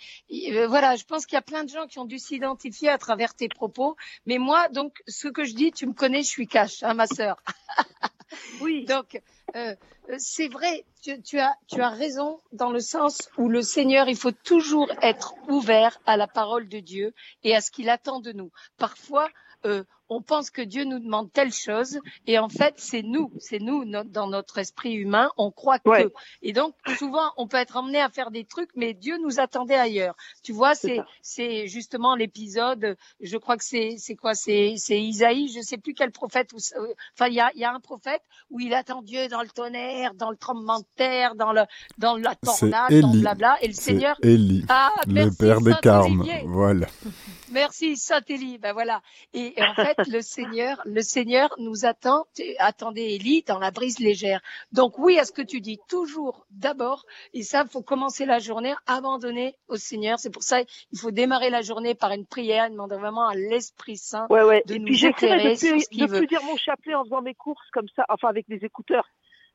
euh, 0.51 0.67
voilà 0.67 0.95
je 0.95 1.03
pense 1.05 1.25
qu'il 1.25 1.35
y 1.35 1.39
a 1.39 1.41
plein 1.41 1.63
de 1.63 1.69
gens 1.69 1.87
qui 1.87 1.97
ont 1.97 2.05
dû 2.05 2.19
s'identifier 2.19 2.89
à 2.89 2.99
travers 2.99 3.33
tes 3.33 3.47
propos 3.47 3.95
mais 4.27 4.37
moi 4.37 4.67
donc 4.69 5.01
ce 5.07 5.29
que 5.29 5.45
je 5.45 5.55
dis 5.55 5.71
tu 5.71 5.87
me 5.87 5.93
connais 5.93 6.21
je 6.21 6.27
suis 6.27 6.47
cash 6.47 6.83
hein 6.83 6.93
ma 6.93 7.07
sœur 7.07 7.41
Oui. 8.61 8.85
donc 8.85 9.19
euh, 9.55 9.75
euh, 10.09 10.15
c'est 10.19 10.47
vrai 10.47 10.85
tu, 11.01 11.19
tu 11.23 11.39
as 11.39 11.55
tu 11.67 11.81
as 11.81 11.89
raison 11.89 12.39
dans 12.51 12.71
le 12.71 12.81
sens 12.81 13.29
où 13.37 13.49
le 13.49 13.63
Seigneur 13.63 14.09
il 14.09 14.15
faut 14.15 14.31
toujours 14.31 14.91
être 15.01 15.33
ouvert 15.47 15.99
à 16.05 16.17
la 16.17 16.27
parole 16.27 16.69
de 16.69 16.79
Dieu 16.79 17.15
et 17.43 17.55
à 17.55 17.61
ce 17.61 17.71
qu'il 17.71 17.89
attend 17.89 18.19
de 18.19 18.31
nous 18.31 18.51
parfois 18.77 19.27
euh, 19.65 19.83
on 20.13 20.21
pense 20.21 20.49
que 20.49 20.61
Dieu 20.61 20.83
nous 20.83 20.99
demande 20.99 21.31
telle 21.31 21.53
chose 21.53 21.97
et 22.27 22.37
en 22.37 22.49
fait 22.49 22.73
c'est 22.75 23.01
nous, 23.01 23.31
c'est 23.39 23.59
nous 23.59 23.85
no- 23.85 24.03
dans 24.03 24.27
notre 24.27 24.57
esprit 24.57 24.91
humain, 24.93 25.31
on 25.37 25.51
croit 25.51 25.79
que. 25.79 25.89
Ouais. 25.89 26.07
Et 26.41 26.51
donc 26.51 26.75
souvent 26.97 27.31
on 27.37 27.47
peut 27.47 27.55
être 27.55 27.77
emmené 27.77 28.01
à 28.01 28.09
faire 28.09 28.29
des 28.29 28.43
trucs, 28.43 28.71
mais 28.75 28.93
Dieu 28.93 29.17
nous 29.23 29.39
attendait 29.39 29.75
ailleurs. 29.75 30.15
Tu 30.43 30.51
vois, 30.51 30.75
C'est 30.75 30.99
c'est 31.21 31.67
justement 31.67 32.15
l'épisode. 32.15 32.97
Je 33.21 33.37
crois 33.37 33.55
que 33.55 33.63
c'est 33.63 33.95
c'est 33.99 34.15
quoi, 34.15 34.33
c'est 34.35 34.73
c'est 34.75 34.99
Isaïe, 35.01 35.47
je 35.55 35.61
sais 35.61 35.77
plus 35.77 35.93
quel 35.93 36.11
prophète. 36.11 36.51
Ou, 36.51 36.57
euh, 36.77 36.93
enfin 37.15 37.27
il 37.29 37.35
y 37.35 37.39
a 37.39 37.49
il 37.55 37.61
y 37.61 37.63
a 37.63 37.73
un 37.73 37.79
prophète 37.79 38.21
où 38.49 38.59
il 38.59 38.73
attend 38.73 39.01
Dieu 39.03 39.29
dans 39.29 39.41
le 39.41 39.49
tonnerre, 39.49 40.13
dans 40.15 40.29
le 40.29 40.35
tremblement 40.35 40.79
de 40.79 40.85
terre, 40.97 41.35
dans 41.35 41.53
le 41.53 41.61
dans 41.97 42.17
la 42.17 42.35
tornade, 42.35 42.89
dans 42.99 43.11
Élie. 43.13 43.21
blabla, 43.21 43.57
et 43.61 43.67
le 43.67 43.73
C'est 43.73 43.81
Seigneur. 43.81 44.17
Élie, 44.23 44.65
Ah, 44.67 44.91
le 45.07 45.29
père 45.33 45.61
des 45.61 45.73
carmes. 45.81 46.25
Voilà. 46.47 46.87
Merci 47.51 47.97
Saint-Élie, 47.97 48.57
ben 48.57 48.73
voilà. 48.73 49.01
Et, 49.33 49.53
en 49.61 49.73
fait, 49.75 49.97
le 50.07 50.21
Seigneur, 50.21 50.81
le 50.85 51.01
Seigneur 51.01 51.53
nous 51.57 51.85
attend. 51.85 52.25
Attendez, 52.59 53.01
Élie, 53.15 53.43
dans 53.43 53.59
la 53.59 53.71
brise 53.71 53.99
légère. 53.99 54.41
Donc 54.71 54.97
oui, 54.97 55.19
à 55.19 55.25
ce 55.25 55.31
que 55.31 55.41
tu 55.41 55.61
dis, 55.61 55.79
toujours 55.89 56.45
d'abord, 56.49 57.05
et 57.33 57.43
ça, 57.43 57.65
faut 57.65 57.81
commencer 57.81 58.25
la 58.25 58.39
journée, 58.39 58.73
abandonner 58.87 59.55
au 59.67 59.75
Seigneur. 59.75 60.19
C'est 60.19 60.29
pour 60.29 60.43
ça, 60.43 60.61
il 60.61 60.99
faut 60.99 61.11
démarrer 61.11 61.49
la 61.49 61.61
journée 61.61 61.95
par 61.95 62.11
une 62.11 62.25
prière, 62.25 62.69
demander 62.69 62.95
vraiment 62.95 63.27
à 63.27 63.35
l'Esprit 63.35 63.97
Saint. 63.97 64.27
Ouais, 64.29 64.43
ouais. 64.43 64.63
de 64.65 64.75
Et 64.75 64.79
nous 64.79 64.85
puis 64.85 65.05
éclairer 65.05 65.49
de 65.51 65.55
sur 65.55 65.69
plus, 65.71 65.81
ce 65.81 65.89
qu'il 65.89 66.05
de 66.05 66.11
veut. 66.11 66.17
plus 66.19 66.27
dire 66.27 66.43
mon 66.43 66.57
chapelet 66.57 66.95
en 66.95 67.03
faisant 67.03 67.21
mes 67.21 67.35
courses 67.35 67.69
comme 67.73 67.87
ça, 67.95 68.05
enfin 68.09 68.29
avec 68.29 68.45
les 68.47 68.63
écouteurs. 68.65 69.07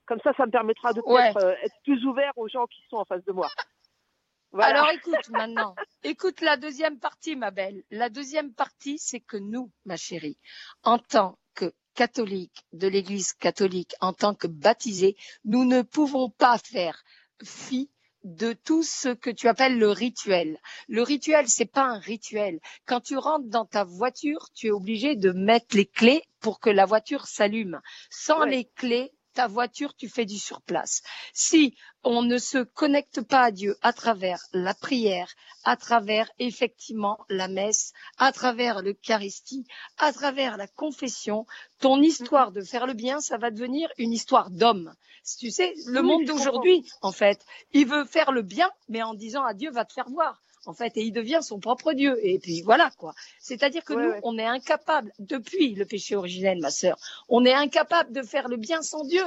Comme 0.06 0.20
ça, 0.22 0.32
ça 0.36 0.46
me 0.46 0.52
permettra 0.52 0.92
de 0.92 1.00
Ouais. 1.04 1.32
euh, 1.36 1.54
être 1.64 1.74
plus 1.82 2.04
ouvert 2.04 2.30
aux 2.36 2.46
gens 2.48 2.66
qui 2.66 2.80
sont 2.88 2.96
en 2.98 3.04
face 3.04 3.24
de 3.24 3.32
moi. 3.32 3.48
Voilà. 4.56 4.80
Alors 4.80 4.90
écoute 4.90 5.28
maintenant, 5.30 5.74
écoute 6.02 6.40
la 6.40 6.56
deuxième 6.56 6.98
partie, 6.98 7.36
ma 7.36 7.50
belle. 7.50 7.82
La 7.90 8.08
deuxième 8.08 8.54
partie, 8.54 8.98
c'est 8.98 9.20
que 9.20 9.36
nous, 9.36 9.70
ma 9.84 9.98
chérie, 9.98 10.38
en 10.82 10.98
tant 10.98 11.38
que 11.54 11.74
catholiques 11.94 12.64
de 12.72 12.88
l'Église 12.88 13.34
catholique, 13.34 13.94
en 14.00 14.14
tant 14.14 14.34
que 14.34 14.46
baptisés, 14.46 15.14
nous 15.44 15.66
ne 15.66 15.82
pouvons 15.82 16.30
pas 16.30 16.56
faire 16.56 17.02
fi 17.44 17.90
de 18.24 18.54
tout 18.54 18.82
ce 18.82 19.10
que 19.10 19.28
tu 19.30 19.46
appelles 19.46 19.78
le 19.78 19.90
rituel. 19.90 20.58
Le 20.88 21.02
rituel, 21.02 21.46
c'est 21.48 21.70
pas 21.70 21.84
un 21.84 21.98
rituel. 21.98 22.58
Quand 22.86 23.00
tu 23.00 23.18
rentres 23.18 23.48
dans 23.48 23.66
ta 23.66 23.84
voiture, 23.84 24.48
tu 24.54 24.68
es 24.68 24.70
obligé 24.70 25.16
de 25.16 25.32
mettre 25.32 25.76
les 25.76 25.86
clés 25.86 26.22
pour 26.40 26.60
que 26.60 26.70
la 26.70 26.86
voiture 26.86 27.26
s'allume. 27.26 27.80
Sans 28.10 28.40
Ouais. 28.40 28.50
les 28.50 28.64
clés, 28.64 29.12
ta 29.36 29.46
voiture, 29.46 29.94
tu 29.94 30.08
fais 30.08 30.24
du 30.24 30.38
surplace. 30.38 31.02
Si 31.34 31.76
on 32.04 32.22
ne 32.22 32.38
se 32.38 32.58
connecte 32.58 33.20
pas 33.20 33.42
à 33.42 33.50
Dieu 33.50 33.76
à 33.82 33.92
travers 33.92 34.40
la 34.52 34.74
prière, 34.74 35.28
à 35.64 35.76
travers 35.76 36.30
effectivement 36.38 37.18
la 37.28 37.48
messe, 37.48 37.92
à 38.16 38.32
travers 38.32 38.82
l'Eucharistie, 38.82 39.66
à 39.98 40.12
travers 40.12 40.56
la 40.56 40.66
confession, 40.66 41.46
ton 41.80 42.00
histoire 42.00 42.50
de 42.50 42.62
faire 42.62 42.86
le 42.86 42.94
bien, 42.94 43.20
ça 43.20 43.36
va 43.36 43.50
devenir 43.50 43.90
une 43.98 44.12
histoire 44.12 44.50
d'homme. 44.50 44.94
Tu 45.38 45.50
sais, 45.50 45.74
le 45.86 46.00
Oui, 46.00 46.02
monde 46.02 46.24
d'aujourd'hui, 46.24 46.84
en 47.02 47.12
fait, 47.12 47.44
il 47.72 47.86
veut 47.86 48.04
faire 48.06 48.32
le 48.32 48.42
bien, 48.42 48.70
mais 48.88 49.02
en 49.02 49.12
disant 49.14 49.44
à 49.44 49.52
Dieu, 49.54 49.70
va 49.70 49.84
te 49.84 49.92
faire 49.92 50.08
voir. 50.08 50.40
En 50.66 50.74
fait, 50.74 50.96
et 50.96 51.02
il 51.02 51.12
devient 51.12 51.40
son 51.42 51.58
propre 51.60 51.92
Dieu. 51.92 52.18
Et 52.22 52.38
puis 52.38 52.62
voilà 52.62 52.90
quoi. 52.98 53.14
C'est-à-dire 53.38 53.84
que 53.84 53.94
Ouais, 53.94 54.02
nous, 54.02 54.10
ouais. 54.10 54.20
on 54.22 54.38
est 54.38 54.44
incapable, 54.44 55.12
depuis 55.18 55.74
le 55.74 55.84
péché 55.84 56.16
originel, 56.16 56.58
ma 56.60 56.70
sœur, 56.70 56.96
on 57.28 57.44
est 57.44 57.54
incapable 57.54 58.12
de 58.12 58.22
faire 58.22 58.48
le 58.48 58.56
bien 58.56 58.82
sans 58.82 59.04
Dieu. 59.04 59.24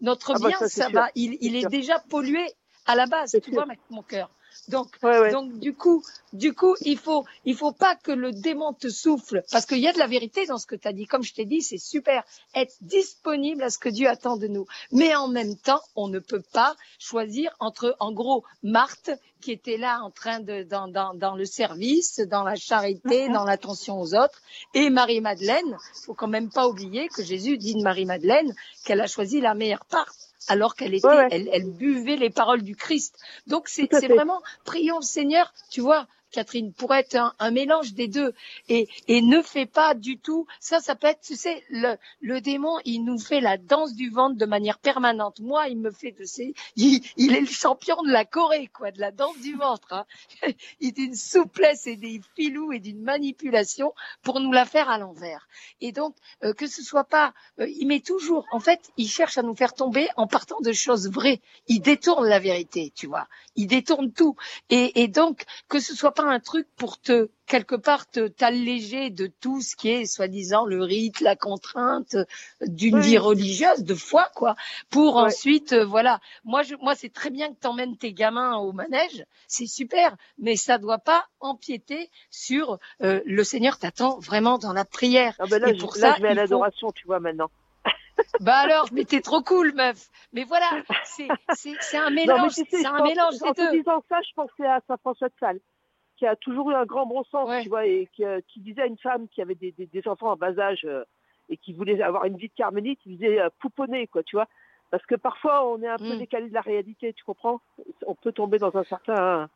Notre 0.00 0.32
Ah 0.34 0.38
bah 0.40 0.48
bien, 0.48 0.68
ça, 0.68 0.88
va, 0.88 1.08
il, 1.14 1.56
est 1.56 1.68
déjà 1.68 1.98
pollué 1.98 2.44
à 2.86 2.94
la 2.94 3.06
base. 3.06 3.32
Tu 3.42 3.50
sûr. 3.50 3.64
vois, 3.64 3.66
mon 3.90 4.02
cœur. 4.02 4.30
Donc, 4.68 4.96
Ouais, 5.02 5.18
ouais. 5.18 5.32
donc 5.32 5.58
du 5.58 5.74
coup, 5.74 6.04
du 6.32 6.52
coup, 6.54 6.76
il 6.82 6.98
faut, 6.98 7.24
il 7.44 7.56
faut 7.56 7.72
pas 7.72 7.96
que 7.96 8.12
le 8.12 8.32
démon 8.32 8.72
te 8.74 8.88
souffle, 8.88 9.42
parce 9.50 9.66
qu'il 9.66 9.78
y 9.78 9.88
a 9.88 9.92
de 9.92 9.98
la 9.98 10.06
vérité 10.06 10.46
dans 10.46 10.58
ce 10.58 10.66
que 10.66 10.76
tu 10.76 10.86
as 10.86 10.92
dit. 10.92 11.06
Comme 11.06 11.22
je 11.22 11.34
t'ai 11.34 11.44
dit, 11.44 11.62
c'est 11.62 11.78
super. 11.78 12.22
Être 12.54 12.74
disponible 12.80 13.62
à 13.62 13.70
ce 13.70 13.78
que 13.78 13.88
Dieu 13.88 14.08
attend 14.08 14.36
de 14.36 14.46
nous. 14.46 14.66
Mais 14.92 15.14
en 15.14 15.28
même 15.28 15.56
temps, 15.56 15.80
on 15.96 16.08
ne 16.08 16.18
peut 16.18 16.42
pas 16.52 16.76
choisir 16.98 17.54
entre, 17.60 17.96
en 17.98 18.12
gros, 18.12 18.44
Marthe, 18.62 19.10
qui 19.42 19.52
était 19.52 19.76
là 19.76 20.00
en 20.02 20.10
train 20.10 20.40
de, 20.40 20.62
dans, 20.62 20.88
dans, 20.88 21.12
dans 21.12 21.34
le 21.34 21.44
service, 21.44 22.20
dans 22.20 22.44
la 22.44 22.54
charité, 22.54 23.26
Mhm. 23.28 23.34
dans 23.34 23.44
l'attention 23.44 24.00
aux 24.00 24.14
autres, 24.14 24.40
et 24.72 24.88
Marie-Madeleine. 24.88 25.76
Faut 26.06 26.14
quand 26.14 26.28
même 26.28 26.48
pas 26.50 26.66
oublier 26.68 27.08
que 27.08 27.22
Jésus 27.22 27.58
dit 27.58 27.74
de 27.74 27.82
Marie-Madeleine 27.82 28.54
qu'elle 28.84 29.00
a 29.02 29.06
choisi 29.06 29.40
la 29.42 29.52
meilleure 29.54 29.84
part. 29.84 30.10
Alors 30.48 30.74
qu'elle 30.74 30.94
était, 30.94 31.06
Ouais, 31.06 31.16
ouais. 31.16 31.28
Elle, 31.30 31.48
elle 31.52 31.70
buvait 31.70 32.16
les 32.16 32.30
paroles 32.30 32.62
du 32.62 32.74
Christ. 32.74 33.16
Donc 33.46 33.68
c'est 33.68 33.86
vraiment 33.92 34.40
prions 34.64 34.96
le 34.98 35.04
Seigneur, 35.04 35.52
tu 35.70 35.80
vois, 35.82 36.06
Catherine, 36.32 36.72
pour 36.72 36.94
être 36.94 37.14
un, 37.14 37.34
un 37.38 37.50
mélange 37.50 37.94
des 37.94 38.08
deux. 38.08 38.32
Et, 38.68 38.88
et 39.08 39.22
ne 39.22 39.42
fais 39.42 39.66
pas 39.66 39.94
du 39.94 40.18
tout, 40.18 40.46
ça, 40.60 40.80
ça 40.80 40.94
peut 40.94 41.06
être, 41.06 41.20
tu 41.20 41.36
sais, 41.36 41.62
le, 41.70 41.96
le 42.20 42.40
démon, 42.40 42.78
il 42.84 43.04
nous 43.04 43.18
fait 43.18 43.40
la 43.40 43.58
danse 43.58 43.94
du 43.94 44.10
ventre 44.10 44.36
de 44.36 44.46
manière 44.46 44.78
permanente. 44.78 45.40
Moi, 45.40 45.68
il 45.68 45.78
me 45.78 45.90
fait 45.90 46.12
de 46.12 46.24
ces, 46.24 46.54
il, 46.76 47.02
il 47.16 47.34
est 47.34 47.40
le 47.40 47.46
champion 47.46 48.02
de 48.02 48.10
la 48.10 48.24
Corée, 48.24 48.68
quoi, 48.74 48.90
de 48.90 49.00
la 49.00 49.10
danse 49.12 49.38
du 49.38 49.54
ventre. 49.54 49.92
Hein. 49.92 50.04
Il 50.80 50.88
est 50.88 50.92
d'une 50.92 51.14
souplesse 51.14 51.86
et 51.86 51.96
des 51.96 52.20
filous 52.36 52.72
et 52.72 52.80
d'une 52.80 53.02
manipulation 53.02 53.92
pour 54.22 54.40
nous 54.40 54.52
la 54.52 54.64
faire 54.64 54.88
à 54.88 54.98
l'envers. 54.98 55.48
Et 55.80 55.92
donc, 55.92 56.14
euh, 56.44 56.52
que 56.52 56.66
ce 56.66 56.82
soit 56.82 57.04
pas, 57.04 57.34
euh, 57.60 57.66
il 57.68 57.86
met 57.86 58.00
toujours, 58.00 58.46
en 58.52 58.60
fait, 58.60 58.90
il 58.96 59.08
cherche 59.08 59.38
à 59.38 59.42
nous 59.42 59.54
faire 59.54 59.74
tomber 59.74 60.08
en 60.16 60.26
partant 60.26 60.60
de 60.60 60.72
choses 60.72 61.08
vraies. 61.10 61.40
Il 61.68 61.80
détourne 61.80 62.26
la 62.26 62.38
vérité, 62.38 62.92
tu 62.94 63.06
vois. 63.06 63.26
Il 63.56 63.66
détourne 63.66 64.12
tout. 64.12 64.36
Et, 64.70 65.02
et 65.02 65.08
donc, 65.08 65.44
que 65.68 65.80
ce 65.80 65.94
soit 65.94 66.14
pas 66.14 66.21
un 66.28 66.40
truc 66.40 66.66
pour 66.76 67.00
te 67.00 67.28
quelque 67.46 67.74
part 67.74 68.08
te 68.08 68.28
t'alléger 68.28 69.10
de 69.10 69.26
tout 69.26 69.60
ce 69.60 69.76
qui 69.76 69.90
est 69.90 70.06
soi-disant 70.06 70.64
le 70.64 70.82
rite, 70.82 71.20
la 71.20 71.36
contrainte 71.36 72.14
euh, 72.14 72.24
d'une 72.62 72.96
Oui. 72.96 73.02
vie 73.02 73.18
religieuse, 73.18 73.84
de 73.84 73.94
foi, 73.94 74.30
quoi. 74.34 74.54
Pour 74.90 75.16
ensuite, 75.16 75.72
euh, 75.74 75.84
voilà. 75.84 76.20
Moi, 76.44 76.62
je, 76.62 76.74
moi, 76.76 76.94
c'est 76.94 77.12
très 77.12 77.30
bien 77.30 77.52
que 77.52 77.58
t'emmènes 77.60 77.96
tes 77.98 78.12
gamins 78.14 78.56
au 78.56 78.72
manège, 78.72 79.24
c'est 79.48 79.66
super, 79.66 80.16
mais 80.38 80.56
ça 80.56 80.78
doit 80.78 80.98
pas 80.98 81.26
empiéter 81.40 82.10
sur 82.30 82.78
euh, 83.02 83.20
le 83.26 83.44
Seigneur 83.44 83.78
t'attend 83.78 84.18
vraiment 84.18 84.58
dans 84.58 84.72
la 84.72 84.84
prière. 84.84 85.34
Ah 85.38 85.46
ben 85.46 85.60
là, 85.60 85.68
Et 85.70 85.74
je, 85.74 85.80
pour 85.80 85.96
là, 85.96 86.10
ça, 86.12 86.16
je 86.16 86.22
vais 86.22 86.28
à 86.28 86.30
faut- 86.32 86.36
l'adoration, 86.40 86.92
tu 86.92 87.06
vois, 87.06 87.20
maintenant. 87.20 87.50
Bah 88.40 88.56
alors, 88.56 88.88
mais 88.92 89.04
t'es 89.04 89.20
trop 89.20 89.42
cool, 89.42 89.72
meuf. 89.74 90.08
Mais 90.32 90.44
voilà, 90.44 90.82
c'est 91.04 91.28
un 91.96 92.10
mélange, 92.10 92.52
c'est 92.52 92.82
je 92.82 92.86
un 92.86 93.02
mélange 93.02 93.34
en 93.42 93.52
des 93.52 93.62
deux. 93.62 93.70
disant 93.78 94.02
ça, 94.08 94.18
je 94.22 94.34
pensais 94.34 94.66
à 94.66 94.80
Saint 94.88 94.96
François 94.96 95.28
de 95.28 95.34
Sales, 95.38 95.60
qui 96.22 96.26
a 96.28 96.36
toujours 96.36 96.70
eu 96.70 96.74
un 96.74 96.84
grand 96.84 97.04
bon 97.04 97.24
sens, 97.24 97.48
Ouais. 97.48 97.64
tu 97.64 97.68
vois, 97.68 97.84
et 97.84 98.08
qui, 98.12 98.24
euh, 98.24 98.40
qui 98.46 98.60
disait 98.60 98.82
à 98.82 98.86
une 98.86 98.96
femme 98.98 99.26
qui 99.26 99.42
avait 99.42 99.56
des, 99.56 99.72
des, 99.72 99.86
des 99.86 100.06
enfants 100.06 100.30
en 100.30 100.36
bas 100.36 100.56
âge 100.56 100.82
euh, 100.84 101.02
et 101.48 101.56
qui 101.56 101.72
voulait 101.72 102.00
avoir 102.00 102.26
une 102.26 102.36
vie 102.36 102.46
de 102.46 102.54
carmélite, 102.54 103.00
il 103.06 103.16
disait 103.18 103.40
euh, 103.40 103.48
pouponner, 103.58 104.06
quoi, 104.06 104.22
tu 104.22 104.36
vois. 104.36 104.46
Parce 104.92 105.04
que 105.06 105.16
parfois, 105.16 105.66
on 105.66 105.82
est 105.82 105.88
un 105.88 105.96
peu 105.98 106.14
Mm. 106.14 106.18
décalé 106.18 106.48
de 106.48 106.54
la 106.54 106.60
réalité, 106.60 107.12
tu 107.12 107.24
comprends 107.24 107.60
On 108.06 108.14
peut 108.14 108.30
tomber 108.30 108.58
dans 108.58 108.76
un 108.76 108.84
certain... 108.84 109.48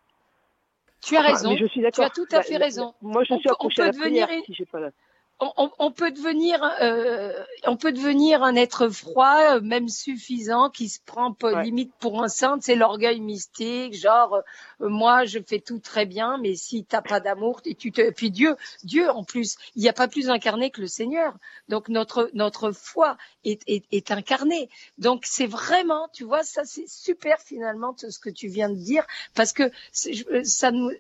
Tu 1.05 1.16
as 1.16 1.20
raison. 1.20 1.55
je 1.57 1.66
suis. 1.66 1.81
Tu 1.92 2.02
as 2.02 2.11
tout 2.11 2.26
à 2.33 2.38
Bah, 2.38 2.42
fait 2.42 2.57
raison. 2.57 2.94
Moi, 3.00 3.22
je 3.22 3.35
On 3.35 3.38
suis 3.38 3.48
peut- 3.48 3.55
à 3.83 3.87
la 3.87 3.92
devenir 3.92 4.26
prière, 4.26 4.29
une- 4.38 4.44
si 4.44 4.55
j'ai 4.55 4.64
pas 4.66 4.81
la... 4.81 4.90
on, 5.38 5.90
peut 5.90 6.11
devenir, 6.11 6.62
euh, 6.81 7.33
on 7.66 7.77
peut 7.77 7.92
devenir 7.92 8.42
un 8.42 8.57
être 8.57 8.88
froid, 8.88 9.57
euh, 9.57 9.61
même 9.61 9.88
suffisant, 9.88 10.70
qui 10.70 10.88
se 10.88 10.99
prend 11.05 11.33
pas 11.35 11.62
limite 11.62 11.92
pour 12.01 12.22
un 12.22 12.29
saint. 12.29 12.59
C'est 12.61 12.75
l'orgueil 12.75 13.20
mystique, 13.20 13.94
genre 13.94 14.40
euh, 14.81 14.88
moi 14.88 15.27
je 15.27 15.38
fais 15.46 15.61
tout 15.61 15.79
très 15.79 16.06
bien, 16.06 16.38
mais 16.38 16.54
si 16.54 16.85
t'as 16.85 17.02
pas 17.02 17.21
d'amour, 17.21 17.60
et 17.67 17.75
tu 17.75 17.92
te, 17.92 18.10
puis 18.13 18.31
Dieu, 18.31 18.56
Dieu 18.83 19.10
en 19.10 19.25
plus, 19.25 19.56
il 19.75 19.83
n'y 19.83 19.88
a 19.90 19.92
pas 19.92 20.08
plus 20.08 20.31
incarné 20.31 20.71
que 20.71 20.81
le 20.81 20.87
Seigneur. 20.87 21.35
Donc 21.69 21.90
notre 21.90 22.31
notre 22.33 22.73
foi 22.73 23.19
est 23.44 23.63
est, 23.67 23.85
est 23.92 24.10
incarnée. 24.10 24.71
Donc 24.96 25.25
c'est 25.27 25.46
vraiment, 25.46 26.08
tu 26.15 26.25
vois, 26.25 26.44
ça 26.44 26.65
c'est 26.65 26.88
super 26.88 27.40
finalement 27.40 27.94
ce 27.96 28.19
que 28.19 28.31
tu 28.31 28.48
viens 28.48 28.71
de 28.71 28.77
dire, 28.77 29.06
parce 29.35 29.52
que 29.52 29.71
ça 29.92 30.71
nous, 30.71 30.90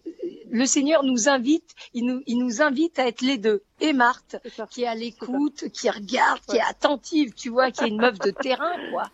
le 0.50 0.66
Seigneur 0.66 1.04
nous 1.04 1.30
invite, 1.30 1.74
il 1.94 2.04
nous 2.04 2.22
il 2.26 2.38
nous 2.38 2.60
invite 2.60 2.98
à 2.98 3.06
être 3.06 3.22
les 3.22 3.38
deux 3.38 3.62
et 3.80 3.92
Marthe, 3.92 4.25
qui 4.70 4.82
est 4.82 4.86
à 4.86 4.94
l'écoute, 4.94 5.68
qui 5.72 5.90
regarde, 5.90 6.40
qui 6.48 6.56
est 6.56 6.68
attentive, 6.68 7.32
tu 7.34 7.50
vois, 7.50 7.70
qui 7.70 7.84
est 7.84 7.88
une 7.88 8.00
meuf 8.00 8.18
de 8.18 8.30
terrain, 8.30 8.72
quoi. 8.90 9.04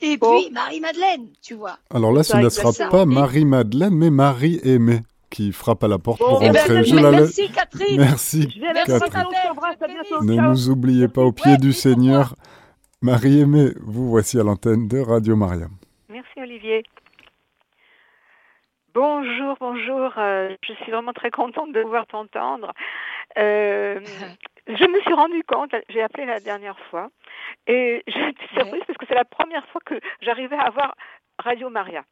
Et 0.00 0.18
puis 0.18 0.50
Marie-Madeleine, 0.52 1.28
tu 1.42 1.54
vois. 1.54 1.78
Alors 1.94 2.12
là, 2.12 2.22
ce 2.22 2.36
ne 2.36 2.48
sera 2.48 2.88
pas 2.90 3.06
Marie-Madeleine, 3.06 3.94
mais 3.94 4.10
Marie-Aimée 4.10 5.00
qui 5.30 5.52
frappe 5.52 5.84
à 5.84 5.88
la 5.88 5.98
porte 5.98 6.20
pour 6.20 6.40
eh 6.42 6.50
ben, 6.50 6.60
rentrer. 6.60 6.84
je 6.84 6.96
la 6.96 7.10
merci 7.10 7.50
Catherine. 7.50 8.00
Merci, 8.00 8.48
Catherine. 8.86 9.26
Ne 10.22 10.48
nous 10.48 10.70
oubliez 10.70 11.08
pas 11.08 11.22
au 11.22 11.32
pied 11.32 11.56
du 11.56 11.72
Seigneur. 11.72 12.34
Marie-Aimée, 13.02 13.72
vous 13.80 14.08
voici 14.08 14.38
à 14.40 14.42
l'antenne 14.42 14.88
de 14.88 14.98
Radio 14.98 15.36
Maria. 15.36 15.66
Merci 16.08 16.40
Olivier. 16.40 16.84
Bonjour, 18.94 19.56
bonjour. 19.60 20.12
Euh, 20.16 20.56
je 20.62 20.72
suis 20.72 20.90
vraiment 20.90 21.12
très 21.12 21.30
contente 21.30 21.72
de 21.72 21.82
pouvoir 21.82 22.06
t'entendre. 22.06 22.72
Euh, 23.36 24.00
je 24.66 24.90
me 24.90 25.00
suis 25.00 25.12
rendu 25.12 25.42
compte, 25.44 25.74
j'ai 25.88 26.02
appelé 26.02 26.26
la 26.26 26.40
dernière 26.40 26.78
fois, 26.90 27.08
et 27.66 28.02
j'ai 28.06 28.28
été 28.28 28.46
surprise 28.54 28.82
parce 28.86 28.98
que 28.98 29.06
c'est 29.06 29.14
la 29.14 29.24
première 29.24 29.66
fois 29.68 29.80
que 29.84 29.94
j'arrivais 30.20 30.56
à 30.56 30.62
avoir 30.62 30.94
Radio 31.38 31.70
Maria. 31.70 32.04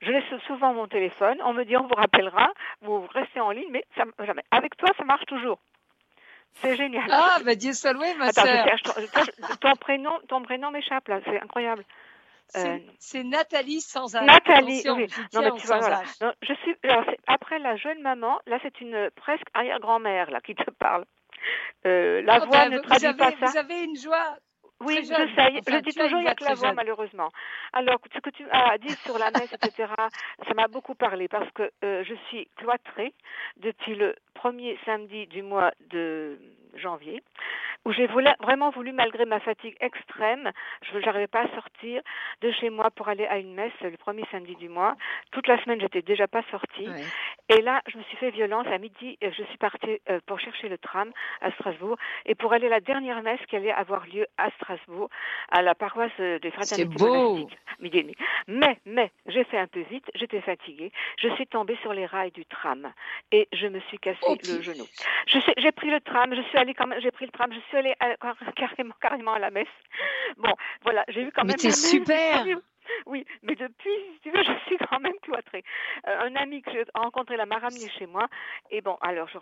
Je 0.00 0.10
laisse 0.10 0.40
souvent 0.46 0.74
mon 0.74 0.88
téléphone, 0.88 1.38
on 1.44 1.52
me 1.52 1.64
dit 1.64 1.76
on 1.76 1.86
vous 1.86 1.94
rappellera, 1.94 2.52
vous 2.80 3.06
restez 3.06 3.40
en 3.40 3.50
ligne, 3.50 3.70
mais 3.70 3.84
ça, 3.96 4.04
jamais. 4.24 4.42
Avec 4.50 4.76
toi, 4.76 4.90
ça 4.98 5.04
marche 5.04 5.24
toujours. 5.26 5.58
C'est 6.54 6.76
génial. 6.76 7.06
Ah, 7.10 7.38
bah 7.44 7.54
Dieu 7.54 7.72
soit 7.72 7.92
loué, 7.92 8.12
ma 8.18 8.32
sœur. 8.32 8.66
Ton 9.60 9.74
prénom, 9.76 10.18
ton 10.28 10.42
prénom 10.42 10.70
m'échappe 10.70 11.08
là, 11.08 11.20
c'est 11.24 11.40
incroyable. 11.40 11.84
Euh, 12.56 12.78
c'est 12.98 13.22
Nathalie 13.22 13.80
sans 13.80 14.14
âge. 14.14 14.26
Nathalie, 14.26 14.82
oui. 14.90 15.06
Non, 15.32 15.40
mais 15.40 15.52
tu 15.52 15.66
vois, 15.66 15.78
voilà. 15.78 16.02
je 16.42 16.52
suis, 16.54 16.76
alors, 16.82 17.04
après 17.26 17.58
la 17.58 17.76
jeune 17.76 18.02
maman, 18.02 18.38
là, 18.46 18.58
c'est 18.62 18.80
une 18.80 19.08
presque 19.16 19.46
arrière-grand-mère 19.54 20.30
là 20.30 20.40
qui 20.40 20.54
te 20.54 20.70
parle. 20.70 21.06
Euh, 21.86 22.22
la 22.22 22.40
oh, 22.42 22.46
voix 22.46 22.68
ben, 22.68 22.72
ne 22.72 22.78
traduit 22.78 23.06
avez, 23.06 23.16
pas 23.16 23.30
ça. 23.32 23.46
Vous 23.46 23.58
avez 23.58 23.84
une 23.84 23.96
joie 23.96 24.36
oui, 24.84 24.98
je 25.02 25.06
sais. 25.06 25.60
je 25.68 25.78
dis 25.78 25.94
toujours, 25.94 26.18
il 26.18 26.24
n'y 26.24 26.28
a 26.28 26.34
que 26.34 26.44
la 26.44 26.54
voix, 26.54 26.72
malheureusement. 26.72 27.28
Alors, 27.72 27.98
ce 28.12 28.18
que 28.18 28.30
tu 28.30 28.44
as 28.50 28.78
dit 28.78 28.92
sur 29.04 29.16
la 29.18 29.30
messe, 29.30 29.52
etc., 29.52 29.92
ça 30.48 30.54
m'a 30.54 30.66
beaucoup 30.66 30.94
parlé 30.94 31.28
parce 31.28 31.50
que 31.52 31.70
euh, 31.84 32.02
je 32.04 32.14
suis 32.28 32.48
cloîtrée 32.56 33.14
depuis 33.58 33.94
le 33.94 34.16
premier 34.34 34.78
samedi 34.84 35.26
du 35.28 35.42
mois 35.42 35.72
de 35.90 36.38
janvier 36.74 37.22
où 37.84 37.92
j'ai 37.92 38.06
vraiment 38.06 38.70
voulu, 38.70 38.92
malgré 38.92 39.24
ma 39.24 39.40
fatigue 39.40 39.76
extrême, 39.80 40.50
je 40.82 40.98
n'arrivais 40.98 41.26
pas 41.26 41.42
à 41.42 41.54
sortir 41.54 42.02
de 42.40 42.52
chez 42.52 42.70
moi 42.70 42.90
pour 42.90 43.08
aller 43.08 43.26
à 43.26 43.38
une 43.38 43.54
messe 43.54 43.72
le 43.80 43.96
premier 43.96 44.24
samedi 44.30 44.54
du 44.56 44.68
mois. 44.68 44.94
Toute 45.32 45.48
la 45.48 45.60
semaine, 45.62 45.80
j'étais 45.80 46.02
déjà 46.02 46.28
pas 46.28 46.42
sortie. 46.50 46.88
Et 47.52 47.60
là, 47.60 47.82
je 47.86 47.98
me 47.98 48.02
suis 48.04 48.16
fait 48.16 48.30
violence. 48.30 48.66
À 48.66 48.78
midi, 48.78 49.18
euh, 49.22 49.30
je 49.36 49.42
suis 49.44 49.58
partie 49.58 50.00
euh, 50.08 50.20
pour 50.26 50.40
chercher 50.40 50.68
le 50.68 50.78
tram 50.78 51.10
à 51.40 51.50
Strasbourg 51.52 51.96
et 52.24 52.34
pour 52.34 52.52
aller 52.52 52.66
à 52.66 52.70
la 52.70 52.80
dernière 52.80 53.22
messe 53.22 53.40
qui 53.48 53.56
allait 53.56 53.72
avoir 53.72 54.06
lieu 54.06 54.26
à 54.38 54.50
Strasbourg, 54.52 55.10
à 55.50 55.60
la 55.60 55.74
paroisse 55.74 56.10
euh, 56.20 56.38
des 56.38 56.50
fraternités 56.50 57.04
monastiques. 57.04 57.58
Midi 57.80 57.98
et 57.98 58.02
demi. 58.02 58.14
Mais, 58.48 58.78
mais, 58.86 59.10
j'ai 59.26 59.44
fait 59.44 59.58
un 59.58 59.66
peu 59.66 59.80
vite, 59.80 60.04
j'étais 60.14 60.40
fatiguée. 60.40 60.92
Je 61.18 61.28
suis 61.34 61.46
tombée 61.46 61.76
sur 61.82 61.92
les 61.92 62.06
rails 62.06 62.30
du 62.30 62.46
tram 62.46 62.90
et 63.32 63.48
je 63.52 63.66
me 63.66 63.80
suis 63.80 63.98
cassé 63.98 64.18
le 64.28 64.62
genou. 64.62 64.84
J'ai 65.26 65.72
pris 65.72 65.90
le 65.90 66.00
tram, 66.00 66.34
je 66.34 66.42
suis 66.42 66.58
allée 66.58 66.74
quand 66.74 66.86
même, 66.86 67.00
j'ai 67.00 67.10
pris 67.10 67.26
le 67.26 67.32
tram, 67.32 67.52
je 67.52 67.60
suis 67.68 67.76
allée 67.76 67.94
carrément, 68.56 68.94
carrément 69.00 69.34
à 69.34 69.38
la 69.38 69.50
messe. 69.50 69.66
Bon, 70.38 70.52
voilà, 70.84 71.04
j'ai 71.08 71.22
eu 71.22 71.32
quand 71.32 71.44
même. 71.44 71.56
Mais 71.62 71.70
c'est 71.70 71.72
super. 71.72 72.46
Oui, 73.06 73.24
mais 73.42 73.54
depuis, 73.54 73.90
si 74.14 74.20
tu 74.22 74.30
veux, 74.30 74.42
je 74.44 74.58
suis 74.66 74.78
quand 74.78 75.00
même 75.00 75.18
cloîtrée. 75.22 75.64
Euh, 76.06 76.20
un 76.20 76.36
ami 76.36 76.62
que 76.62 76.70
j'ai 76.72 76.84
rencontré 76.94 77.36
là 77.36 77.46
m'a 77.46 77.58
ramené 77.58 77.88
chez 77.98 78.06
moi. 78.06 78.28
Et 78.70 78.80
bon, 78.80 78.96
alors, 79.00 79.28
je, 79.28 79.38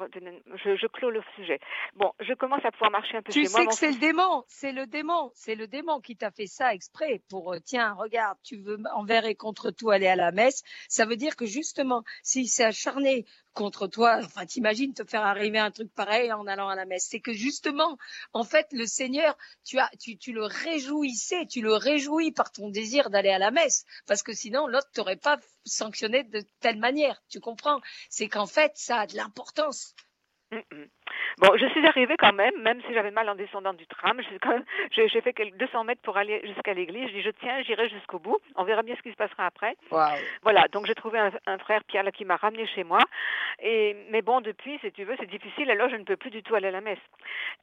je, 0.65 0.77
je, 0.77 0.87
clôt 0.87 1.11
le 1.11 1.23
sujet. 1.37 1.61
Bon, 1.95 2.13
je 2.21 2.35
commence 2.35 2.65
à 2.65 2.71
pouvoir 2.71 2.91
marcher 2.91 3.17
un 3.17 3.23
peu 3.23 3.33
tu 3.33 3.45
chez 3.45 3.53
moi. 3.53 3.61
Tu 3.61 3.67
sais 3.67 3.67
que 3.67 3.75
c'est 3.75 3.93
le 3.93 4.01
démon, 4.01 4.45
c'est 4.49 4.73
le 4.73 4.87
démon, 4.87 5.31
c'est 5.35 5.55
le 5.55 5.67
démon 5.67 6.01
qui 6.01 6.17
t'a 6.17 6.31
fait 6.31 6.47
ça 6.47 6.75
exprès 6.75 7.23
pour, 7.29 7.53
euh, 7.53 7.59
tiens, 7.65 7.95
regarde, 7.95 8.39
tu 8.43 8.57
veux 8.57 8.79
envers 8.95 9.25
et 9.25 9.35
contre 9.35 9.71
tout 9.71 9.91
aller 9.91 10.07
à 10.07 10.17
la 10.17 10.33
messe. 10.33 10.63
Ça 10.89 11.07
veut 11.07 11.17
dire 11.17 11.37
que 11.37 11.47
justement, 11.47 12.03
s'il 12.23 12.49
s'est 12.49 12.65
acharné 12.65 13.25
contre 13.53 13.87
toi. 13.87 14.21
Enfin, 14.23 14.47
t'imagines 14.47 14.95
te 14.95 15.05
faire 15.05 15.25
arriver 15.25 15.59
un 15.59 15.71
truc 15.71 15.93
pareil 15.95 16.33
en 16.33 16.47
allant 16.47 16.69
à 16.69 16.75
la 16.75 16.85
messe. 16.85 17.07
C'est 17.11 17.21
que 17.21 17.33
justement, 17.33 17.99
en 18.33 18.45
fait, 18.45 18.67
le 18.73 18.87
Seigneur, 18.87 19.37
tu 19.65 19.79
as, 19.79 19.91
tu, 19.99 20.17
tu 20.17 20.33
le 20.33 20.45
réjouissais, 20.45 21.47
tu 21.47 21.61
le 21.61 21.75
réjouis 21.75 22.33
par 22.33 22.53
ton 22.53 22.69
désir 22.71 23.11
d'aller 23.11 23.31
à 23.31 23.39
la 23.39 23.51
messe, 23.51 23.85
parce 24.07 24.23
que 24.23 24.33
sinon 24.33 24.67
l'autre 24.67 24.91
t'aurait 24.93 25.17
pas 25.17 25.39
sanctionné 25.65 26.25
de 26.25 26.43
telle 26.61 26.79
manière. 26.79 27.23
Tu 27.29 27.41
comprends? 27.41 27.81
C'est 28.09 28.29
qu'en 28.29 28.47
fait, 28.47 28.73
ça 28.75 29.01
a 29.01 29.07
de 29.07 29.17
l'importance. 29.17 29.95
Mm, 30.51 30.59
mm. 30.73 30.91
Bon, 31.39 31.57
je 31.57 31.67
suis 31.67 31.87
arrivée 31.87 32.17
quand 32.19 32.33
même, 32.33 32.61
même 32.63 32.81
si 32.87 32.95
j'avais 32.95 33.11
mal 33.11 33.29
en 33.29 33.35
descendant 33.35 33.73
du 33.73 33.87
tram. 33.87 34.21
J'ai 34.91 35.21
fait 35.21 35.33
quelques 35.33 35.57
200 35.57 35.85
mètres 35.85 36.03
pour 36.03 36.17
aller 36.17 36.41
jusqu'à 36.45 36.75
l'église. 36.75 37.09
Je 37.09 37.15
dis, 37.15 37.23
je 37.23 37.31
tiens, 37.31 37.63
j'irai 37.63 37.89
jusqu'au 37.89 38.19
bout. 38.19 38.39
On 38.57 38.65
verra 38.65 38.83
bien 38.83 38.95
ce 38.97 39.03
qui 39.03 39.11
se 39.11 39.17
passera 39.17 39.47
après. 39.47 39.77
Voilà, 40.43 40.67
donc 40.73 40.87
j'ai 40.87 40.95
trouvé 40.95 41.19
un, 41.19 41.59
frère 41.59 41.85
Pierre 41.85 42.05
là, 42.05 42.13
qui 42.13 42.25
m'a 42.25 42.37
ramené 42.37 42.67
chez 42.67 42.85
moi. 42.85 43.01
Et 43.63 43.97
mais 44.11 44.23
bon, 44.23 44.41
depuis, 44.41 44.79
si 44.81 44.93
tu 44.93 45.05
veux, 45.05 45.17
c'est 45.19 45.31
difficile. 45.31 45.71
Alors 45.71 45.89
je 45.89 45.97
ne 45.97 46.05
peux 46.05 46.17
plus 46.17 46.31
du 46.31 46.43
tout 46.43 46.55
aller 46.55 46.69
à 46.69 46.73
la 46.73 46.81
messe. 46.81 46.99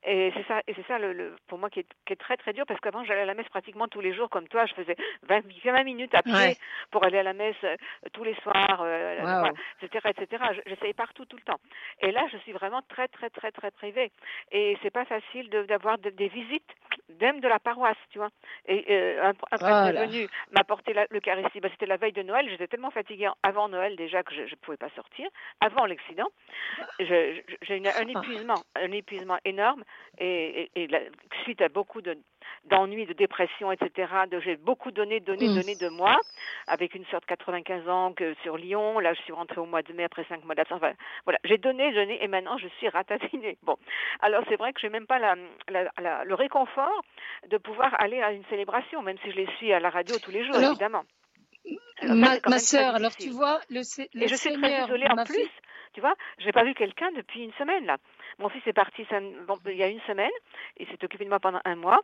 Et 0.03 0.31
c'est 0.35 0.45
ça, 0.47 0.61
et 0.67 0.73
c'est 0.73 0.85
ça 0.87 0.99
le, 0.99 1.35
pour 1.47 1.57
moi 1.57 1.69
qui 1.69 1.79
est, 1.79 1.87
qui 2.05 2.13
est, 2.13 2.17
très 2.17 2.37
très 2.37 2.53
dur 2.53 2.65
parce 2.67 2.79
qu'avant 2.79 3.03
j'allais 3.03 3.21
à 3.21 3.25
la 3.25 3.33
messe 3.33 3.49
pratiquement 3.49 3.87
tous 3.87 4.01
les 4.01 4.13
jours 4.13 4.29
comme 4.29 4.47
toi. 4.47 4.65
Je 4.65 4.73
faisais 4.73 4.95
20, 5.23 5.41
20 5.63 5.83
minutes 5.83 6.15
à 6.15 6.21
pied 6.21 6.57
pour 6.91 7.03
aller 7.03 7.17
à 7.17 7.23
la 7.23 7.33
messe 7.33 7.55
euh, 7.63 7.75
tous 8.13 8.23
les 8.23 8.35
soirs, 8.35 8.81
euh, 8.81 9.51
etc., 9.81 10.13
etc. 10.17 10.43
J'essayais 10.65 10.93
partout 10.93 11.25
tout 11.25 11.37
le 11.37 11.43
temps. 11.43 11.59
Et 12.01 12.11
là, 12.11 12.25
je 12.31 12.37
suis 12.37 12.51
vraiment 12.51 12.81
très 12.89 13.07
très 13.07 13.29
très 13.37 13.51
très 13.51 13.71
privé. 13.71 14.11
Et 14.51 14.77
c'est 14.81 14.91
pas 14.91 15.05
facile 15.05 15.49
d'avoir 15.49 15.97
des 15.97 16.27
visites, 16.27 16.71
même 17.21 17.39
de 17.39 17.47
la 17.47 17.59
paroisse, 17.59 17.97
tu 18.11 18.17
vois. 18.17 18.29
Et 18.67 18.85
euh, 18.89 19.23
un, 19.23 19.33
un 19.51 19.57
prêtre 19.57 19.87
est 19.87 20.07
venu 20.07 20.27
m'apporter 20.51 20.93
l'Eucharistie. 21.11 21.59
Bah, 21.59 21.69
C'était 21.71 21.85
la 21.85 21.97
veille 21.97 22.13
de 22.13 22.23
Noël. 22.23 22.49
J'étais 22.49 22.67
tellement 22.67 22.91
fatiguée 22.91 23.29
avant 23.43 23.69
Noël 23.69 23.95
déjà 23.95 24.23
que 24.23 24.33
je 24.33 24.41
ne 24.41 24.55
pouvais 24.61 24.77
pas 24.77 24.89
sortir. 24.95 25.29
Avant 25.61 25.85
l'accident, 25.85 26.27
j'ai 26.99 27.43
un 27.69 28.07
épuisement, 28.07 28.61
un 28.75 28.91
épuisement 28.91 29.37
énorme. 29.45 29.83
Et, 30.19 30.69
et, 30.75 30.87
suite 31.43 31.61
à 31.61 31.69
beaucoup 31.69 32.01
de 32.01 32.17
d'ennuis, 32.65 33.05
de 33.05 33.13
dépression, 33.13 33.71
etc. 33.71 34.11
J'ai 34.43 34.55
beaucoup 34.57 34.91
donné, 34.91 35.19
donné, 35.19 35.47
mm. 35.47 35.55
donné 35.55 35.75
de 35.75 35.89
moi, 35.89 36.17
avec 36.67 36.95
une 36.95 37.05
sorte 37.05 37.23
de 37.23 37.27
95 37.27 37.89
ans 37.89 38.13
que 38.13 38.33
sur 38.43 38.57
Lyon. 38.57 38.99
Là, 38.99 39.13
je 39.13 39.21
suis 39.21 39.33
rentrée 39.33 39.59
au 39.59 39.65
mois 39.65 39.81
de 39.81 39.93
mai 39.93 40.03
après 40.03 40.25
cinq 40.29 40.43
mois 40.45 40.55
d'absence. 40.55 40.77
Enfin, 40.77 40.93
voilà, 41.25 41.39
j'ai 41.43 41.57
donné, 41.57 41.93
donné, 41.93 42.23
et 42.23 42.27
maintenant 42.27 42.57
je 42.57 42.67
suis 42.77 42.89
ratatinée. 42.89 43.57
Bon, 43.63 43.77
alors 44.21 44.43
c'est 44.49 44.55
vrai 44.55 44.73
que 44.73 44.79
j'ai 44.79 44.89
même 44.89 45.07
pas 45.07 45.19
la, 45.19 45.35
la, 45.69 46.23
le 46.23 46.35
réconfort 46.35 47.03
de 47.49 47.57
pouvoir 47.57 47.95
aller 47.99 48.21
à 48.21 48.31
une 48.31 48.45
célébration, 48.45 49.01
même 49.01 49.17
si 49.23 49.31
je 49.31 49.37
les 49.37 49.47
suis 49.57 49.73
à 49.73 49.79
la 49.79 49.89
radio 49.89 50.15
tous 50.19 50.31
les 50.31 50.45
jours, 50.45 50.57
évidemment. 50.57 51.03
ma, 52.03 52.37
ma 52.47 52.59
soeur, 52.59 52.95
alors 52.95 53.15
tu 53.15 53.29
vois, 53.29 53.59
le, 53.69 53.81
le 54.13 54.23
et 54.23 54.27
je 54.27 54.35
suis 54.35 54.53
très 54.53 54.81
désolée 54.81 55.07
en 55.09 55.23
plus. 55.23 55.49
Tu 55.93 56.01
vois, 56.01 56.13
j'ai 56.37 56.51
pas 56.51 56.63
vu 56.63 56.75
quelqu'un 56.75 57.11
depuis 57.13 57.43
une 57.43 57.53
semaine 57.53 57.85
là. 57.85 57.97
Mon 58.39 58.49
fils 58.49 58.61
est 58.67 58.73
parti 58.73 59.05
il 59.65 59.77
y 59.77 59.83
a 59.83 59.87
une 59.87 60.01
semaine, 60.01 60.31
il 60.77 60.87
s'est 60.87 61.03
occupé 61.03 61.23
de 61.23 61.29
moi 61.29 61.39
pendant 61.39 61.61
un 61.65 61.75
mois, 61.75 61.99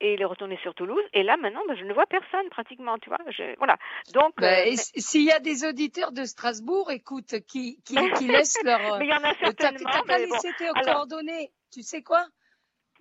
et 0.00 0.14
il 0.14 0.20
est 0.20 0.26
retourné 0.26 0.58
sur 0.62 0.74
Toulouse. 0.74 1.02
Et 1.14 1.22
là, 1.22 1.36
maintenant, 1.36 1.62
ben, 1.66 1.76
je 1.76 1.84
ne 1.84 1.94
vois 1.94 2.06
personne 2.06 2.48
pratiquement, 2.50 2.98
tu 2.98 3.08
vois. 3.08 3.18
voilà. 3.56 3.76
Donc, 4.12 4.34
ben, 4.36 4.68
euh, 4.68 4.76
s'il 4.76 5.24
y 5.24 5.32
a 5.32 5.40
des 5.40 5.64
auditeurs 5.64 6.12
de 6.12 6.24
Strasbourg, 6.24 6.90
écoute, 6.90 7.40
qui, 7.46 7.80
qui, 7.84 7.96
qui 8.12 8.26
laissent 8.28 8.62
leur. 8.64 8.98
mais 8.98 9.06
il 9.06 9.10
y 9.10 9.14
en 9.14 9.24
a 9.24 9.34
certainement. 9.34 9.90
T'as 9.90 10.02
pas 10.02 10.18
laissé 10.18 10.50
tes 10.58 10.68
coordonnées. 10.84 11.50
Tu 11.72 11.82
sais 11.82 12.02
quoi? 12.02 12.24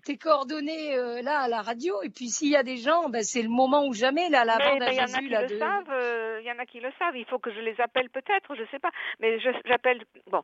Tes 0.08 0.18
coordonnées 0.18 0.96
euh, 0.96 1.22
là 1.22 1.42
à 1.42 1.48
la 1.50 1.62
radio 1.62 2.02
et 2.02 2.10
puis 2.10 2.30
s'il 2.30 2.48
y 2.48 2.56
a 2.56 2.64
des 2.64 2.78
gens, 2.78 3.10
ben, 3.10 3.24
c'est 3.24 3.42
le 3.42 3.50
moment 3.50 3.86
ou 3.86 3.94
jamais 3.94 4.30
là 4.30 4.46
la 4.46 4.58
bande 4.58 4.82
à 4.82 4.92
Jésus. 4.92 5.28
Il 5.28 5.36
euh, 5.36 6.42
y 6.42 6.50
en 6.50 6.58
a 6.60 6.66
qui 6.66 6.80
le 6.80 6.90
savent. 6.98 7.18
Il 7.18 7.26
faut 7.26 7.40
que 7.40 7.52
je 7.52 7.60
les 7.60 7.76
appelle 7.82 8.10
peut-être, 8.10 8.56
je 8.56 8.64
sais 8.72 8.80
pas. 8.80 8.92
Mais 9.20 9.38
j'appelle. 9.66 10.04
Bon, 10.32 10.42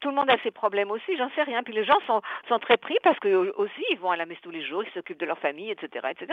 tout 0.00 0.10
le 0.10 0.14
monde 0.14 0.28
a 0.28 0.36
ses 0.42 0.50
problèmes 0.50 0.90
aussi. 0.90 1.16
J'en 1.16 1.30
sais 1.30 1.42
rien. 1.42 1.62
Puis 1.62 1.72
les 1.72 1.84
gens 1.84 1.98
sont, 2.06 2.20
sont 2.48 2.58
très 2.58 2.76
pris 2.76 2.96
parce 3.02 3.18
que 3.18 3.54
aussi 3.56 3.84
ils 3.90 3.98
vont 3.98 4.10
à 4.10 4.16
la 4.16 4.26
messe 4.26 4.42
tous 4.42 4.50
les 4.50 4.64
jours, 4.64 4.84
ils 4.84 4.92
s'occupent 4.92 5.20
de 5.20 5.26
leur 5.26 5.38
famille, 5.38 5.70
etc., 5.70 6.08
etc. 6.10 6.30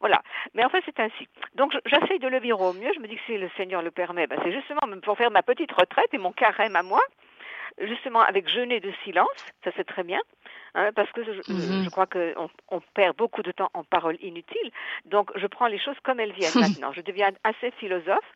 Voilà. 0.00 0.20
Mais 0.54 0.64
en 0.64 0.70
fait 0.70 0.82
c'est 0.84 0.98
ainsi. 0.98 1.28
Donc 1.54 1.72
j'essaye 1.86 2.18
de 2.18 2.28
le 2.28 2.40
vivre 2.40 2.60
au 2.60 2.72
mieux. 2.72 2.90
Je 2.92 2.98
me 2.98 3.06
dis 3.06 3.14
que 3.14 3.22
si 3.26 3.38
le 3.38 3.48
Seigneur 3.56 3.82
le 3.82 3.92
permet, 3.92 4.26
ben, 4.26 4.40
c'est 4.42 4.52
justement 4.52 4.80
pour 5.00 5.16
faire 5.16 5.30
ma 5.30 5.42
petite 5.42 5.70
retraite 5.70 6.12
et 6.12 6.18
mon 6.18 6.32
carême 6.32 6.74
à 6.74 6.82
moi. 6.82 7.00
Justement 7.80 8.20
avec 8.20 8.48
jeûner 8.48 8.80
de 8.80 8.92
silence, 9.04 9.28
ça 9.64 9.70
c'est 9.76 9.84
très 9.84 10.04
bien. 10.04 10.20
Hein, 10.76 10.90
parce 10.94 11.10
que 11.12 11.22
je, 11.22 11.30
mhm. 11.52 11.84
je 11.84 11.90
crois 11.90 12.06
qu'on 12.06 12.50
on 12.70 12.80
perd 12.94 13.16
beaucoup 13.16 13.42
de 13.42 13.52
temps 13.52 13.70
en 13.74 13.84
paroles 13.84 14.16
inutiles. 14.20 14.72
Donc, 15.04 15.30
je 15.36 15.46
prends 15.46 15.68
les 15.68 15.78
choses 15.78 15.96
comme 16.02 16.18
elles 16.18 16.32
viennent 16.32 16.52
maintenant. 16.60 16.92
Je 16.92 17.00
deviens 17.00 17.30
assez 17.44 17.70
philosophe 17.78 18.32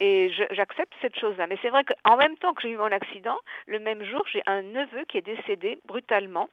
et 0.00 0.30
j'accepte 0.50 0.92
cette 1.00 1.18
chose-là. 1.18 1.46
Mais 1.46 1.58
c'est 1.62 1.70
vrai 1.70 1.84
qu'en 1.84 2.16
même 2.16 2.36
temps 2.38 2.54
que 2.54 2.62
j'ai 2.62 2.70
eu 2.70 2.76
mon 2.76 2.90
accident, 2.90 3.38
le 3.66 3.78
même 3.78 4.02
jour, 4.04 4.24
j'ai 4.32 4.42
un 4.46 4.62
neveu 4.62 5.04
qui 5.08 5.18
est 5.18 5.22
décédé 5.22 5.78
brutalement. 5.86 6.48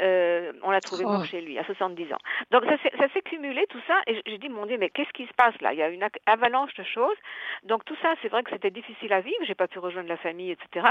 Euh, 0.00 0.52
on 0.62 0.70
l'a 0.70 0.80
trouvé 0.80 1.04
mort 1.04 1.20
oh. 1.22 1.26
chez 1.26 1.42
lui 1.42 1.58
à 1.58 1.64
70 1.64 2.14
ans. 2.14 2.18
Donc 2.50 2.64
ça 2.64 3.08
s'est 3.12 3.20
cumulé 3.22 3.66
tout 3.68 3.80
ça 3.86 4.00
et 4.06 4.22
j'ai 4.24 4.38
dit 4.38 4.48
mon 4.48 4.64
Dieu 4.64 4.78
mais 4.78 4.88
qu'est-ce 4.88 5.12
qui 5.12 5.26
se 5.26 5.34
passe 5.34 5.54
là? 5.60 5.74
Il 5.74 5.78
y 5.78 5.82
a 5.82 5.90
une 5.90 6.06
avalanche 6.24 6.72
de 6.74 6.82
choses. 6.82 7.16
Donc 7.64 7.84
tout 7.84 7.96
ça 8.00 8.14
c'est 8.22 8.28
vrai 8.28 8.42
que 8.42 8.50
c'était 8.50 8.70
difficile 8.70 9.12
à 9.12 9.20
vivre. 9.20 9.36
J'ai 9.46 9.54
pas 9.54 9.68
pu 9.68 9.78
rejoindre 9.78 10.08
la 10.08 10.16
famille 10.16 10.50
etc. 10.50 10.86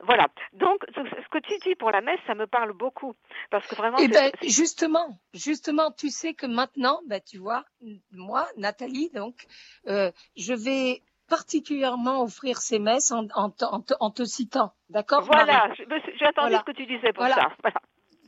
Voilà. 0.00 0.28
Donc 0.52 0.84
ce, 0.94 1.28
que 1.30 1.38
tu 1.38 1.58
dis 1.66 1.74
pour 1.76 1.90
la 1.90 2.02
messe 2.02 2.20
ça 2.26 2.34
me 2.34 2.46
parle 2.46 2.74
beaucoup 2.74 3.14
parce 3.50 3.66
que 3.66 3.74
vraiment. 3.74 3.96
Eh 3.98 4.08
ben, 4.08 4.30
justement 4.42 5.18
justement 5.32 5.90
tu 5.90 6.10
sais 6.10 6.34
que 6.34 6.44
maintenant 6.44 7.00
ben 7.06 7.22
tu 7.26 7.38
vois 7.38 7.64
moi 8.12 8.46
Nathalie 8.58 9.10
donc 9.14 9.46
euh, 9.86 10.10
je 10.36 10.52
vais 10.52 11.00
particulièrement 11.28 12.22
offrir 12.22 12.58
ces 12.58 12.78
messes 12.78 13.12
en, 13.12 14.10
te 14.10 14.24
citant. 14.24 14.72
D'accord? 14.90 15.22
Voilà, 15.24 15.68
j'ai 15.76 16.26
attendu 16.26 16.54
ce 16.54 16.64
que 16.64 16.72
tu 16.72 16.86
disais 16.86 17.12
pour 17.12 17.26
ça. 17.26 17.48
Voilà 17.62 17.78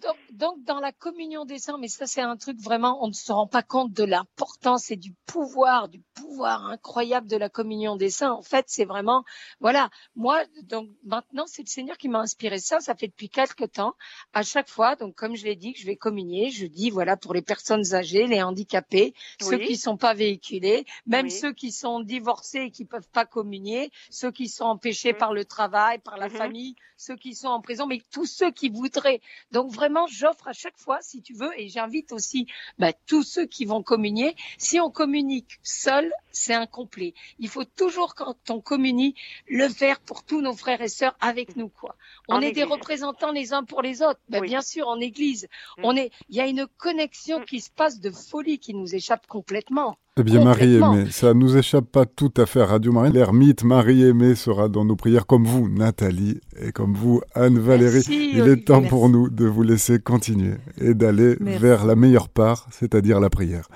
donc, 0.05 0.17
dans 0.37 0.80
la 0.80 0.93
communion 0.93 1.45
des 1.45 1.59
saints, 1.59 1.78
mais 1.78 1.89
ça 1.89 2.07
c'est 2.07 2.20
un 2.20 2.37
truc 2.37 2.59
vraiment, 2.61 3.03
on 3.03 3.09
ne 3.09 3.12
se 3.12 3.32
rend 3.32 3.47
pas 3.47 3.62
compte 3.62 3.93
de 3.93 4.05
l'importance 4.05 4.91
et 4.91 4.97
du 4.97 5.14
pouvoir, 5.26 5.89
du 5.89 6.01
pouvoir 6.14 6.66
incroyable 6.66 7.28
de 7.28 7.37
la 7.37 7.49
communion 7.49 7.97
des 7.97 8.11
saints. 8.11 8.32
En 8.32 8.43
fait, 8.43 8.64
c'est 8.68 8.85
vraiment, 8.85 9.24
voilà, 9.61 9.91
moi, 10.16 10.43
donc 10.64 10.89
maintenant 11.05 11.45
c'est 11.47 11.62
le 11.62 11.68
Seigneur 11.68 11.97
qui 11.97 12.09
m'a 12.09 12.20
inspiré 12.20 12.59
ça. 12.59 12.80
Ça 12.80 12.95
fait 12.95 13.09
depuis 13.09 13.28
quelques 13.28 13.72
temps. 13.72 13.95
À 14.32 14.43
chaque 14.43 14.68
fois, 14.68 14.97
donc 14.97 15.14
comme 15.14 15.37
je 15.37 15.45
l'ai 15.45 15.57
dit, 15.57 15.72
que 15.72 15.78
je 15.78 15.87
vais 15.87 15.97
communier, 15.97 16.51
je 16.51 16.66
dis 16.66 16.91
voilà 16.91 17.16
pour 17.16 17.35
les 17.35 17.43
personnes 17.43 17.95
âgées, 17.95 18.26
les 18.26 18.43
handicapés, 18.43 19.14
ceux 19.41 19.59
qui 19.59 19.76
sont 19.76 19.97
pas 19.97 20.14
véhiculés, 20.14 20.85
même 21.07 21.30
ceux 21.30 21.53
qui 21.53 21.72
sont 21.72 22.01
divorcés 22.01 22.64
et 22.66 22.70
qui 22.70 22.85
peuvent 22.85 23.09
pas 23.12 23.24
communier, 23.24 23.91
ceux 24.11 24.30
qui 24.30 24.49
sont 24.49 24.64
empêchés 24.64 25.12
mm. 25.12 25.18
par 25.18 25.32
le 25.32 25.45
travail, 25.45 25.99
par 25.99 26.16
la 26.16 26.28
mm-hmm. 26.28 26.37
famille, 26.37 26.76
ceux 26.97 27.16
qui 27.16 27.35
sont 27.35 27.49
en 27.49 27.61
prison, 27.61 27.87
mais 27.87 28.03
tous 28.12 28.26
ceux 28.26 28.51
qui 28.51 28.68
voudraient. 28.68 29.20
Donc 29.51 29.70
vraiment, 29.70 30.07
j'offre 30.25 30.49
à 30.49 30.53
chaque 30.55 30.79
fois, 30.79 30.99
si 31.03 31.20
tu 31.20 31.35
veux, 31.35 31.51
et 31.59 31.68
j'invite 31.68 32.12
aussi 32.12 32.47
bah, 32.79 32.93
tous 33.07 33.22
ceux 33.22 33.47
qui 33.47 33.66
vont 33.66 33.83
communier. 33.83 34.35
Si 34.57 34.81
on 34.81 34.91
communique 34.91 35.59
seul, 35.62 36.11
c'est 36.33 36.55
incomplet. 36.55 37.12
Il 37.39 37.49
faut 37.49 37.64
toujours, 37.64 38.14
quand 38.14 38.37
on 38.49 38.61
communie, 38.61 39.14
le 39.49 39.68
faire 39.68 40.01
pour 40.01 40.25
tous 40.25 40.41
nos 40.41 40.55
frères 40.55 40.81
et 40.81 40.89
sœurs 40.89 41.16
avec 41.20 41.57
nous, 41.57 41.68
quoi. 41.68 41.97
On 42.29 42.41
est 42.41 42.53
des 42.53 42.64
représentants 42.64 43.33
les 43.33 43.53
uns 43.53 43.64
pour 43.64 43.83
les 43.83 44.03
autres. 44.03 44.20
Bah, 44.31 44.41
Bien 44.41 44.62
sûr, 44.62 44.89
en 44.89 44.99
Église, 44.99 45.49
mm. 45.79 45.85
on 45.85 45.97
est. 45.97 46.11
Il 46.31 46.37
y 46.37 46.41
a 46.41 46.47
une 46.47 46.66
connexion 46.79 47.41
mm. 47.41 47.45
qui 47.45 47.61
se 47.61 47.70
passe 47.70 48.01
de 48.01 48.11
folie 48.11 48.59
qui 48.59 48.72
nous 48.72 48.95
échappe 48.95 49.27
complètement. 49.27 49.99
Eh 50.17 50.23
bien, 50.23 50.45
Marie-Aimée, 50.45 51.11
ça 51.11 51.35
nous 51.35 51.57
échappe 51.57 51.87
pas 51.91 52.07
tout 52.07 52.33
à 52.37 52.47
fait 52.47 52.61
à 52.61 52.67
Radio 52.67 52.93
Marie. 52.93 53.11
L'ermite 53.11 53.65
Marie-Aimée 53.65 54.37
sera 54.37 54.69
dans 54.69 54.85
nos 54.85 54.95
prières 54.95 55.27
comme 55.27 55.45
vous, 55.45 55.69
Nathalie, 55.69 56.41
et 56.62 56.71
comme 56.71 56.95
vous, 56.95 57.21
Anne-Valérie. 57.35 58.05
Il 58.09 58.47
est 58.47 58.65
temps 58.65 58.83
pour 58.83 59.09
nous 59.09 59.29
de 59.29 59.45
vous 59.45 59.65
laisser 59.65 59.99
continuer 59.99 60.55
et 60.81 60.95
d'aller 60.95 61.35
vers 61.41 61.85
la 61.85 61.97
meilleure 61.97 62.29
part, 62.29 62.69
c'est-à-dire 62.71 63.19
la 63.19 63.29
prière. 63.29 63.67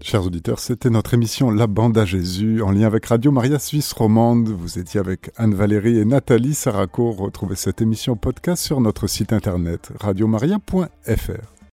Chers 0.00 0.24
auditeurs, 0.24 0.58
c'était 0.58 0.88
notre 0.88 1.12
émission 1.12 1.50
La 1.50 1.66
Bande 1.66 1.98
à 1.98 2.06
Jésus 2.06 2.62
en 2.62 2.70
lien 2.70 2.86
avec 2.86 3.04
Radio 3.04 3.30
Maria 3.30 3.58
Suisse 3.58 3.92
Romande. 3.92 4.48
Vous 4.48 4.78
étiez 4.78 5.00
avec 5.00 5.30
Anne-Valérie 5.36 5.98
et 5.98 6.06
Nathalie 6.06 6.54
Saraco. 6.54 7.12
Retrouvez 7.12 7.56
cette 7.56 7.82
émission 7.82 8.16
podcast 8.16 8.62
sur 8.62 8.80
notre 8.80 9.06
site 9.06 9.34
internet 9.34 9.90
radiomaria.fr. 10.00 11.57